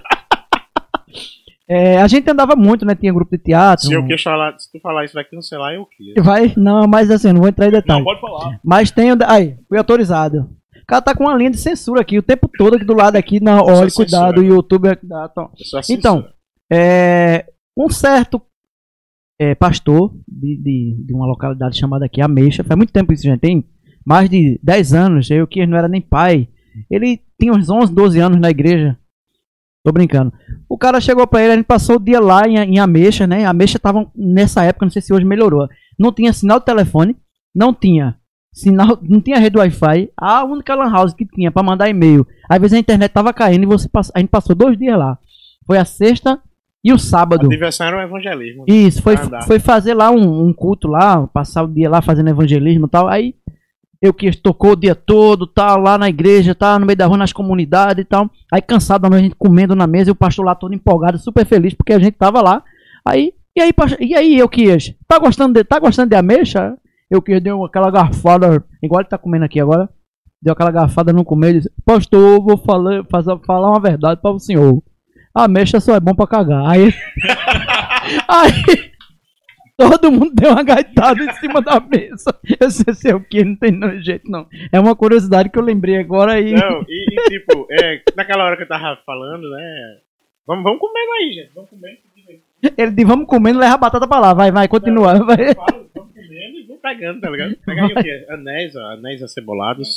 [1.66, 2.94] É, a gente andava muito, né?
[2.94, 3.86] Tinha grupo de teatro.
[3.86, 6.12] Se eu quis falar, se tu falar isso vai cancelar, eu quis.
[6.22, 8.04] Vai, não, mas assim, não vou entrar em Não, detalhes.
[8.04, 8.60] pode falar.
[8.62, 9.08] Mas tem.
[9.26, 10.54] Aí, fui autorizado.
[10.84, 13.16] O cara tá com uma linha de censura aqui o tempo todo aqui do lado
[13.16, 13.40] aqui.
[13.42, 14.40] Olha, Isso é cuidado, censura.
[14.40, 14.88] o YouTube.
[14.88, 15.50] é- Então,
[16.12, 16.34] censura.
[16.70, 17.46] É,
[17.76, 18.40] um certo
[19.40, 23.40] é, pastor de, de, de uma localidade chamada aqui Ameixa, faz muito tempo isso, gente,
[23.40, 23.64] tem
[24.06, 26.48] mais de 10 anos, eu que não era nem pai.
[26.90, 28.98] Ele tinha uns 11, 12 anos na igreja.
[29.84, 30.32] Tô brincando.
[30.68, 33.44] O cara chegou pra ele, a gente passou o dia lá em, em Ameixa, né?
[33.44, 35.66] Ameixa tava nessa época, não sei se hoje melhorou.
[35.98, 37.16] Não tinha sinal de telefone,
[37.54, 38.16] não tinha
[38.54, 40.10] sinal, não tinha rede Wi-Fi.
[40.16, 42.26] A única lan house que tinha pra mandar e-mail.
[42.48, 44.12] Às vezes a internet tava caindo e você pass...
[44.14, 45.18] a gente passou dois dias lá.
[45.66, 46.40] Foi a sexta
[46.82, 47.46] e o sábado.
[47.46, 48.64] A diversão era o evangelismo.
[48.68, 49.16] Isso, foi,
[49.46, 53.08] foi fazer lá um, um culto lá, passar o dia lá fazendo evangelismo e tal.
[53.08, 53.34] Aí
[54.00, 57.16] eu que tocou o dia todo, tal, lá na igreja, tal, no meio da rua,
[57.16, 58.30] nas comunidades e tal.
[58.52, 61.72] Aí cansado, a gente comendo na mesa e o pastor lá todo empolgado, super feliz
[61.72, 62.62] porque a gente tava lá.
[63.04, 64.66] Aí, e aí, e aí, eu que
[65.08, 66.76] tá gostando de, tá gostando de ameixa?
[67.14, 69.88] Eu que deu aquela garfada, igual ele tá comendo aqui agora.
[70.42, 74.20] Deu aquela garfada no comer e disse: Pastor, eu vou falar, fazer, falar uma verdade
[74.20, 74.82] para o senhor.
[75.32, 76.68] A ameixa só é bom pra cagar.
[76.68, 76.92] Aí,
[78.28, 78.92] aí
[79.76, 82.36] todo mundo deu uma gaitada em cima da mesa.
[82.60, 84.48] Eu sei se é o que, não tem jeito não.
[84.72, 86.52] É uma curiosidade que eu lembrei agora e.
[86.52, 89.98] Não, e, e, tipo, é, naquela hora que eu tava falando, né?
[90.44, 91.54] Vamos, vamos comendo aí, gente.
[91.54, 91.96] Vamos comendo.
[92.76, 94.34] Ele disse: Vamos comendo, leva a batata pra lá.
[94.34, 95.14] Vai, vai, continua.
[95.24, 95.54] Vai.
[95.54, 97.56] Fala, Vamos comendo e vamos pegando, tá ligado?
[97.64, 98.26] Pega aí o quê?
[98.28, 99.96] Anéis, ó, anéis acebolados.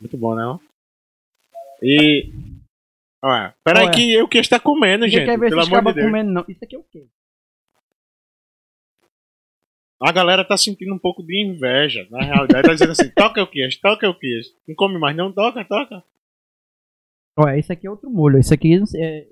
[0.00, 0.44] Muito bom, né?
[0.44, 0.58] ó?
[1.82, 2.32] E.
[3.20, 3.92] Olha, peraí Olha.
[3.92, 5.24] que eu que está comendo, gente.
[5.24, 6.06] quer ver Pelo amor de Deus.
[6.06, 6.44] comendo, não.
[6.46, 7.04] Isso aqui é o quê?
[10.00, 12.06] A galera tá sentindo um pouco de inveja.
[12.10, 13.68] Na realidade, tá dizendo assim: toca o que?
[13.82, 14.40] Toca o que?
[14.68, 15.32] Não come mais, não?
[15.32, 16.04] Toca, toca.
[17.36, 18.38] Olha, esse aqui é outro molho.
[18.38, 19.26] Esse aqui é.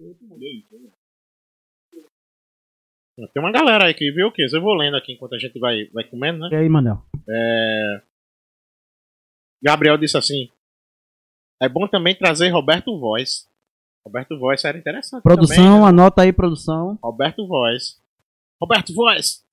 [3.16, 4.46] Tem uma galera aí que viu o quê?
[4.52, 6.48] Eu vou lendo aqui enquanto a gente vai, vai comendo, né?
[6.52, 7.02] E aí, Manel?
[9.62, 10.50] Gabriel disse assim:
[11.60, 13.48] é bom também trazer Roberto Voz.
[14.04, 15.22] Roberto Voz era interessante.
[15.22, 15.88] Produção, também, né?
[15.88, 16.98] anota aí, produção.
[17.02, 18.00] Roberto Voz.
[18.60, 19.44] Roberto Voz!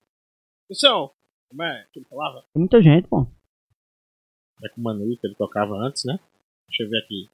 [0.68, 1.16] Pessoal,
[1.50, 2.42] como é que ele falava?
[2.54, 3.28] Tem muita gente, pô.
[4.64, 6.20] É com o Manu que ele tocava antes, né?
[6.68, 7.30] Deixa eu ver aqui.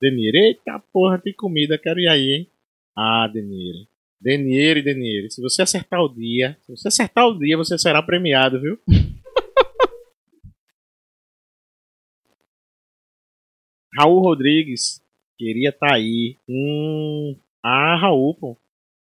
[0.00, 2.50] Denir, eita porra, tem comida, quero ir aí, hein?
[2.96, 3.86] Ah, Denir.
[4.24, 8.58] Denir, Denir, se você acertar o dia, se você acertar o dia, você será premiado,
[8.58, 8.78] viu?
[13.94, 15.02] Raul Rodrigues
[15.36, 16.38] queria estar aí.
[16.48, 17.36] Hum.
[17.62, 18.56] Ah, Raul, pô.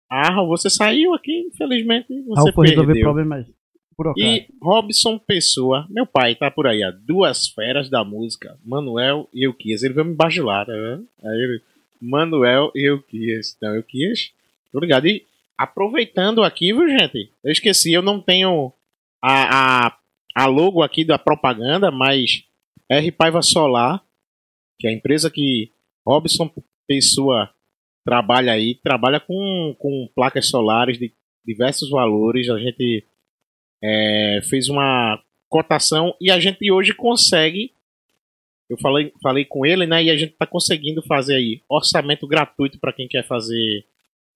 [0.09, 2.07] Ah, Raul, você saiu aqui, infelizmente.
[2.09, 3.47] Você Raul foi resolver problemas.
[4.17, 9.43] E Robson Pessoa, meu pai tá por aí, ó, duas feras da música, Manuel e
[9.47, 9.83] Euquias.
[9.83, 11.07] Ele veio me bajular, tá vendo?
[11.23, 11.61] Aí ele,
[12.01, 13.55] Manuel e Euquias.
[13.55, 14.33] Então, Euquias,
[14.73, 15.07] obrigado.
[15.07, 15.25] E
[15.57, 17.31] aproveitando aqui, viu, gente?
[17.43, 18.73] Eu esqueci, eu não tenho
[19.21, 19.97] a, a,
[20.35, 22.43] a logo aqui da propaganda, mas
[22.89, 24.03] R Paiva Solar,
[24.79, 25.71] que é a empresa que
[26.05, 26.51] Robson
[26.87, 27.49] Pessoa
[28.05, 31.13] trabalha aí, trabalha com, com placas solares de
[31.45, 32.49] diversos valores.
[32.49, 33.05] A gente
[33.81, 37.71] é, fez uma cotação e a gente hoje consegue.
[38.69, 40.03] Eu falei, falei com ele, né?
[40.03, 43.85] E a gente está conseguindo fazer aí orçamento gratuito para quem quer fazer.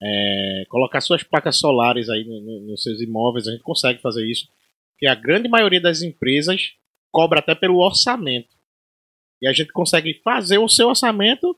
[0.01, 3.47] É, colocar suas placas solares aí no- no- nos seus imóveis.
[3.47, 4.47] A gente consegue fazer isso.
[4.93, 6.71] Porque a grande maioria das empresas
[7.11, 8.49] cobra até pelo orçamento.
[9.41, 11.55] E a gente consegue fazer o seu orçamento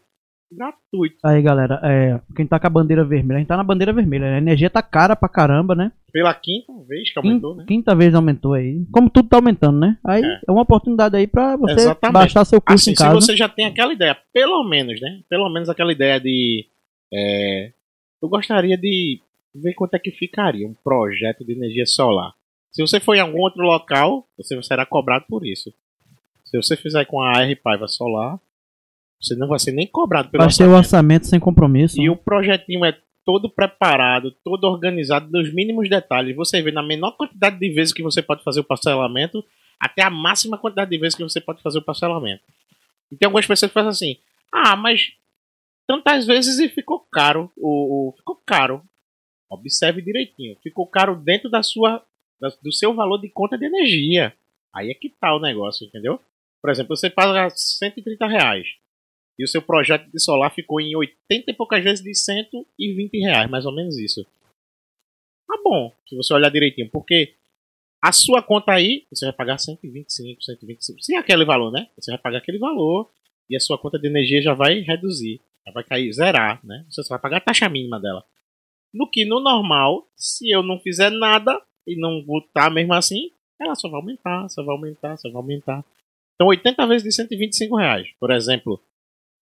[0.52, 1.16] gratuito.
[1.24, 4.34] Aí, galera, é, quem tá com a bandeira vermelha, a gente tá na bandeira vermelha.
[4.34, 5.92] A energia tá cara pra caramba, né?
[6.12, 7.66] Pela quinta vez que aumentou, né?
[7.68, 8.84] Quinta vez aumentou aí.
[8.92, 9.98] Como tudo tá aumentando, né?
[10.04, 10.40] Aí É.
[10.48, 12.14] é, uma oportunidade aí pra você Exatamente.
[12.14, 13.14] baixar seu custo Assim, em se casa.
[13.16, 15.22] você já tem aquela ideia, pelo menos, né?
[15.30, 16.66] Pelo menos aquela ideia de.
[17.14, 17.72] é,
[18.22, 19.22] eu gostaria de
[19.54, 22.34] ver quanto é que ficaria um projeto de energia solar.
[22.72, 25.74] Se você for em algum outro local, você será cobrado por isso.
[26.46, 28.40] Se você fizer com a R Paiva Solar,
[29.22, 30.78] você não vai ser nem cobrado pelo Vai ter o orçamento.
[30.78, 32.02] orçamento sem compromisso.
[32.02, 36.36] E o projetinho é todo preparado, todo organizado, nos mínimos detalhes.
[36.36, 39.44] Você vê na menor quantidade de vezes que você pode fazer o parcelamento,
[39.80, 42.44] até a máxima quantidade de vezes que você pode fazer o parcelamento.
[43.12, 44.18] E tem algumas pessoas que fazem assim:
[44.52, 45.12] ah, mas
[45.90, 47.52] tantas vezes e ficou caro.
[47.58, 48.84] O, o- ficou caro.
[49.50, 50.56] Observe direitinho.
[50.62, 52.06] Ficou caro dentro da sua,
[52.40, 54.32] da- do seu valor de conta de energia.
[54.72, 56.22] Aí é que tá o negócio, entendeu?
[56.62, 58.68] Por exemplo, você paga 130 reais
[59.40, 63.50] e o seu projeto de solar ficou em 80 e poucas vezes de 120 reais,
[63.50, 64.24] mais ou menos isso.
[65.48, 67.34] Tá bom, se você olhar direitinho, porque
[68.04, 71.90] a sua conta aí, você vai pagar 125, 125, sem aquele valor, né?
[71.98, 73.10] Você vai pagar aquele valor
[73.50, 76.86] e a sua conta de energia já vai reduzir, já vai cair, zerar, né?
[76.90, 78.24] Você só vai pagar a taxa mínima dela.
[78.94, 83.76] No que no normal, se eu não fizer nada e não botar mesmo assim, ela
[83.76, 85.86] só vai aumentar, só vai aumentar, só vai aumentar.
[86.36, 88.82] Então 80 vezes de 125 reais, por exemplo,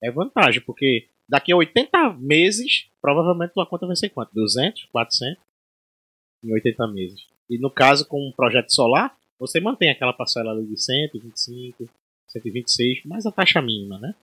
[0.02, 4.34] é vantagem, porque daqui a 80 meses, provavelmente tua conta vai ser quanto?
[4.34, 5.42] 200, 400
[6.44, 7.28] em 80 meses.
[7.50, 11.90] E no caso, com um projeto solar, você mantém aquela parcela ali de 125,
[12.28, 14.14] 126, mais a taxa mínima, né?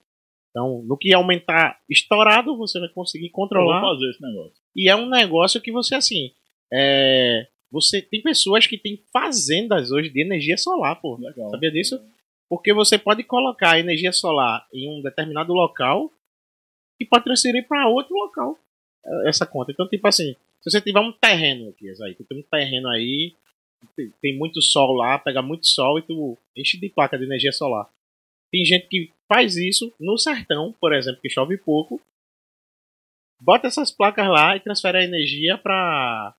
[0.55, 3.81] Então, no que aumentar estourado, você vai conseguir Eu controlar.
[3.81, 4.53] vou fazer esse negócio.
[4.73, 6.31] E é um negócio que você, assim,
[6.73, 7.45] é...
[7.69, 11.17] Você tem pessoas que têm fazendas hoje de energia solar, pô.
[11.17, 11.49] Legal.
[11.49, 11.99] Sabia disso?
[12.47, 16.09] Porque você pode colocar energia solar em um determinado local
[16.97, 18.57] e pode transferir para outro local
[19.05, 19.73] eh, essa conta.
[19.73, 23.33] Então, tipo assim, se você tiver um terreno aqui, aí, tu tem um terreno aí,
[24.21, 27.89] tem muito sol lá, pega muito sol e tu enche de placa de energia solar.
[28.55, 31.99] Tem gente que faz isso no sertão, por exemplo, que chove pouco,
[33.41, 36.33] bota essas placas lá e transfere a energia para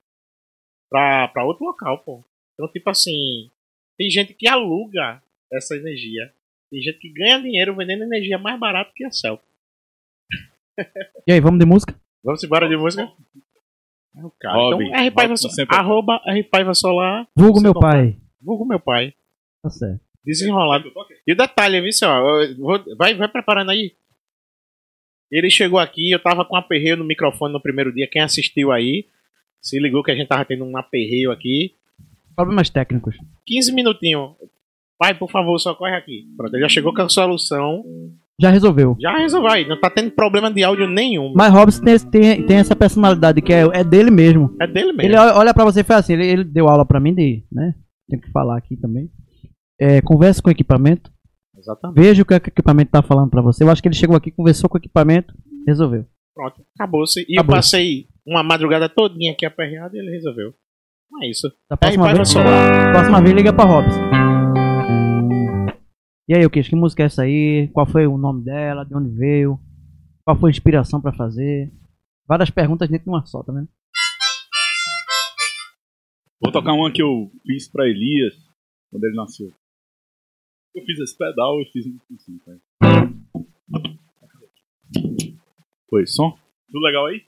[0.91, 2.25] para outro local, pô.
[2.55, 3.51] Então, tipo assim,
[3.99, 5.23] tem gente que aluga
[5.53, 6.33] essa energia.
[6.71, 9.39] Tem gente que ganha dinheiro vendendo energia mais barato que a Cell.
[11.27, 11.95] E aí, vamos de música?
[12.25, 13.13] Vamos embora de música?
[14.17, 14.57] É o cara.
[14.57, 14.87] Hobby.
[14.87, 17.29] Então, R Paiva Solar.
[17.37, 17.91] Vulgo meu compra.
[17.91, 18.21] pai.
[18.41, 19.15] Vulgo meu pai.
[19.63, 20.06] Tá certo.
[20.27, 20.91] Desenrolado.
[21.27, 22.55] E o detalhe, viu, senhor?
[22.57, 23.93] Vou- Vai, vai preparando aí.
[25.31, 28.09] Ele chegou aqui, eu tava com um aperreio no microfone no primeiro dia.
[28.11, 29.07] Quem assistiu aí,
[29.61, 31.73] se ligou que a gente tava tendo um aperreio aqui.
[32.35, 33.17] Problemas técnicos.
[33.47, 34.33] 15 minutinhos.
[34.99, 36.25] Pai, por favor, socorre aqui.
[36.37, 37.85] Pronto, ele já chegou com a solução.
[38.41, 38.97] Já resolveu.
[39.01, 39.67] Já resolveu aí.
[39.67, 41.33] Não tá tendo problema de áudio nenhum.
[41.35, 44.55] Mas Robson tem, tem, tem essa personalidade que é, é dele mesmo.
[44.61, 45.03] É dele mesmo.
[45.03, 47.75] Ele olha pra você e faz assim, ele, ele deu aula pra mim de, né?
[48.09, 49.11] Tem que falar aqui também.
[49.79, 51.13] É, converse com o equipamento,
[51.57, 52.01] Exatamente.
[52.01, 53.63] veja o que, o equipamento tá falando pra você.
[53.65, 55.35] Eu acho que ele chegou aqui, conversou com o equipamento,
[55.67, 56.07] resolveu.
[56.35, 56.65] Pronto.
[56.79, 57.21] Acabou-se.
[57.29, 57.55] E Acabou.
[57.55, 60.55] eu passei uma madrugada todinha aqui aperreado e ele resolveu.
[61.23, 61.51] É isso.
[61.71, 62.93] Da próxima vez, celular.
[62.93, 64.01] próxima vez liga pra Robson.
[66.29, 66.63] E aí, o que?
[66.63, 67.69] Que música é essa aí?
[67.73, 68.85] Qual foi o nome dela?
[68.85, 69.59] De onde veio?
[70.25, 71.73] Qual foi a inspiração pra fazer?
[72.27, 73.69] Várias perguntas dentro de uma só, tá vendo?
[76.43, 78.35] Vou tocar uma que eu fiz pra Elias
[78.91, 79.51] quando ele nasceu.
[80.77, 82.61] Eu fiz esse pedal e fiz um assim, cara.
[85.89, 86.39] Foi, som?
[86.71, 87.25] Tudo legal aí?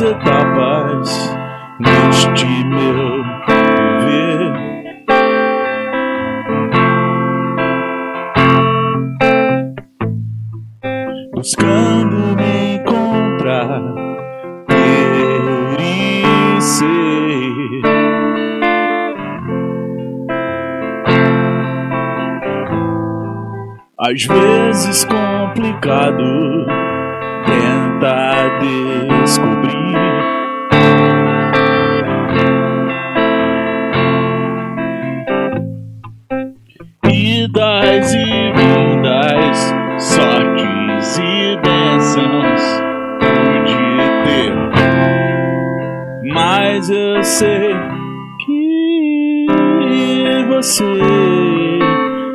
[0.00, 1.36] Etapas
[1.80, 4.52] neste meu viver.
[11.34, 13.82] Buscando me encontrar,
[14.66, 17.82] ter ser.
[23.98, 26.22] Às vezes complicado
[27.98, 28.58] tenta
[29.22, 29.96] descobrir.
[37.08, 42.82] Idas e vindas, sortes e bênçãos
[43.20, 43.74] pude
[44.24, 44.52] ter,
[46.34, 47.74] mas eu sei
[48.44, 49.46] que
[50.48, 50.84] você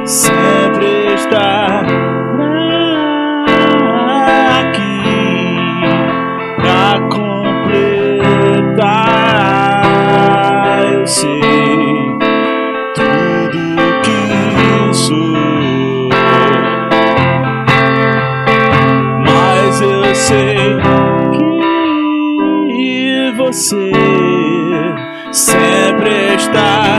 [0.05, 1.60] sempre está
[23.51, 23.91] você.
[25.31, 26.90] Sempre está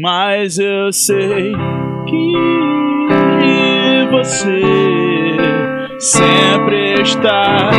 [0.00, 1.52] mas eu sei
[2.08, 2.32] que
[4.10, 4.62] você
[5.98, 7.70] sempre está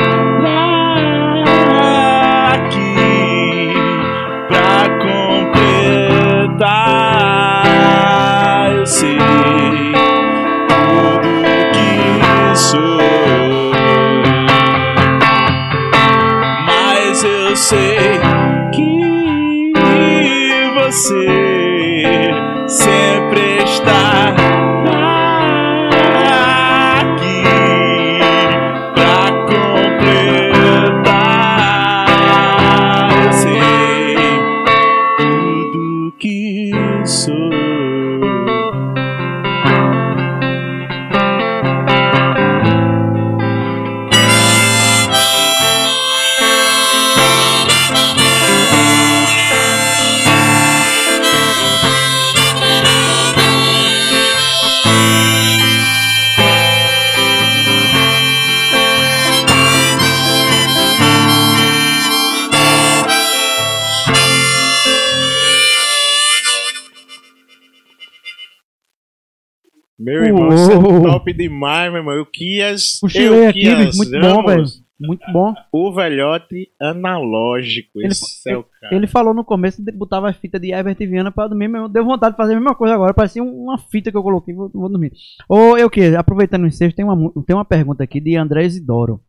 [72.31, 72.73] irmão.
[72.75, 72.99] O.
[73.01, 73.59] Cochilei eu, aqui,
[73.97, 74.65] muito bom, velho.
[75.03, 75.53] Muito bom.
[75.71, 77.99] O velhote analógico.
[77.99, 78.95] Ele- esse é o cara.
[78.95, 82.05] Ele falou no começo de botava a fita de e Viana pra dormir, mas deu
[82.05, 83.11] vontade de fazer a mesma coisa agora.
[83.13, 85.11] Parecia um- uma fita que eu coloquei, vou, vou dormir.
[85.49, 89.19] Ô, eu que, aproveitando o ensejo, tem uma, tem uma pergunta aqui de André Isidoro.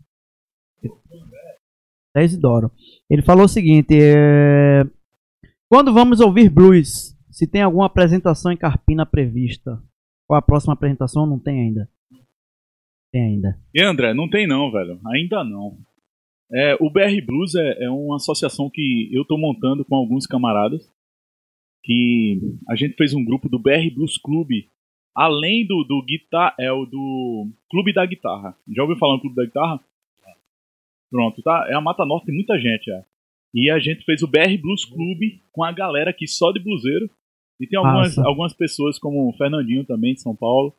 [2.15, 2.71] André Isidoro.
[3.09, 4.85] Ele falou o seguinte: é,
[5.71, 7.17] Quando vamos ouvir blues?
[7.31, 9.83] Se tem alguma apresentação em Carpina prevista?
[10.29, 11.27] Qual a próxima apresentação?
[11.27, 11.89] Não tem ainda.
[13.13, 13.59] Tem ainda.
[13.75, 14.99] E André, não tem não, velho.
[15.07, 15.77] Ainda não.
[16.51, 20.91] É, o BR Blues é, é uma associação que eu tô montando com alguns camaradas.
[21.85, 24.67] Que a gente fez um grupo do BR Blues Clube.
[25.15, 28.57] Além do, do guitar, é o do Clube da Guitarra.
[28.75, 29.81] Já ouviu falar no Clube da Guitarra?
[31.11, 31.67] Pronto, tá?
[31.69, 33.05] É a Mata Norte, tem muita gente, é.
[33.53, 37.11] E a gente fez o BR Blues Clube com a galera aqui só de bluseiro.
[37.61, 40.75] E tem algumas, algumas pessoas como o Fernandinho também, de São Paulo.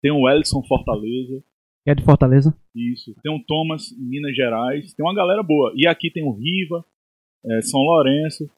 [0.00, 1.44] Tem o Ellison Fortaleza.
[1.86, 2.54] É de Fortaleza?
[2.74, 3.14] Isso.
[3.22, 4.92] Tem o Thomas em Minas Gerais.
[4.92, 5.72] Tem uma galera boa.
[5.74, 6.84] E aqui tem o Riva,
[7.46, 8.48] é, São Lourenço.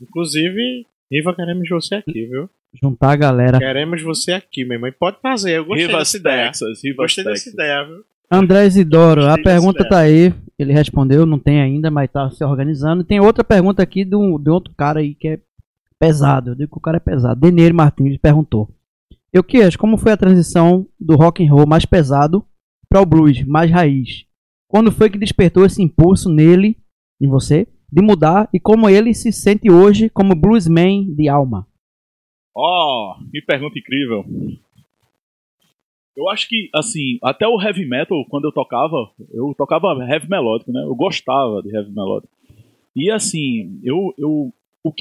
[0.00, 2.48] Inclusive, Riva, queremos você aqui, viu?
[2.82, 3.58] Juntar a galera.
[3.58, 4.88] Queremos você aqui, meu irmão.
[4.88, 5.58] E pode fazer.
[5.58, 6.44] Eu gostei Rivas, dessa ideia.
[6.46, 6.84] Texas.
[6.84, 7.44] Rivas, Gostei Texas.
[7.44, 8.04] dessa ideia, viu?
[8.30, 10.34] André Isidoro, a pergunta tá aí.
[10.58, 13.04] Ele respondeu, não tem ainda, mas tá se organizando.
[13.04, 15.40] Tem outra pergunta aqui de, um, de outro cara aí que é
[15.98, 16.50] pesado.
[16.50, 17.40] Eu digo que o cara é pesado.
[17.40, 18.68] Deneiro Martins perguntou.
[19.32, 22.44] Eu que acho, como foi a transição do rock and roll mais pesado
[22.88, 24.24] para o blues mais raiz?
[24.66, 26.76] Quando foi que despertou esse impulso nele,
[27.20, 31.66] em você, de mudar e como ele se sente hoje como bluesman de alma?
[32.54, 34.24] Ó, que pergunta incrível.
[36.16, 40.72] Eu acho que, assim, até o heavy metal, quando eu tocava, eu tocava heavy melódico,
[40.72, 40.82] né?
[40.82, 42.32] Eu gostava de heavy melódico.
[42.96, 44.12] E, assim, eu.
[44.18, 44.52] eu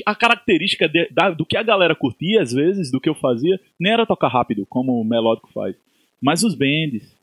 [0.05, 3.59] a característica de- da- do que a galera curtia, às vezes, do que eu fazia,
[3.79, 5.75] nem era tocar rápido, como o melódico faz.
[6.21, 7.16] Mas os bands.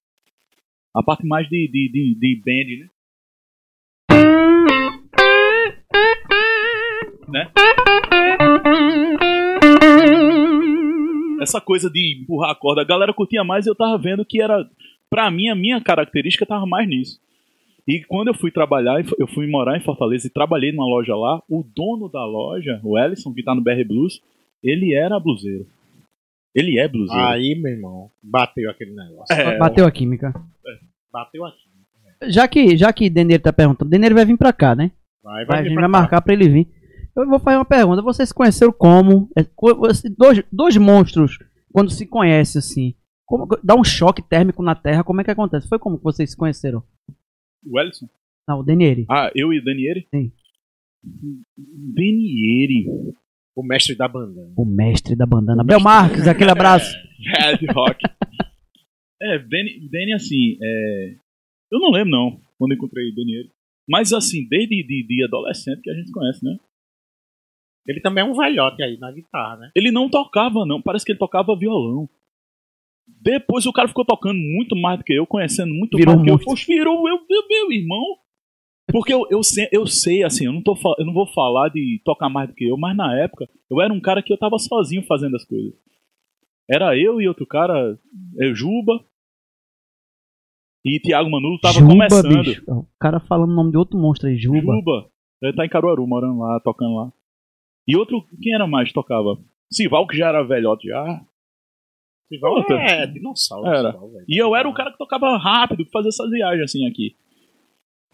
[0.94, 2.90] A parte mais de, de, de, de band, né?
[7.26, 7.50] Né?
[11.44, 14.40] essa coisa de empurrar a corda, a galera curtia mais e eu tava vendo que
[14.40, 14.68] era,
[15.08, 17.20] pra mim, a minha característica tava mais nisso.
[17.86, 21.42] E quando eu fui trabalhar, eu fui morar em Fortaleza e trabalhei numa loja lá,
[21.48, 24.20] o dono da loja, o Ellison, que tá no BR Blues,
[24.62, 25.66] ele era bluseiro.
[26.54, 27.22] Ele é bluseiro.
[27.26, 29.34] Aí, meu irmão, bateu aquele negócio.
[29.34, 30.32] É, Bateu a química.
[31.12, 31.64] Bateu aqui.
[32.30, 34.92] Já que, já que Deneiro tá perguntando, Deneiro vai vir pra cá, né?
[35.22, 35.88] Vai, Vai, a vir gente vai cá.
[35.88, 36.68] marcar pra ele vir.
[37.16, 38.02] Eu vou fazer uma pergunta.
[38.02, 39.28] Vocês se conheceram como?
[39.36, 39.44] É,
[40.16, 41.38] Dois, dois monstros,
[41.72, 42.94] quando se conhecem assim,
[43.26, 45.68] como- dá um choque térmico na Terra, como é que acontece?
[45.68, 46.82] Foi como que vocês se conheceram?
[47.66, 48.06] O Ellison?
[48.48, 49.06] Não, o Denieri.
[49.10, 50.06] Ah, eu e o Danieri?
[50.14, 50.30] Sim.
[51.56, 52.86] Danieri.
[53.56, 54.52] O mestre da bandana.
[54.56, 55.62] O mestre da bandana.
[55.62, 56.96] Bel Marques, aquele abraço.
[57.22, 57.98] Red Rock.
[59.22, 61.14] é, Danny, Danny assim, é,
[61.70, 63.50] eu não lembro não, quando encontrei o Danieri.
[63.88, 66.56] Mas assim, desde de, de adolescente que a gente conhece, né?
[67.86, 69.70] Ele também é um velhote aí na guitarra, né?
[69.76, 70.80] Ele não tocava, não.
[70.80, 72.08] Parece que ele tocava violão.
[73.06, 76.38] Depois o cara ficou tocando muito mais do que eu, conhecendo muito Virou mais do
[76.38, 76.44] que eu.
[76.44, 78.02] Poxa, virou meu, meu, meu irmão.
[78.90, 82.00] Porque eu, eu, sei, eu sei, assim, eu não, tô, eu não vou falar de
[82.04, 84.58] tocar mais do que eu, mas na época eu era um cara que eu tava
[84.58, 85.72] sozinho fazendo as coisas.
[86.68, 87.98] Era eu e outro cara,
[88.40, 89.04] é, Juba.
[90.84, 92.42] E Thiago Manulo tava Juba, começando.
[92.42, 92.62] bicho.
[92.68, 94.60] O cara falando o nome de outro monstro aí, Juba.
[94.60, 95.10] Juba.
[95.42, 97.12] Ele tá em Caruaru, morando lá, tocando lá.
[97.86, 99.38] E outro, quem era mais que tocava?
[99.70, 101.24] Sival, que já era velhote já.
[102.28, 102.76] Sival Outra.
[102.80, 103.66] é dinossauro.
[103.66, 103.92] Era.
[103.92, 104.24] Sival, velho.
[104.28, 107.16] E eu era o cara que tocava rápido, que fazia essas viagens assim aqui.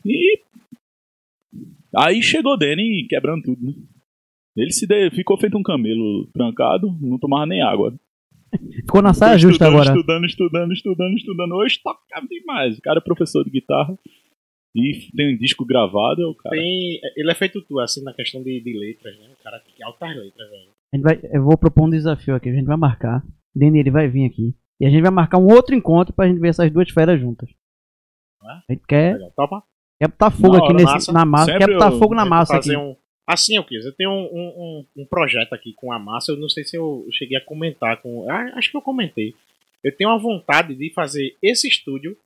[0.05, 0.41] E.
[1.97, 3.73] Aí chegou o Danny quebrando tudo, né?
[4.57, 7.95] Ele se de- ficou feito um camelo trancado, não tomava nem água.
[8.85, 9.97] Ficou na saia justa estudando, agora.
[9.97, 11.53] Estudando, estudando, estudando, estudando.
[11.55, 12.77] Hoje tocava demais.
[12.79, 13.97] O cara é professor de guitarra.
[14.75, 16.57] E tem um disco gravado, é o cara.
[16.57, 19.29] Tem, ele é feito tu, assim, na questão de, de letras, né?
[19.39, 20.71] O cara tem altas letras, velho.
[20.93, 22.49] A gente vai, eu vou propor um desafio aqui.
[22.49, 23.25] A gente vai marcar.
[23.55, 24.55] Deni, ele vai vir aqui.
[24.81, 27.49] E a gente vai marcar um outro encontro pra gente ver essas duas feras juntas.
[28.43, 28.63] Ah.
[28.69, 29.33] A gente quer, Legal.
[29.37, 29.63] Topa?
[30.01, 31.13] Quer botar fogo Na aqui nesse, massa.
[31.13, 31.59] na massa.
[31.59, 32.77] Quer botar fogo na massa aqui.
[32.77, 32.97] um.
[33.27, 33.85] Assim eu quis.
[33.85, 36.33] Eu tenho um, um, um- projeto aqui com a massa.
[36.33, 38.29] Eu não sei se eu cheguei a comentar com.
[38.29, 39.35] Ah, acho que eu comentei.
[39.85, 42.17] Eu tenho uma vontade de fazer esse estúdio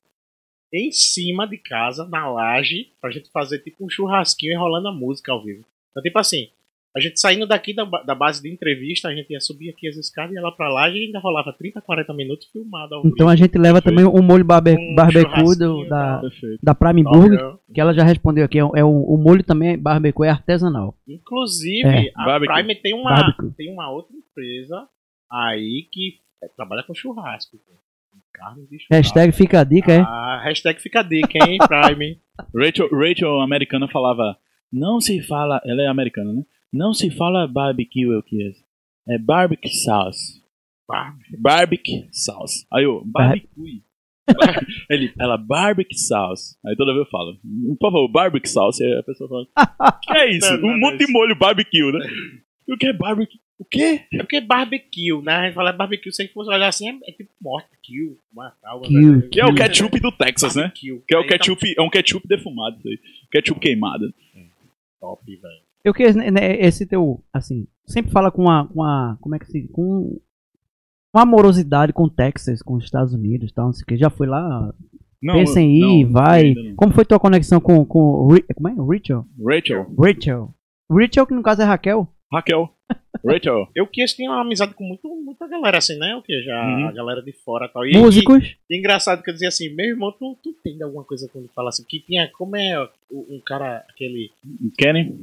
[0.73, 4.91] em cima de casa, na laje, pra gente fazer tipo um churrasquinho e rolando a
[4.91, 5.63] música ao vivo.
[5.91, 6.49] Então, tipo assim,
[6.95, 9.97] a gente saindo daqui da, da base de entrevista, a gente ia subir aqui as
[9.97, 13.13] escadas, ia lá pra laje e ainda rolava 30, 40 minutos filmado ao vivo.
[13.13, 16.59] Então a gente leva também o molho barbe, Um barbecue do- da, Perfeito.
[16.63, 18.59] da Prime Top, Burger, que ela já respondeu aqui.
[18.59, 20.95] É, o- é o, o molho também, barbecue, é artesanal.
[21.07, 22.11] Inclusive, É.
[22.15, 22.53] a Barbecue.
[22.53, 23.51] Prime tem uma, Barbecue.
[23.57, 24.87] tem uma outra empresa
[25.31, 27.57] aí que é, trabalha com churrasco.
[28.33, 28.93] Carne de churrasco.
[28.93, 29.99] Hashtag fica a dica, é?
[30.01, 32.19] Ah, hashtag fica a dica, hein, Prime.
[32.55, 34.37] Rachel, Rachel, americana, falava:
[34.71, 35.61] Não se fala.
[35.65, 36.43] Ela é americana, né?
[36.75, 38.43] Não se fala barbecue, o que
[39.07, 39.15] é?
[39.15, 40.43] É barbecue sauce.
[41.39, 42.65] Barbecue sauce.
[42.71, 43.81] Aí eu, barbecue.
[44.27, 46.57] Bar- Ele, ela, barbecue sauce.
[46.65, 47.37] Aí toda vez eu falo,
[47.79, 48.83] por favor, barbecue sauce.
[48.83, 50.51] Aí a pessoa fala, que é isso?
[50.57, 51.99] Não, Um não, monte de molho barbecue, né?
[52.67, 53.39] O que é barbecue?
[53.57, 54.01] O quê?
[54.11, 55.33] É porque barbecue, né?
[55.33, 58.17] A gente fala barbecue, se a gente fosse olhar assim, é, é tipo morte, kill,
[58.33, 58.77] matar.
[58.81, 60.63] Kill, Que é o ketchup do Texas, né?
[60.63, 61.01] Barbecue.
[61.07, 62.99] Que é o tá ketchup, é um ketchup defumado, isso aí.
[63.31, 64.13] Ketchup queimado.
[64.99, 65.64] top, velho.
[65.85, 69.45] Eu que né, esse teu, assim, sempre fala com a, com a como é que
[69.45, 70.19] se, com
[71.15, 73.95] uma amorosidade com o Texas, com os Estados Unidos, e tal, não sei o que.
[73.95, 74.73] Já foi lá,
[75.21, 76.53] Não, pensa em ir, não, vai.
[76.55, 76.75] não.
[76.75, 78.73] Como foi tua conexão com, com como é?
[78.97, 79.25] Rachel?
[79.47, 79.85] Rachel.
[79.97, 80.53] Rachel.
[80.91, 82.07] Rachel, que no caso é Raquel.
[82.33, 82.69] Raquel.
[83.25, 83.67] Rachel.
[83.75, 86.15] Eu que tinha uma amizade com muito, muita galera assim, né?
[86.15, 86.41] O que?
[86.43, 86.87] Já Uhum.
[86.87, 87.85] a galera de fora e tal.
[87.85, 88.43] E, Músicos.
[88.69, 91.47] E, e engraçado que eu dizia assim, meu irmão, tu, tu tem alguma coisa quando
[91.55, 92.79] fala assim, que tinha, como é
[93.09, 94.31] o- um cara, aquele,
[94.77, 95.15] Kenny.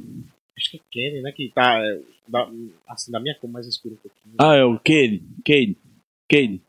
[0.57, 1.31] Acho que é Kenny, né?
[1.31, 2.49] Que tá, é, da,
[2.87, 4.35] assim, da minha cor mais escura um pouquinho.
[4.39, 5.21] Ah, é o Kenny.
[5.43, 5.77] Kenny.
[6.29, 6.61] Kenny.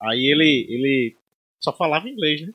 [0.00, 1.16] Aí ele, ele
[1.60, 2.52] só falava inglês, né?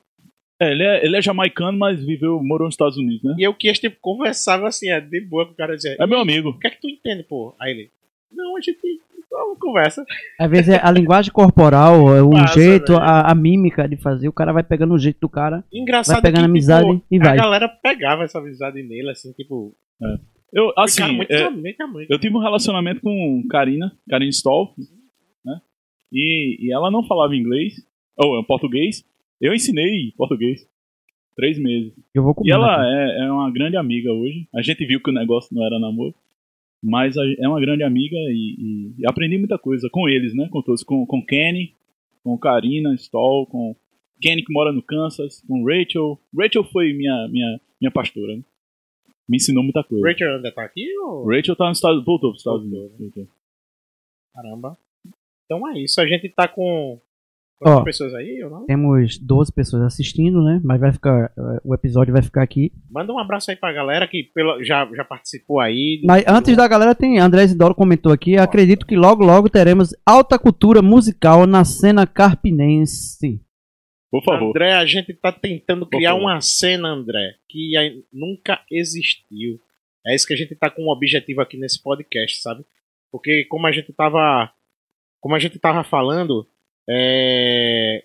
[0.61, 3.35] É, ele é, ele é jamaicano, mas viveu, morou nos Estados Unidos, né?
[3.39, 6.19] E eu que tipo, conversava assim, é, de boa com o cara dizia, É meu
[6.19, 6.49] amigo.
[6.49, 7.55] o que é que tu entende, pô?
[7.59, 7.89] Aí ele,
[8.31, 8.79] não, a gente
[9.27, 10.05] só conversa.
[10.37, 14.27] Às vezes é a linguagem corporal, é o Passa, jeito, a, a mímica de fazer,
[14.27, 15.63] o cara vai pegando o jeito do cara.
[15.73, 17.39] Engraçado Vai pegando que, amizade tipo, e vai.
[17.39, 19.73] A galera pegava essa amizade nele, assim, tipo,
[20.53, 22.11] Eu, assim, muito, é, muito, muito.
[22.11, 24.73] eu tive um relacionamento com Karina, Karina Stoll,
[25.45, 25.61] né?
[26.11, 27.75] E, e ela não falava inglês,
[28.17, 29.03] ou é português.
[29.39, 30.69] Eu ensinei português.
[31.35, 31.93] Três meses.
[32.13, 32.49] Eu vou comer.
[32.49, 34.47] E ela é, é uma grande amiga hoje.
[34.53, 36.13] A gente viu que o negócio não era namoro.
[36.83, 40.49] Mas a- é uma grande amiga e, e- e aprendi muita coisa com eles, né?
[40.51, 40.83] Com todos.
[40.83, 41.73] Com, com Kenny,
[42.23, 43.73] com Karina Stoll, com
[44.21, 46.19] Kenny que mora no Kansas, com Rachel.
[46.37, 48.43] Rachel foi minha, minha, minha pastora, né?
[49.31, 50.05] Me ensinou muita coisa.
[50.05, 51.25] Rachel ainda tá aqui ou...
[51.25, 52.91] Rachel tá nos Estados voltou pros Estados Unidos.
[52.99, 53.27] Voltou.
[54.35, 54.77] Caramba.
[55.45, 56.99] Então é isso, a gente tá com
[57.59, 57.83] quantas Ó.
[57.83, 58.65] pessoas aí ou não?
[58.65, 60.59] Temos 12 pessoas assistindo, né?
[60.63, 61.31] Mas vai ficar.
[61.37, 62.71] eh, O episódio vai ficar aqui.
[62.89, 66.01] Manda um abraço aí pra galera que pelo, já, já participou aí.
[66.05, 68.35] Mas antes da galera, tem André Isidoro comentou aqui.
[68.37, 73.41] Acredito que logo, logo teremos alta cultura musical na cena carpinense.
[74.11, 74.49] Por favor.
[74.49, 77.71] André, a gente tá tentando criar uma cena, André, que
[78.11, 79.59] nunca existiu.
[80.05, 82.65] É isso que a gente tá com um objetivo aqui nesse podcast, sabe?
[83.11, 84.51] Porque como a gente tava.
[85.21, 86.45] Como a gente tava falando,
[86.89, 88.03] é,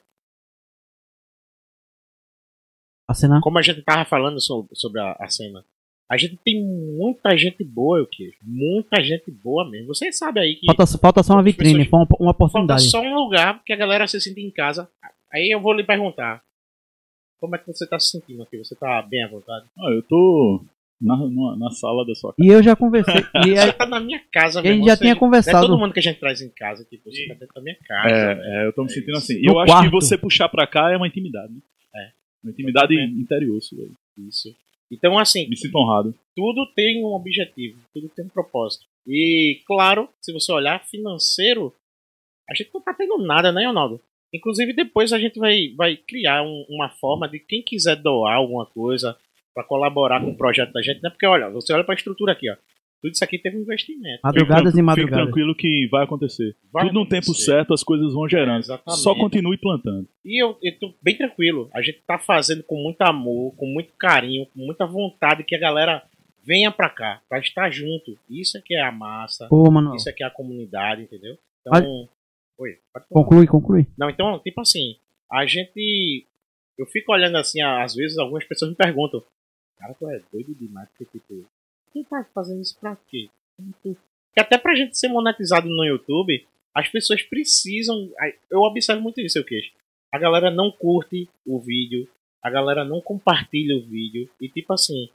[3.08, 3.40] A cena.
[3.40, 5.64] como a gente tava falando sobre, sobre a, a cena,
[6.10, 8.32] a gente tem muita gente boa, o que?
[8.42, 9.88] Muita gente boa mesmo.
[9.88, 12.90] Você sabe aí que Falta, falta só uma Outras vitrine, pessoas- uma, uma falta oportunidade.
[12.90, 14.88] só um lugar que a galera se sinta em casa.
[15.36, 16.42] Aí eu vou lhe perguntar.
[17.38, 18.56] Como é que você tá se sentindo aqui?
[18.56, 19.66] Você tá bem à vontade?
[19.78, 20.64] Ah, eu tô
[21.00, 22.48] na, na, na sala da sua casa.
[22.48, 23.14] E eu já conversei.
[23.46, 24.86] E Você a, tá na minha casa, a gente mesmo.
[24.86, 25.66] já Você- tinha Não é conversado.
[25.66, 28.08] todo mundo que a gente traz em casa, tipo, você tá dentro da minha casa.
[28.14, 29.18] É, é, eu tô me É sentindo isso.
[29.18, 29.34] assim.
[29.38, 29.90] E No eu acho que quarto.
[29.90, 31.60] você puxar pra cá é uma intimidade, né?
[31.94, 32.10] É.
[32.42, 33.92] Uma intimidade interior, isso, velho.
[34.26, 34.56] Isso.
[34.90, 36.14] Então, assim, Me sinto honrado.
[36.34, 38.86] tudo tem um objetivo, tudo tem um propósito.
[39.06, 41.74] E, claro, se você olhar financeiro,
[42.48, 44.00] a gente não tá tendo nada, né, Ronaldo?
[44.34, 48.66] Inclusive, depois a gente vai, vai criar um- uma forma de quem quiser doar alguma
[48.66, 49.16] coisa
[49.54, 51.10] para colaborar com o projeto da gente, né?
[51.10, 52.56] Porque, olha, você olha para a estrutura aqui, ó.
[53.02, 54.20] Tudo isso aqui teve um investimento.
[54.24, 55.18] Madrugadas Fique e madrugadas.
[55.18, 56.56] Fique tranquilo que vai acontecer.
[56.72, 57.44] Vai Tudo no tempo acontecer.
[57.44, 58.58] certo, as coisas vão gerando.
[58.60, 59.02] Exatamente.
[59.02, 60.08] Só continue plantando.
[60.24, 61.68] E eu, eu tô bem tranquilo.
[61.74, 65.58] A gente tá fazendo com muito amor, com muito carinho, com muita vontade que a
[65.58, 66.02] galera
[66.44, 68.18] venha pra cá, pra estar junto.
[68.30, 71.36] Isso é que é a massa, Pô, isso é que é a comunidade, entendeu?
[71.60, 72.08] Então.
[72.58, 72.78] Oi.
[73.10, 73.86] Conclui, conclui.
[73.98, 74.96] Não, então, tipo assim,
[75.30, 76.26] a gente.
[76.78, 79.24] Eu fico olhando assim, às vezes algumas pessoas me perguntam,
[79.78, 81.46] cara, tu é doido demais, porque tipo,
[81.92, 83.30] tu tá fazendo isso pra quê?
[83.82, 88.10] Que até pra gente ser monetizado no YouTube, as pessoas precisam.
[88.50, 89.72] Eu observo muito isso, eu queixo.
[90.12, 92.08] A galera não curte o vídeo,
[92.42, 95.10] a galera não compartilha o vídeo, e tipo assim,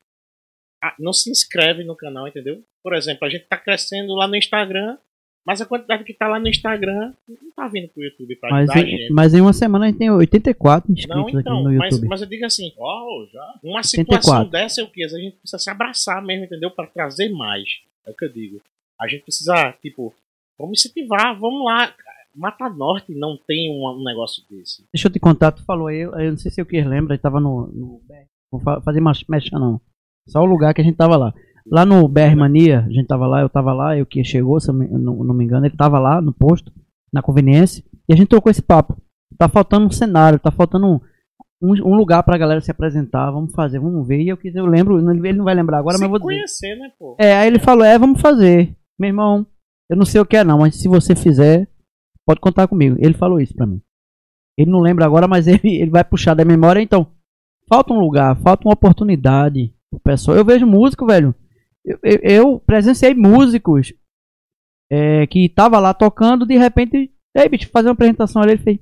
[1.00, 2.64] não se inscreve no canal, entendeu?
[2.84, 4.98] Por exemplo, a gente tá crescendo lá no Instagram,
[5.46, 8.70] mas a quantidade que tá lá no Instagram não tá vindo pro YouTube pra Mas
[8.70, 9.14] ajudar em, gente.
[9.14, 12.10] mas em uma semana a gente tem 84 inscritos Não, aqui então, no mas, YouTube.
[12.10, 13.54] mas eu digo assim, Uau, já?
[13.64, 14.52] uma situação 84.
[14.52, 15.04] dessa é o que?
[15.04, 16.70] A gente precisa se abraçar mesmo, entendeu?
[16.72, 17.64] Pra trazer mais.
[18.06, 18.62] É o que eu digo.
[19.00, 20.14] A gente precisa, tipo,
[20.60, 21.92] vamos incentivar, vamos lá.
[22.36, 24.86] Mata Norte não tem um, negócio desse.
[24.94, 27.18] Deixa eu te contar, tu falou aí, eu, eu não sei se o que lembra,
[27.18, 27.68] tava no.
[27.68, 28.02] no
[28.52, 29.82] vou fa- fazer mais mexa não.
[30.28, 31.34] Só o lugar que a gente tava lá.
[31.70, 34.70] Lá no BR Mania, a gente tava lá, eu tava lá, eu que chegou, se
[34.70, 36.72] eu não, não me engano, ele tava lá no posto,
[37.14, 37.84] na conveniência.
[38.10, 38.98] E a gente trocou esse papo.
[39.38, 41.00] Tá faltando um cenário, tá faltando um,
[41.62, 43.32] um, um lugar pra galera se apresentar.
[43.32, 44.22] Vamos fazer, vamos ver.
[44.22, 46.34] E eu quis, eu lembro, ele não vai lembrar agora, Se mas eu vou dizer.
[46.34, 47.16] conhecer, né, pô?
[47.20, 48.76] É, aí ele falou, é, vamos fazer.
[49.00, 49.46] Meu irmão,
[49.90, 51.68] eu não sei o que é não, mas se você fizer,
[52.26, 52.96] pode contar comigo.
[53.00, 53.82] Ele falou isso pra mim.
[54.58, 57.08] Ele não lembra agora, mas ele, ele vai puxar da memória, então.
[57.70, 60.36] Falta um lugar, falta uma oportunidade pro pessoal.
[60.36, 61.34] Eu vejo músico, velho.
[61.86, 63.94] Eu, eu, presenciei músicos
[64.90, 68.80] é, que tava lá tocando, de repente, ei, bicho, fazer uma apresentação ali, ele fez,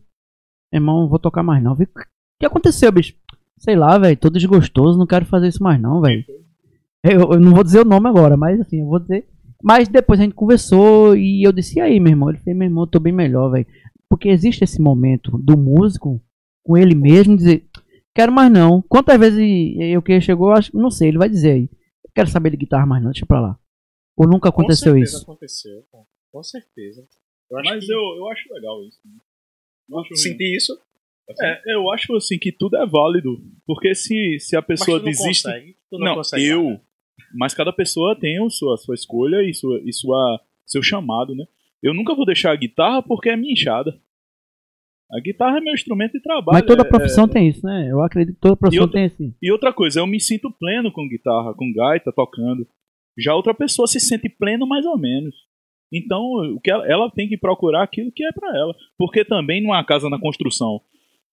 [0.74, 1.74] irmão, não vou tocar mais não.
[1.74, 3.16] O que aconteceu, bicho?
[3.58, 6.24] Sei lá, velho, tô desgostoso, não quero fazer isso mais não, velho.
[7.04, 9.28] Eu, eu não vou dizer o nome agora, mas assim, eu vou dizer.
[9.64, 12.30] Mas depois a gente conversou e eu disse, e aí, meu irmão?
[12.30, 13.68] Ele fez, meu irmão, tô bem melhor, velho.
[14.10, 16.22] Porque existe esse momento do músico
[16.64, 17.66] com ele mesmo dizer,
[18.16, 18.82] quero mais não.
[18.82, 19.40] Quantas vezes
[19.78, 21.70] eu que chegou, acho, não sei, ele vai dizer aí.
[22.14, 23.60] Quero saber de guitarra mais não, deixa pra lá.
[24.18, 25.24] Ou nunca aconteceu Com certeza isso.
[25.24, 26.06] aconteceu, pô.
[26.32, 27.08] Com certeza.
[27.50, 29.00] Eu Mas que eu, eu acho legal isso.
[29.06, 29.12] né?
[29.90, 30.18] Eu acho ruim.
[30.18, 30.80] senti isso.
[31.42, 33.40] É, eu acho assim que tudo é válido.
[33.66, 35.44] Porque se, se a Mas pessoa tu não desiste.
[35.44, 35.78] consegue.
[35.90, 36.64] Tu não, Não, consegue eu.
[36.70, 36.82] nada.
[37.34, 41.46] Mas cada pessoa tem o sua, sua escolha e, sua, e sua, seu chamado, né?
[41.82, 44.00] Eu nunca vou deixar a guitarra porque é minha enxada.
[45.12, 46.54] A guitarra é meu instrumento de trabalho.
[46.54, 47.88] Mas toda é- profissão tem isso, né?
[47.90, 49.36] Eu acredito que toda profissão outra- tem esse.
[49.42, 52.68] E outra coisa, eu me sinto pleno com guitarra, com gaita, tocando.
[53.18, 55.34] Já outra pessoa se sente pleno mais ou menos.
[55.92, 56.22] Então,
[56.56, 58.76] o que ela, ela tem que procurar aquilo que é pra ela.
[58.98, 60.80] Porque também numa casa na construção,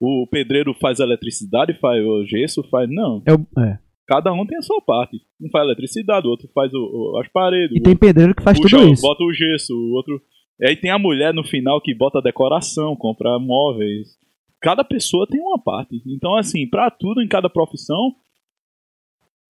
[0.01, 2.89] o pedreiro faz eletricidade, faz o gesso, faz.
[2.90, 3.23] Não.
[3.27, 3.78] Eu, é.
[4.09, 5.19] Cada um tem a sua parte.
[5.39, 6.78] Um faz eletricidade, o outro faz o-
[7.15, 7.77] o- as paredes.
[7.77, 9.03] E tem pedreiro que faz puxa, tudo isso.
[9.03, 10.20] bota o gesso, o outro.
[10.61, 14.19] E aí tem a mulher no final que bota decoração, compra móveis.
[14.61, 16.03] Cada pessoa tem uma parte.
[16.07, 18.15] Então, assim, pra tudo em cada profissão,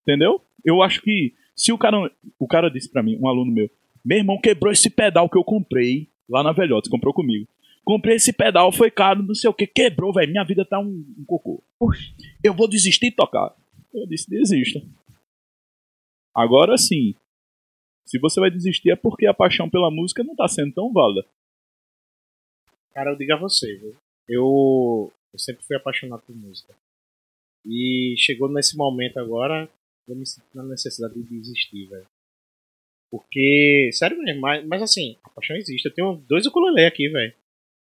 [0.01, 0.41] entendeu?
[0.65, 2.11] Eu acho que se o cara.
[2.37, 3.69] O cara disse pra mim, um aluno meu,
[4.03, 7.47] meu irmão quebrou esse pedal que eu comprei lá na Velhotes, comprou comigo.
[7.85, 10.29] Comprei esse pedal, foi caro, não sei o que, quebrou, velho.
[10.29, 11.63] Minha vida tá um, um cocô.
[12.43, 13.55] Eu vou desistir de tocar.
[13.93, 14.81] Eu disse, desista.
[16.35, 17.15] Agora sim,
[18.07, 21.27] se você vai desistir é porque a paixão pela música não tá sendo tão válida.
[22.93, 23.95] Cara, eu digo a você, viu?
[24.27, 26.73] Eu, eu sempre fui apaixonado por música.
[27.65, 29.69] E chegou nesse momento agora,
[30.07, 32.07] eu me sinto na necessidade de desistir, velho.
[33.11, 35.85] Porque, sério mesmo, mas, mas assim, a paixão existe.
[35.85, 37.33] Eu tenho dois ukulele aqui, velho.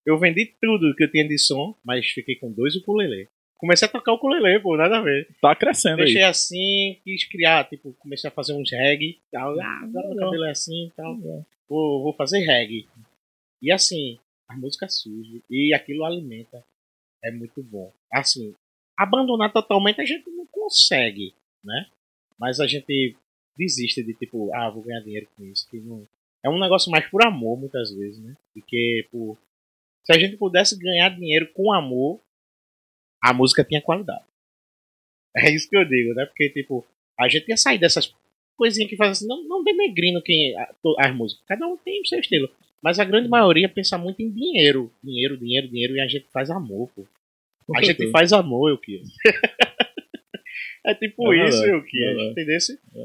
[0.05, 3.27] Eu vendi tudo que eu tinha de som, mas fiquei com dois ukulele.
[3.63, 5.25] Comecei a tocar ukulele, pô, nada a ver.
[5.41, 6.07] Tá crescendo aí.
[6.07, 9.57] Deixei assim, quis criar, tipo, comecei a fazer uns reggae, tal.
[9.57, 11.17] Ah, agora meu cabelo é assim e tal.
[11.69, 12.89] Vou, vou fazer reggae.
[13.61, 14.19] E assim,
[14.49, 16.61] a música surge e aquilo alimenta.
[17.23, 17.89] É muito bom.
[18.11, 18.53] Assim,
[18.97, 21.33] abandonar totalmente a gente não consegue,
[21.63, 21.85] né?
[22.37, 23.15] Mas a gente
[23.57, 25.69] desiste de tipo, ah, vou ganhar dinheiro com isso.
[25.69, 26.05] Que não...
[26.43, 28.35] É um negócio mais por amor, muitas vezes, né?
[28.53, 29.37] Porque por...
[30.03, 32.19] se a gente pudesse ganhar dinheiro com amor,
[33.23, 34.23] a música tinha qualidade.
[35.35, 36.25] É isso que eu digo, né?
[36.25, 36.85] Porque, tipo,
[37.19, 38.13] a gente ia sair dessas
[38.55, 41.43] coisinhas que fazem assim, não, não denegrindo quem, a- as músicas.
[41.47, 42.49] Cada um tem o seu estilo.
[42.81, 44.91] Mas a grande maioria pensa muito em dinheiro.
[45.03, 47.03] Dinheiro, dinheiro, dinheiro, e a gente faz amor, pô.
[47.75, 49.01] A gente faz amor, eu que.
[50.85, 51.97] é tipo É isso, eu que.
[51.99, 52.29] verdade.
[52.31, 52.57] Entendeu?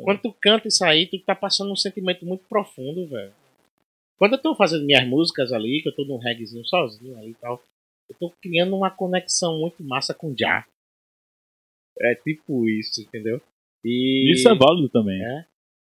[0.05, 3.33] Quando tu canta isso aí, tu tá passando um sentimento muito profundo, velho.
[4.19, 7.35] Quando eu tô fazendo minhas músicas ali, que eu tô num reggaezinho sozinho ali e
[7.35, 7.63] tal,
[8.09, 10.65] eu tô criando uma conexão muito massa com o Já.
[12.01, 13.41] É tipo isso, entendeu?
[13.85, 14.33] E.
[14.33, 15.21] Isso é válido também.
[15.23, 15.45] É.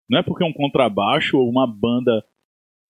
[0.08, 2.24] Não é porque é um contrabaixo ou uma banda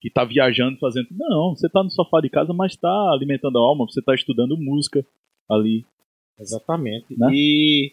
[0.00, 1.06] que tá viajando fazendo.
[1.12, 4.56] Não, você tá no sofá de casa, mas tá alimentando a alma, você tá estudando
[4.56, 5.06] música
[5.48, 5.86] ali.
[6.38, 7.16] Exatamente.
[7.16, 7.28] Né?
[7.32, 7.92] E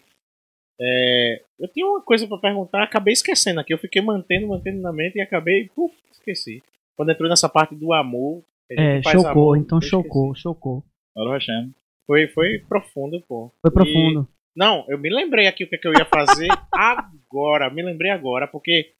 [0.80, 3.72] é, eu tinha uma coisa pra perguntar, acabei esquecendo aqui.
[3.72, 6.62] Eu fiquei mantendo, mantendo na mente e acabei, puf, esqueci.
[6.96, 8.42] Quando entrou nessa parte do amor.
[8.70, 10.84] É, chocou, amor, então chocou, chocou.
[11.16, 11.74] Agora Hashem.
[12.06, 13.52] Foi, foi profundo, pô.
[13.62, 14.28] Foi profundo.
[14.56, 17.70] Não, eu me lembrei aqui o que, é que eu ia fazer agora.
[17.70, 18.94] Me lembrei agora, porque.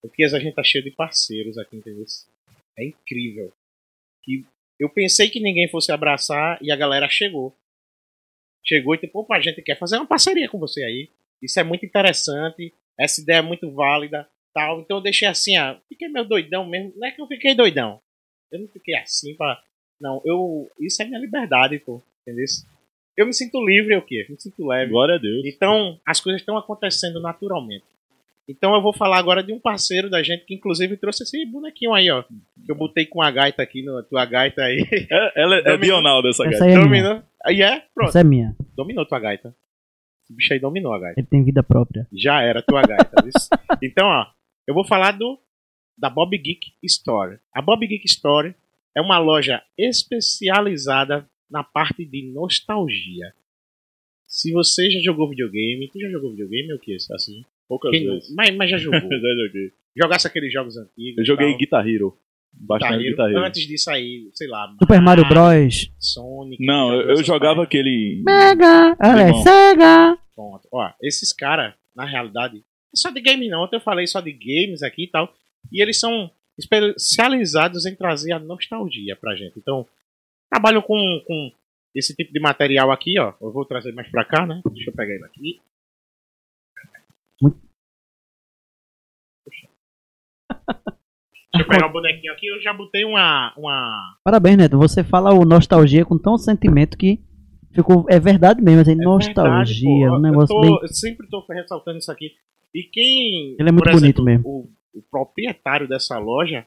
[0.00, 2.04] Porque a gente tá cheio de parceiros aqui, entendeu?
[2.78, 3.52] É incrível.
[4.22, 4.44] Que
[4.78, 7.56] eu pensei que ninguém fosse abraçar e a galera chegou.
[8.64, 11.10] Chegou e tipo, opa, a gente quer fazer uma parceria com você aí.
[11.42, 12.72] Isso é muito interessante.
[12.98, 14.28] Essa ideia é muito válida.
[14.54, 14.80] tal.
[14.80, 15.76] Então eu deixei assim, ó.
[15.88, 16.92] Fiquei meio doidão mesmo.
[16.96, 18.00] Não é que eu fiquei doidão.
[18.52, 19.60] Eu não fiquei assim pra.
[20.00, 20.68] Não, eu.
[20.80, 22.02] Isso é minha liberdade, pô.
[22.22, 22.44] Entendeu?
[23.16, 24.26] Eu me sinto livre, o quê?
[24.28, 24.92] Eu me sinto leve.
[24.92, 25.44] Glória a Deus.
[25.44, 27.84] Então, as coisas estão acontecendo naturalmente.
[28.48, 31.92] Então, eu vou falar agora de um parceiro da gente que, inclusive, trouxe esse bonequinho
[31.92, 32.22] aí, ó.
[32.64, 34.86] Que eu botei com a gaita aqui, no, tua gaita aí.
[35.10, 35.76] É, ela é, é.
[35.76, 36.64] Dional dessa Essa gaita.
[36.64, 36.84] aí é minha.
[36.84, 37.22] dominou.
[37.44, 38.08] Aí é, pronto.
[38.08, 38.56] Essa é minha.
[38.76, 39.54] Dominou tua gaita.
[40.24, 41.20] Esse bicho aí dominou a gaita.
[41.20, 42.06] Ele tem vida própria.
[42.12, 43.12] Já era tua gaita.
[43.82, 44.26] então, ó,
[44.66, 45.38] eu vou falar do
[45.98, 47.38] da Bob Geek Story.
[47.52, 48.54] A Bob Geek Story
[48.96, 53.32] é uma loja especializada na parte de nostalgia.
[54.26, 56.94] Se você já jogou videogame, tu já jogou videogame ou o que?
[57.12, 57.42] Assim?
[57.68, 58.34] Poucas Quem- vezes.
[58.34, 59.00] mas, mas já jogou.
[59.10, 59.72] Já joguei.
[59.96, 61.18] Jogasse aqueles jogos antigos.
[61.18, 61.58] Eu joguei tal.
[61.58, 62.18] Guitar Hero.
[62.52, 63.10] Bastante Guitar Hero.
[63.10, 63.44] Guitar Hero.
[63.46, 64.72] Antes disso aí, sei lá.
[64.80, 65.90] Super Mario Bros.
[65.98, 66.64] Sonic.
[66.64, 68.22] Não, eu, eu jogava aquele.
[68.24, 68.96] Mega!
[69.00, 70.18] Ela é cega!
[70.34, 70.68] Pronto.
[70.72, 73.62] Ó, esses caras, na realidade, é só de game não.
[73.64, 75.32] Ontem eu falei só de games aqui e tal.
[75.72, 79.58] E eles são especializados em trazer a nostalgia pra gente.
[79.58, 79.86] Então,
[80.50, 81.52] trabalham com, com
[81.94, 83.34] esse tipo de material aqui, ó.
[83.40, 84.60] Eu vou trazer mais pra cá, né?
[84.72, 85.60] Deixa eu pegar ele aqui.
[91.54, 92.46] Deixa eu pegar o bonequinho aqui.
[92.46, 93.54] Eu já botei uma.
[93.56, 94.16] uma...
[94.22, 94.76] Parabéns, Neto.
[94.78, 97.20] Você fala o nostalgia com tão sentimento que
[97.72, 98.04] ficou.
[98.08, 99.88] É verdade mesmo, assim, nostalgia.
[99.88, 100.78] Verdade, um negócio eu, tô- bem.
[100.82, 102.32] eu sempre tô ressaltando isso aqui.
[102.74, 103.56] E quem.
[103.58, 104.46] Ele é muito bonito mesmo.
[104.46, 106.66] O, o proprietário dessa loja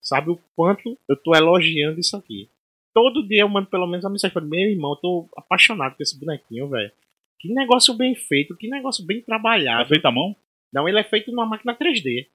[0.00, 2.48] sabe o quanto eu tô elogiando isso aqui.
[2.94, 5.96] Todo dia eu mando pelo menos uma mensagem pra ele, meu irmão, eu tô apaixonado
[5.96, 6.90] por esse bonequinho, velho.
[7.38, 9.88] Que negócio bem feito, que negócio bem É trabalhado.
[9.88, 10.34] feito à mão?
[10.72, 12.26] Não, ele é feito numa máquina 3D.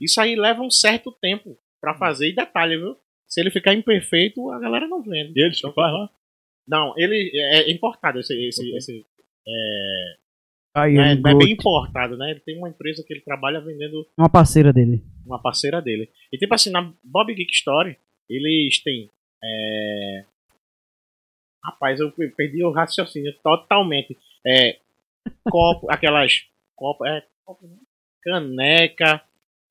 [0.00, 2.30] Isso aí leva um certo tempo pra fazer.
[2.30, 2.96] E detalhe, viu?
[3.26, 5.32] Se ele ficar imperfeito, a galera não vende.
[5.38, 6.10] E eles que faz lá?
[6.66, 9.06] Não, ele é importado esse, esse, esse
[10.82, 12.30] Aí, é, é bem importado, né?
[12.30, 15.02] Ele tem uma empresa que ele trabalha vendendo Uma parceira dele.
[15.26, 16.08] uma parceira dele.
[16.32, 17.96] E tipo assim, na Bob Geek Story,
[18.28, 19.10] eles têm.
[19.42, 20.24] É...
[21.64, 24.16] Rapaz, eu perdi o raciocínio totalmente.
[24.46, 24.78] É,
[25.50, 26.44] copo, aquelas.
[26.76, 27.78] Copo, é, não?
[28.22, 29.22] caneca,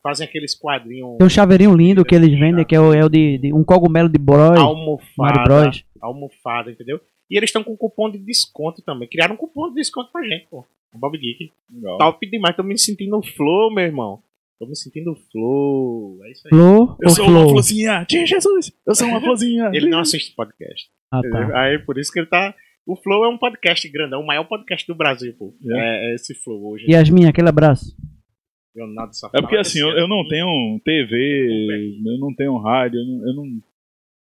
[0.02, 1.18] fazem aqueles quadrinhos.
[1.18, 3.64] Tem um chaveirinho lindo que eles vendem, que é o, é o de, de um
[3.64, 4.20] cogumelo de.
[4.20, 5.84] Mario almofada, Bros.
[6.02, 7.00] almofada, entendeu?
[7.30, 9.08] E eles estão com cupom de desconto também.
[9.08, 10.66] Criaram um cupom de desconto pra gente, pô.
[10.94, 11.52] Bob Geek.
[11.72, 11.98] Legal.
[11.98, 12.56] Top demais.
[12.56, 14.22] Tô me sentindo flow, meu irmão.
[14.60, 16.20] Tô me sentindo flow.
[16.24, 16.50] É isso aí.
[16.50, 17.50] Flor Eu ou sou uma Flow?
[17.52, 18.06] florzinha!
[18.06, 18.72] Tia Jesus!
[18.86, 19.70] Eu sou uma florzinha!
[19.76, 20.90] Ele não assiste podcast.
[21.12, 21.62] Ah, tá.
[21.62, 22.56] Aí por isso que ele tá.
[22.86, 25.54] O Flow é um podcast grandão, o maior podcast do Brasil, pô.
[25.70, 25.78] É.
[25.78, 26.86] É, é esse Flow hoje.
[26.90, 27.96] Yasmin, aquele abraço.
[28.76, 33.06] Leonardo É Safado, porque assim, eu, eu não tenho TV, eu não tenho rádio, eu
[33.06, 33.46] não, eu não,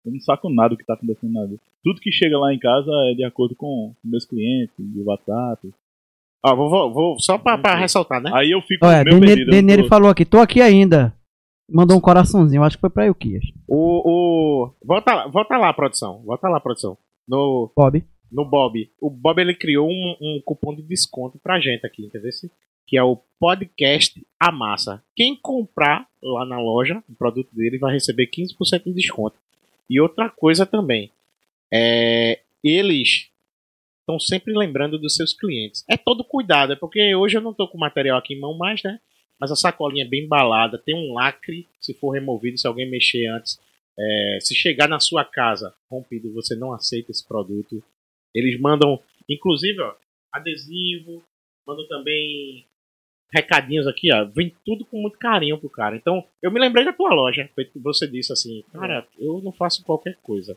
[0.06, 1.60] eu não saco nada do que tá acontecendo na vida.
[1.84, 5.70] Tudo que chega lá em casa é de acordo com meus clientes, de WhatsApp.
[6.44, 8.30] Ó, vou, vou, vou- só pra, pra ressaltar, né?
[8.34, 11.14] Aí eu fico Olha, meio Deneri, Deneri tô- falou aqui, tô aqui ainda.
[11.70, 13.44] Mandou um coraçãozinho, acho que foi pra Euquias.
[13.68, 14.02] O.
[14.66, 14.74] o...
[14.84, 16.22] Volta, lá- volta lá, produção.
[16.24, 16.96] Volta lá, produção.
[17.26, 18.04] No, Bob.
[18.30, 18.90] no Bob.
[19.00, 22.30] O Bob ele criou um, um cupom de desconto pra gente aqui, entendeu?
[22.86, 25.02] Que é o podcast A Massa.
[25.16, 29.36] Quem comprar lá na loja o produto dele vai receber 15% de desconto.
[29.88, 31.10] E outra coisa também,
[31.74, 33.30] é, eles
[34.00, 35.84] estão sempre lembrando dos seus clientes.
[35.90, 38.56] É todo cuidado, é porque hoje eu não tô com o material aqui em mão
[38.56, 39.00] mais, né?
[39.40, 43.26] Mas a sacolinha é bem embalada, tem um lacre, se for removido, se alguém mexer
[43.26, 43.58] antes.
[43.98, 47.82] É, se chegar na sua casa rompido, você não aceita esse produto.
[48.32, 49.94] Eles mandam, inclusive, ó,
[50.32, 51.24] adesivo,
[51.66, 52.66] mandam também
[53.32, 54.24] recadinhos aqui, ó.
[54.26, 55.96] Vem tudo com muito carinho pro cara.
[55.96, 57.48] Então, eu me lembrei da tua loja.
[57.76, 60.56] Você disse assim, cara, eu não faço qualquer coisa.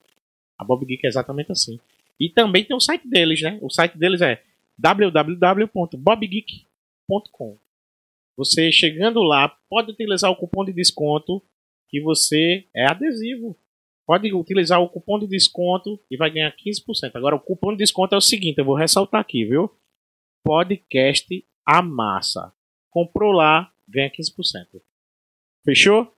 [0.57, 1.77] A Bob Geek é exatamente assim.
[2.19, 3.59] E também tem o site deles, né?
[3.61, 4.41] O site deles é
[4.77, 7.57] www.bobgeek.com.
[8.35, 11.41] Você chegando lá, pode utilizar o cupom de desconto
[11.89, 13.57] que você é adesivo.
[14.05, 17.15] Pode utilizar o cupom de desconto e vai ganhar 15%.
[17.15, 19.69] Agora, o cupom de desconto é o seguinte, eu vou ressaltar aqui, viu?
[20.43, 22.53] Podcast Amassa.
[22.89, 24.81] Comprou lá, ganha 15%.
[25.65, 26.13] Fechou?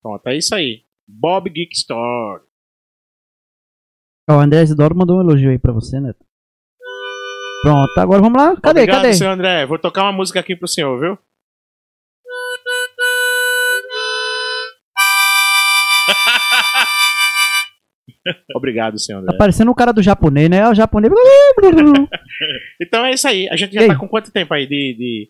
[0.00, 0.84] Pronto, é isso aí.
[1.06, 2.42] Bob Geek Store.
[4.28, 6.24] O André Isidoro mandou um elogio aí pra você, Neto.
[7.62, 8.56] Pronto, agora vamos lá.
[8.60, 9.14] Cadê, Obrigado, cadê?
[9.14, 9.66] seu André.
[9.66, 11.18] Vou tocar uma música aqui pro senhor, viu?
[18.54, 19.36] Obrigado, senhor Tá André.
[19.38, 20.58] parecendo o cara do japonês, né?
[20.58, 21.12] É o japonês.
[22.80, 23.48] Então é isso aí.
[23.48, 23.88] A gente já aí?
[23.88, 24.94] tá com quanto tempo aí de.
[24.98, 25.28] de-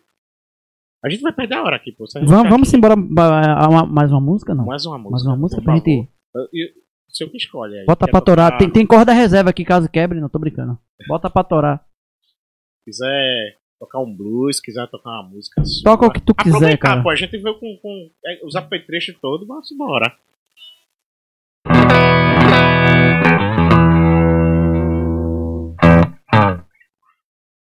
[1.05, 2.05] A gente vai perder a hora aqui, pô.
[2.25, 2.97] Vamos, vamos aqui- embora.
[2.97, 4.65] Mais uma música, não?
[4.65, 5.11] Mais uma música.
[5.13, 6.09] Mais uma música pra gente.
[6.35, 6.69] Eu- eu-
[7.15, 7.87] O senhor que escolhe aí.
[7.87, 8.59] Bota Quer pra torar.
[8.59, 10.77] Tem, tem corda reserva aqui caso quebre, não tô brincando.
[11.07, 11.87] Bota pra torar.
[12.85, 15.93] quiser tocar um blues, quiser tocar uma música sua.
[15.93, 17.05] Toca o que tu quiser, cara.
[17.05, 17.11] pô.
[17.11, 20.13] A gente veio com, com é, os apetrechos todos, vamos embora.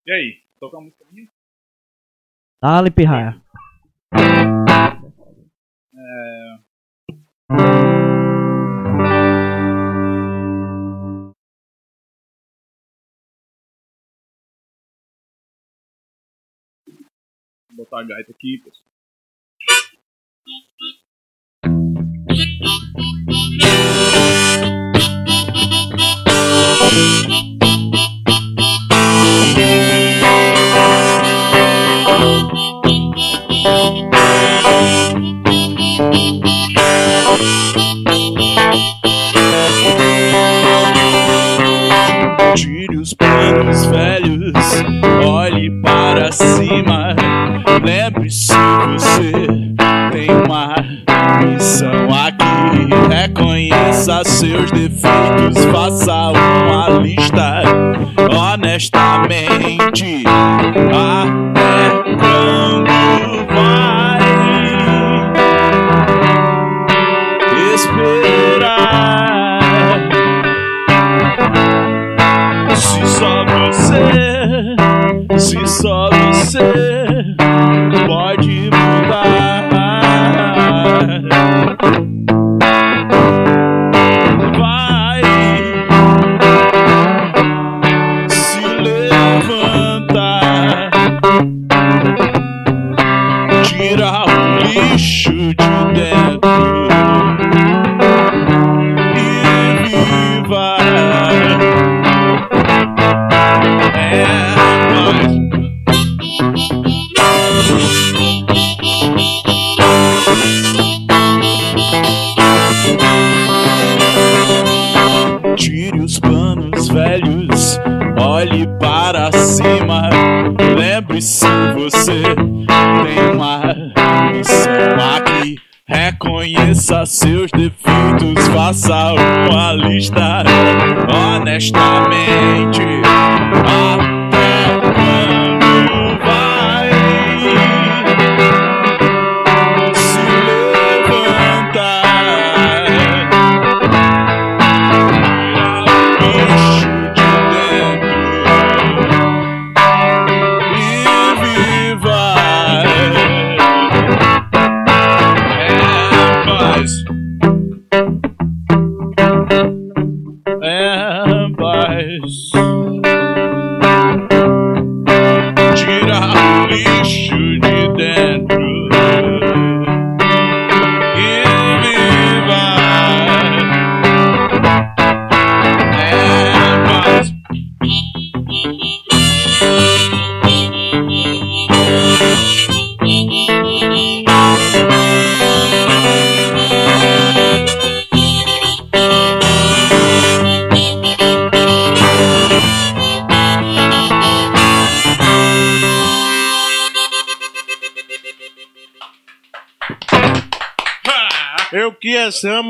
[0.05, 0.37] E aí?
[0.59, 1.29] Toca uma música minha?
[2.61, 3.41] Dale, pirraia.
[7.49, 7.98] Vou
[17.89, 18.61] botar a gaita aqui.
[54.49, 57.61] Seus defeitos, faça uma lista
[58.35, 60.23] honestamente.
[60.91, 61.48] Até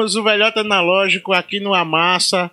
[0.04, 2.52] o Velhota Analógico aqui no Amassa.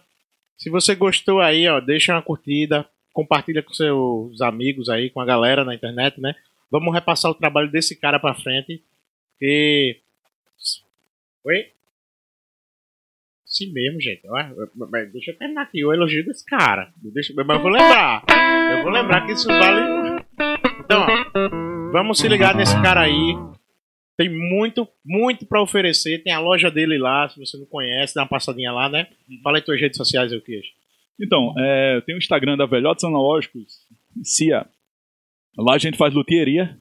[0.56, 5.24] Se você gostou aí, ó, deixa uma curtida, compartilha com seus amigos aí, com a
[5.24, 6.34] galera na internet, né?
[6.70, 8.82] Vamos repassar o trabalho desse cara pra frente.
[9.40, 9.96] E.
[11.44, 11.70] Oi?
[13.44, 14.22] Sim mesmo, gente.
[14.74, 16.92] Mas Deixa eu terminar aqui o elogio desse cara.
[16.96, 17.32] Deixa...
[17.34, 18.24] Mas eu vou lembrar.
[18.70, 20.24] Eu vou lembrar que isso vale.
[20.80, 23.55] Então, ó, vamos se ligar nesse cara aí.
[24.16, 26.22] Tem muito, muito pra oferecer.
[26.22, 29.06] Tem a loja dele lá, se você não conhece, dá uma passadinha lá, né?
[29.42, 30.70] Fala aí tuas redes sociais, eu queixo.
[31.20, 33.86] Então, é, tem o Instagram da Velhotes Analógicos,
[34.22, 34.66] CIA.
[35.58, 36.78] Lá a gente faz luthieria,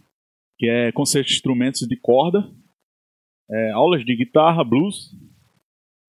[0.58, 2.50] que é concerto de instrumentos de corda,
[3.50, 5.12] é, aulas de guitarra, blues,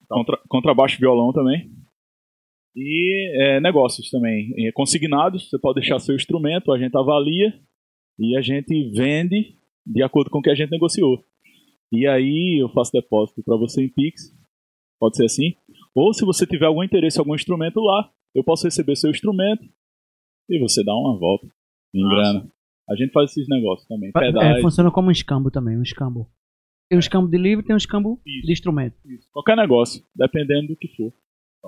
[0.08, 1.70] contra, contrabaixo violão também.
[2.74, 4.52] E é, negócios também.
[4.58, 7.58] É, consignados, você pode deixar seu instrumento, a gente avalia
[8.18, 11.24] e a gente vende de acordo com o que a gente negociou.
[11.92, 14.34] E aí eu faço depósito para você em Pix,
[14.98, 15.54] pode ser assim.
[15.94, 19.64] Ou se você tiver algum interesse em algum instrumento lá, eu posso receber seu instrumento
[20.50, 21.46] e você dá uma volta
[21.94, 22.14] em Nossa.
[22.14, 22.52] grana.
[22.88, 24.10] A gente faz esses negócios também.
[24.10, 26.28] É, Pedais, funciona como um escambo também, um escambo.
[26.88, 28.46] Tem um escambo de livro e tem um escambo Isso.
[28.46, 28.96] de instrumento.
[29.32, 31.12] qualquer negócio, dependendo do que for,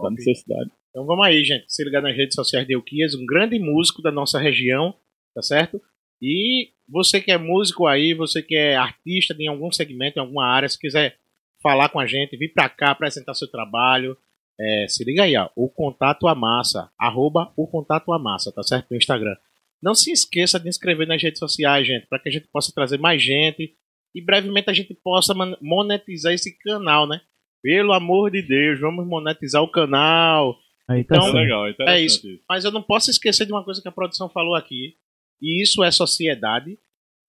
[0.00, 0.70] da necessidade.
[0.90, 1.64] Então vamos aí, gente.
[1.68, 4.94] Se ligar nas redes sociais de Euquias, um grande músico da nossa região,
[5.34, 5.80] tá certo?
[6.22, 10.46] E você que é músico aí, você que é artista em algum segmento, em alguma
[10.46, 11.16] área, se quiser
[11.62, 14.16] falar com a gente, vir pra cá apresentar seu trabalho,
[14.60, 15.48] é, se liga aí, ó.
[15.54, 18.86] O Contato Amassa, arroba o Contato Amassa, tá certo?
[18.90, 19.36] No Instagram.
[19.82, 22.98] Não se esqueça de inscrever nas redes sociais, gente, para que a gente possa trazer
[22.98, 23.74] mais gente
[24.14, 27.20] e brevemente a gente possa monetizar esse canal, né?
[27.62, 30.56] Pelo amor de Deus, vamos monetizar o canal.
[30.88, 32.26] Aí tá Então, legal, É isso.
[32.48, 34.96] Mas eu não posso esquecer de uma coisa que a produção falou aqui.
[35.40, 36.78] E isso é sociedade.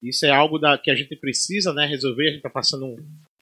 [0.02, 2.23] Isso é algo da, que a gente precisa né, resolver.
[2.23, 2.98] A gente está passando, um-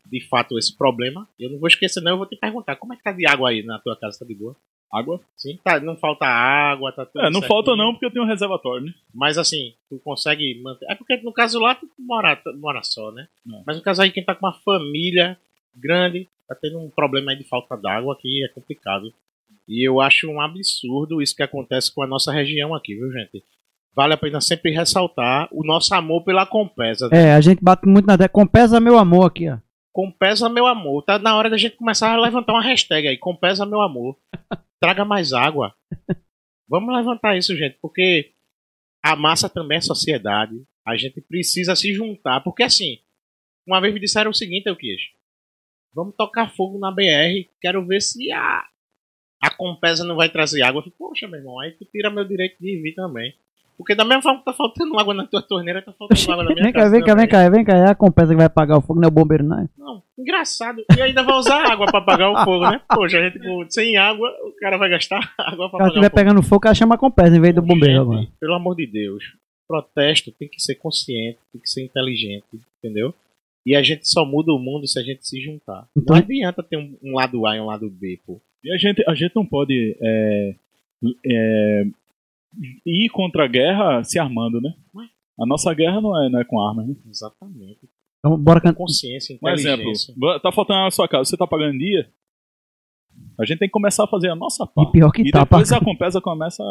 [0.10, 1.28] de fato, esse problema.
[1.40, 2.12] Eu não vou esquecer, não.
[2.14, 4.20] Eu vou te perguntar: como é que tá de água aí na tua casa?
[4.20, 4.56] Tá de boa?
[4.92, 5.20] Água?
[5.36, 8.28] Sim, tá, não falta água, tá tudo É, não falta não, porque eu tenho um
[8.28, 8.94] reservatório, né?
[9.14, 10.86] Mas assim, tu consegue manter.
[10.90, 13.28] É porque no caso lá tu mora, tu mora só, né?
[13.46, 13.62] Não.
[13.68, 15.38] Mas no caso aí, quem tá com uma família
[15.76, 19.14] grande, tá tendo um problema aí de falta d'água que é complicado.
[19.68, 23.44] E eu acho um absurdo isso que acontece com a nossa região aqui, viu, gente?
[23.98, 27.10] Vale a pena sempre ressaltar o nosso amor pela Compesa.
[27.10, 27.30] né?
[27.30, 28.30] É, a gente bate muito na.
[28.30, 29.58] Compesa meu amor aqui, ó.
[29.92, 31.02] Compesa meu amor.
[31.02, 33.18] Tá na hora da gente começar a levantar uma hashtag aí.
[33.18, 34.16] Compesa meu amor.
[34.80, 35.74] Traga mais água.
[36.70, 38.34] Vamos levantar isso, gente, porque
[39.04, 40.64] a massa também é sociedade.
[40.86, 42.42] A gente precisa se juntar.
[42.42, 43.00] Porque assim,
[43.66, 45.02] uma vez me disseram o seguinte, eu quis.
[45.92, 47.50] Vamos tocar fogo na BR.
[47.60, 48.64] Quero ver se a,
[49.42, 50.82] a Compesa não vai trazer água.
[50.82, 53.34] Eu falei, poxa, meu irmão, aí tu tira meu direito de vir também.
[53.78, 56.50] Porque da mesma forma que tá faltando água na tua torneira, tá faltando água na
[56.50, 57.78] minha Vem cá, casa vem cá, vem cá, vem cá.
[57.78, 59.70] É a compesa que vai apagar o fogo, não é o bombeiro, não é?
[59.78, 60.82] Não, engraçado.
[60.98, 62.82] E ainda vai usar água pra apagar o fogo, né?
[62.90, 66.08] Poxa, a gente com- sem água, o cara vai gastar água pra Se apagar estiver
[66.08, 66.16] o fogo.
[66.16, 68.28] pegando fogo, ela chama a compesa em vez do bombeiro Gente, agora.
[68.40, 69.24] Pelo amor de Deus.
[69.68, 72.46] Protesto tem que ser consciente, tem que ser inteligente,
[72.84, 73.14] entendeu?
[73.66, 75.86] E a gente só muda o mundo se a gente se juntar.
[75.96, 78.40] Então- Não adianta ter um, um lado A e um lado B, pô.
[78.64, 80.56] E a gente, a gente não pode é,
[81.26, 81.84] é,
[82.86, 84.74] ir contra a guerra se armando, né?
[85.40, 86.96] A nossa guerra não é, não é com armas, né?
[87.08, 87.80] Exatamente.
[88.20, 88.78] Então, bora cantar.
[88.78, 90.14] Consciência, Um exemplo, inteligência.
[90.42, 92.12] tá faltando na sua casa, você tá pagando dia?
[93.40, 94.92] A gente tem que começar a fazer a nossa E parte.
[94.92, 95.78] pior que E tá, depois pá.
[95.78, 96.64] a Compesa começa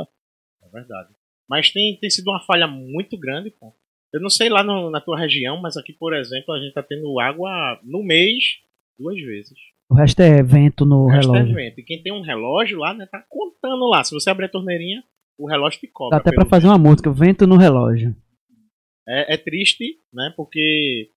[0.63, 1.11] É verdade.
[1.49, 3.73] Mas tem, tem sido uma falha muito grande, pô.
[4.13, 6.83] Eu não sei lá no- na tua região, mas aqui, por exemplo, a gente tá
[6.83, 8.43] tendo água no mês
[8.99, 9.57] duas vezes.
[9.89, 11.55] O resto é vento no O resto é relógio.
[11.55, 11.79] vento.
[11.81, 14.03] E quem tem um relógio lá, né, tá contando lá.
[14.03, 15.05] Se você abrir a torneirinha,
[15.39, 16.19] o relógio te Dá cobra.
[16.19, 18.15] até pelo pra fazer uma música, vento no relógio.
[19.09, 20.33] É, é triste, né?
[20.37, 21.11] Porque,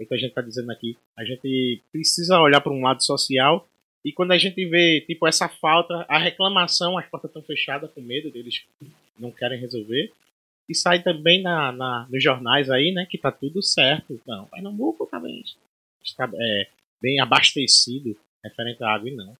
[0.00, 3.02] é o que a gente tá dizendo aqui, a gente precisa olhar para um lado
[3.02, 3.66] social
[4.04, 8.00] e quando a gente vê, tipo, essa falta, a reclamação, as portas estão fechadas com
[8.00, 8.64] medo deles
[9.18, 10.12] não querem resolver.
[10.68, 14.20] E sai também na, na- nos jornais aí, né, que tá tudo certo.
[14.26, 15.42] Não, Pernambuco tá bem,
[16.02, 16.68] está é,
[17.02, 19.36] bem abastecido referente à água e não.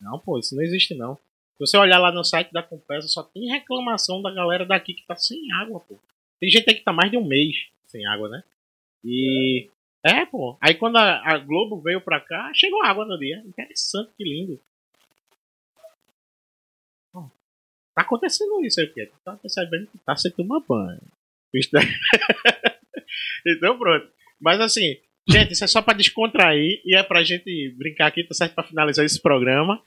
[0.00, 1.18] Não, pô, isso não existe não.
[1.60, 5.06] Se você olhar lá no site da Compesa, só tem reclamação da galera daqui que
[5.06, 5.98] tá sem água, pô.
[6.40, 7.54] Tem gente aí que tá mais de um mês
[7.86, 8.42] sem água, né?
[9.04, 9.68] E.
[10.02, 10.56] É, pô.
[10.58, 13.42] Aí quando a, a Globo veio pra cá, chegou água no dia.
[13.44, 14.58] Interessante, que lindo.
[17.94, 19.06] Tá acontecendo isso aqui.
[19.22, 21.02] Tá percebendo que tá sem tomar banho.
[23.46, 24.06] Então pronto.
[24.40, 28.34] Mas assim, gente, isso é só pra descontrair e é pra gente brincar aqui, tá
[28.34, 29.82] certo pra finalizar esse programa.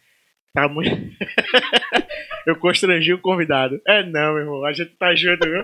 [0.54, 0.92] Tá muito.
[2.46, 3.80] Eu constrangi o convidado.
[3.88, 4.66] É não, meu irmão.
[4.66, 5.64] A gente tá junto, viu?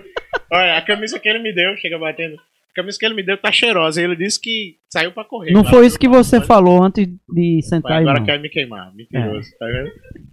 [0.51, 2.35] Olha, a camisa que ele me deu, chega batendo.
[2.35, 4.01] A camisa que ele me deu tá cheirosa.
[4.01, 5.51] Ele disse que saiu pra correr.
[5.51, 8.25] Não Claro, foi isso que você mas- falou antes de sentar aí, Agora não.
[8.25, 8.91] quer me queimar.
[8.95, 9.91] Mentiroso, tá vendo?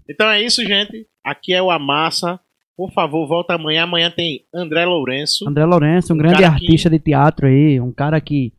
[0.08, 1.06] Então é isso, gente.
[1.24, 2.38] Aqui é o Amassa.
[2.76, 3.82] Por favor, volta amanhã.
[3.84, 5.48] Amanhã tem André Lourenço.
[5.48, 8.52] André Lourenço, um Um grande cara que- artista de teatro aí, um cara que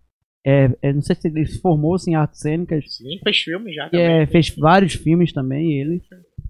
[0.50, 3.86] é, é, não sei se ele se formou-se em artes cênicas, Sim, fez filme já
[3.90, 4.06] que também.
[4.22, 6.02] é, fez vários filmes também, ele.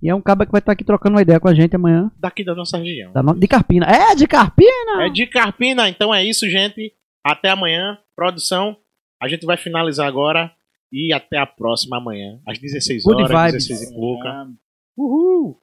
[0.03, 2.11] E é um cara que vai estar aqui trocando uma ideia com a gente amanhã,
[2.19, 3.11] Daqui da nossa região.
[3.11, 3.87] da no- de Carpina.
[3.87, 5.05] É, de Carpina!
[5.05, 5.89] É de Carpina.
[5.89, 6.93] Então é isso, gente.
[7.25, 7.97] Até amanhã.
[8.15, 8.77] Produção.
[9.21, 10.51] A gente vai finalizar agora.
[10.93, 12.39] E até a próxima amanhã.
[12.47, 13.67] Às 16 Good horas, vibes.
[13.67, 14.47] 16 e pouca.
[14.95, 15.59] Uhul!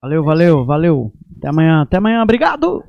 [0.00, 1.12] Valeu, valeu, valeu.
[1.36, 2.84] Até amanhã, até amanhã, obrigado!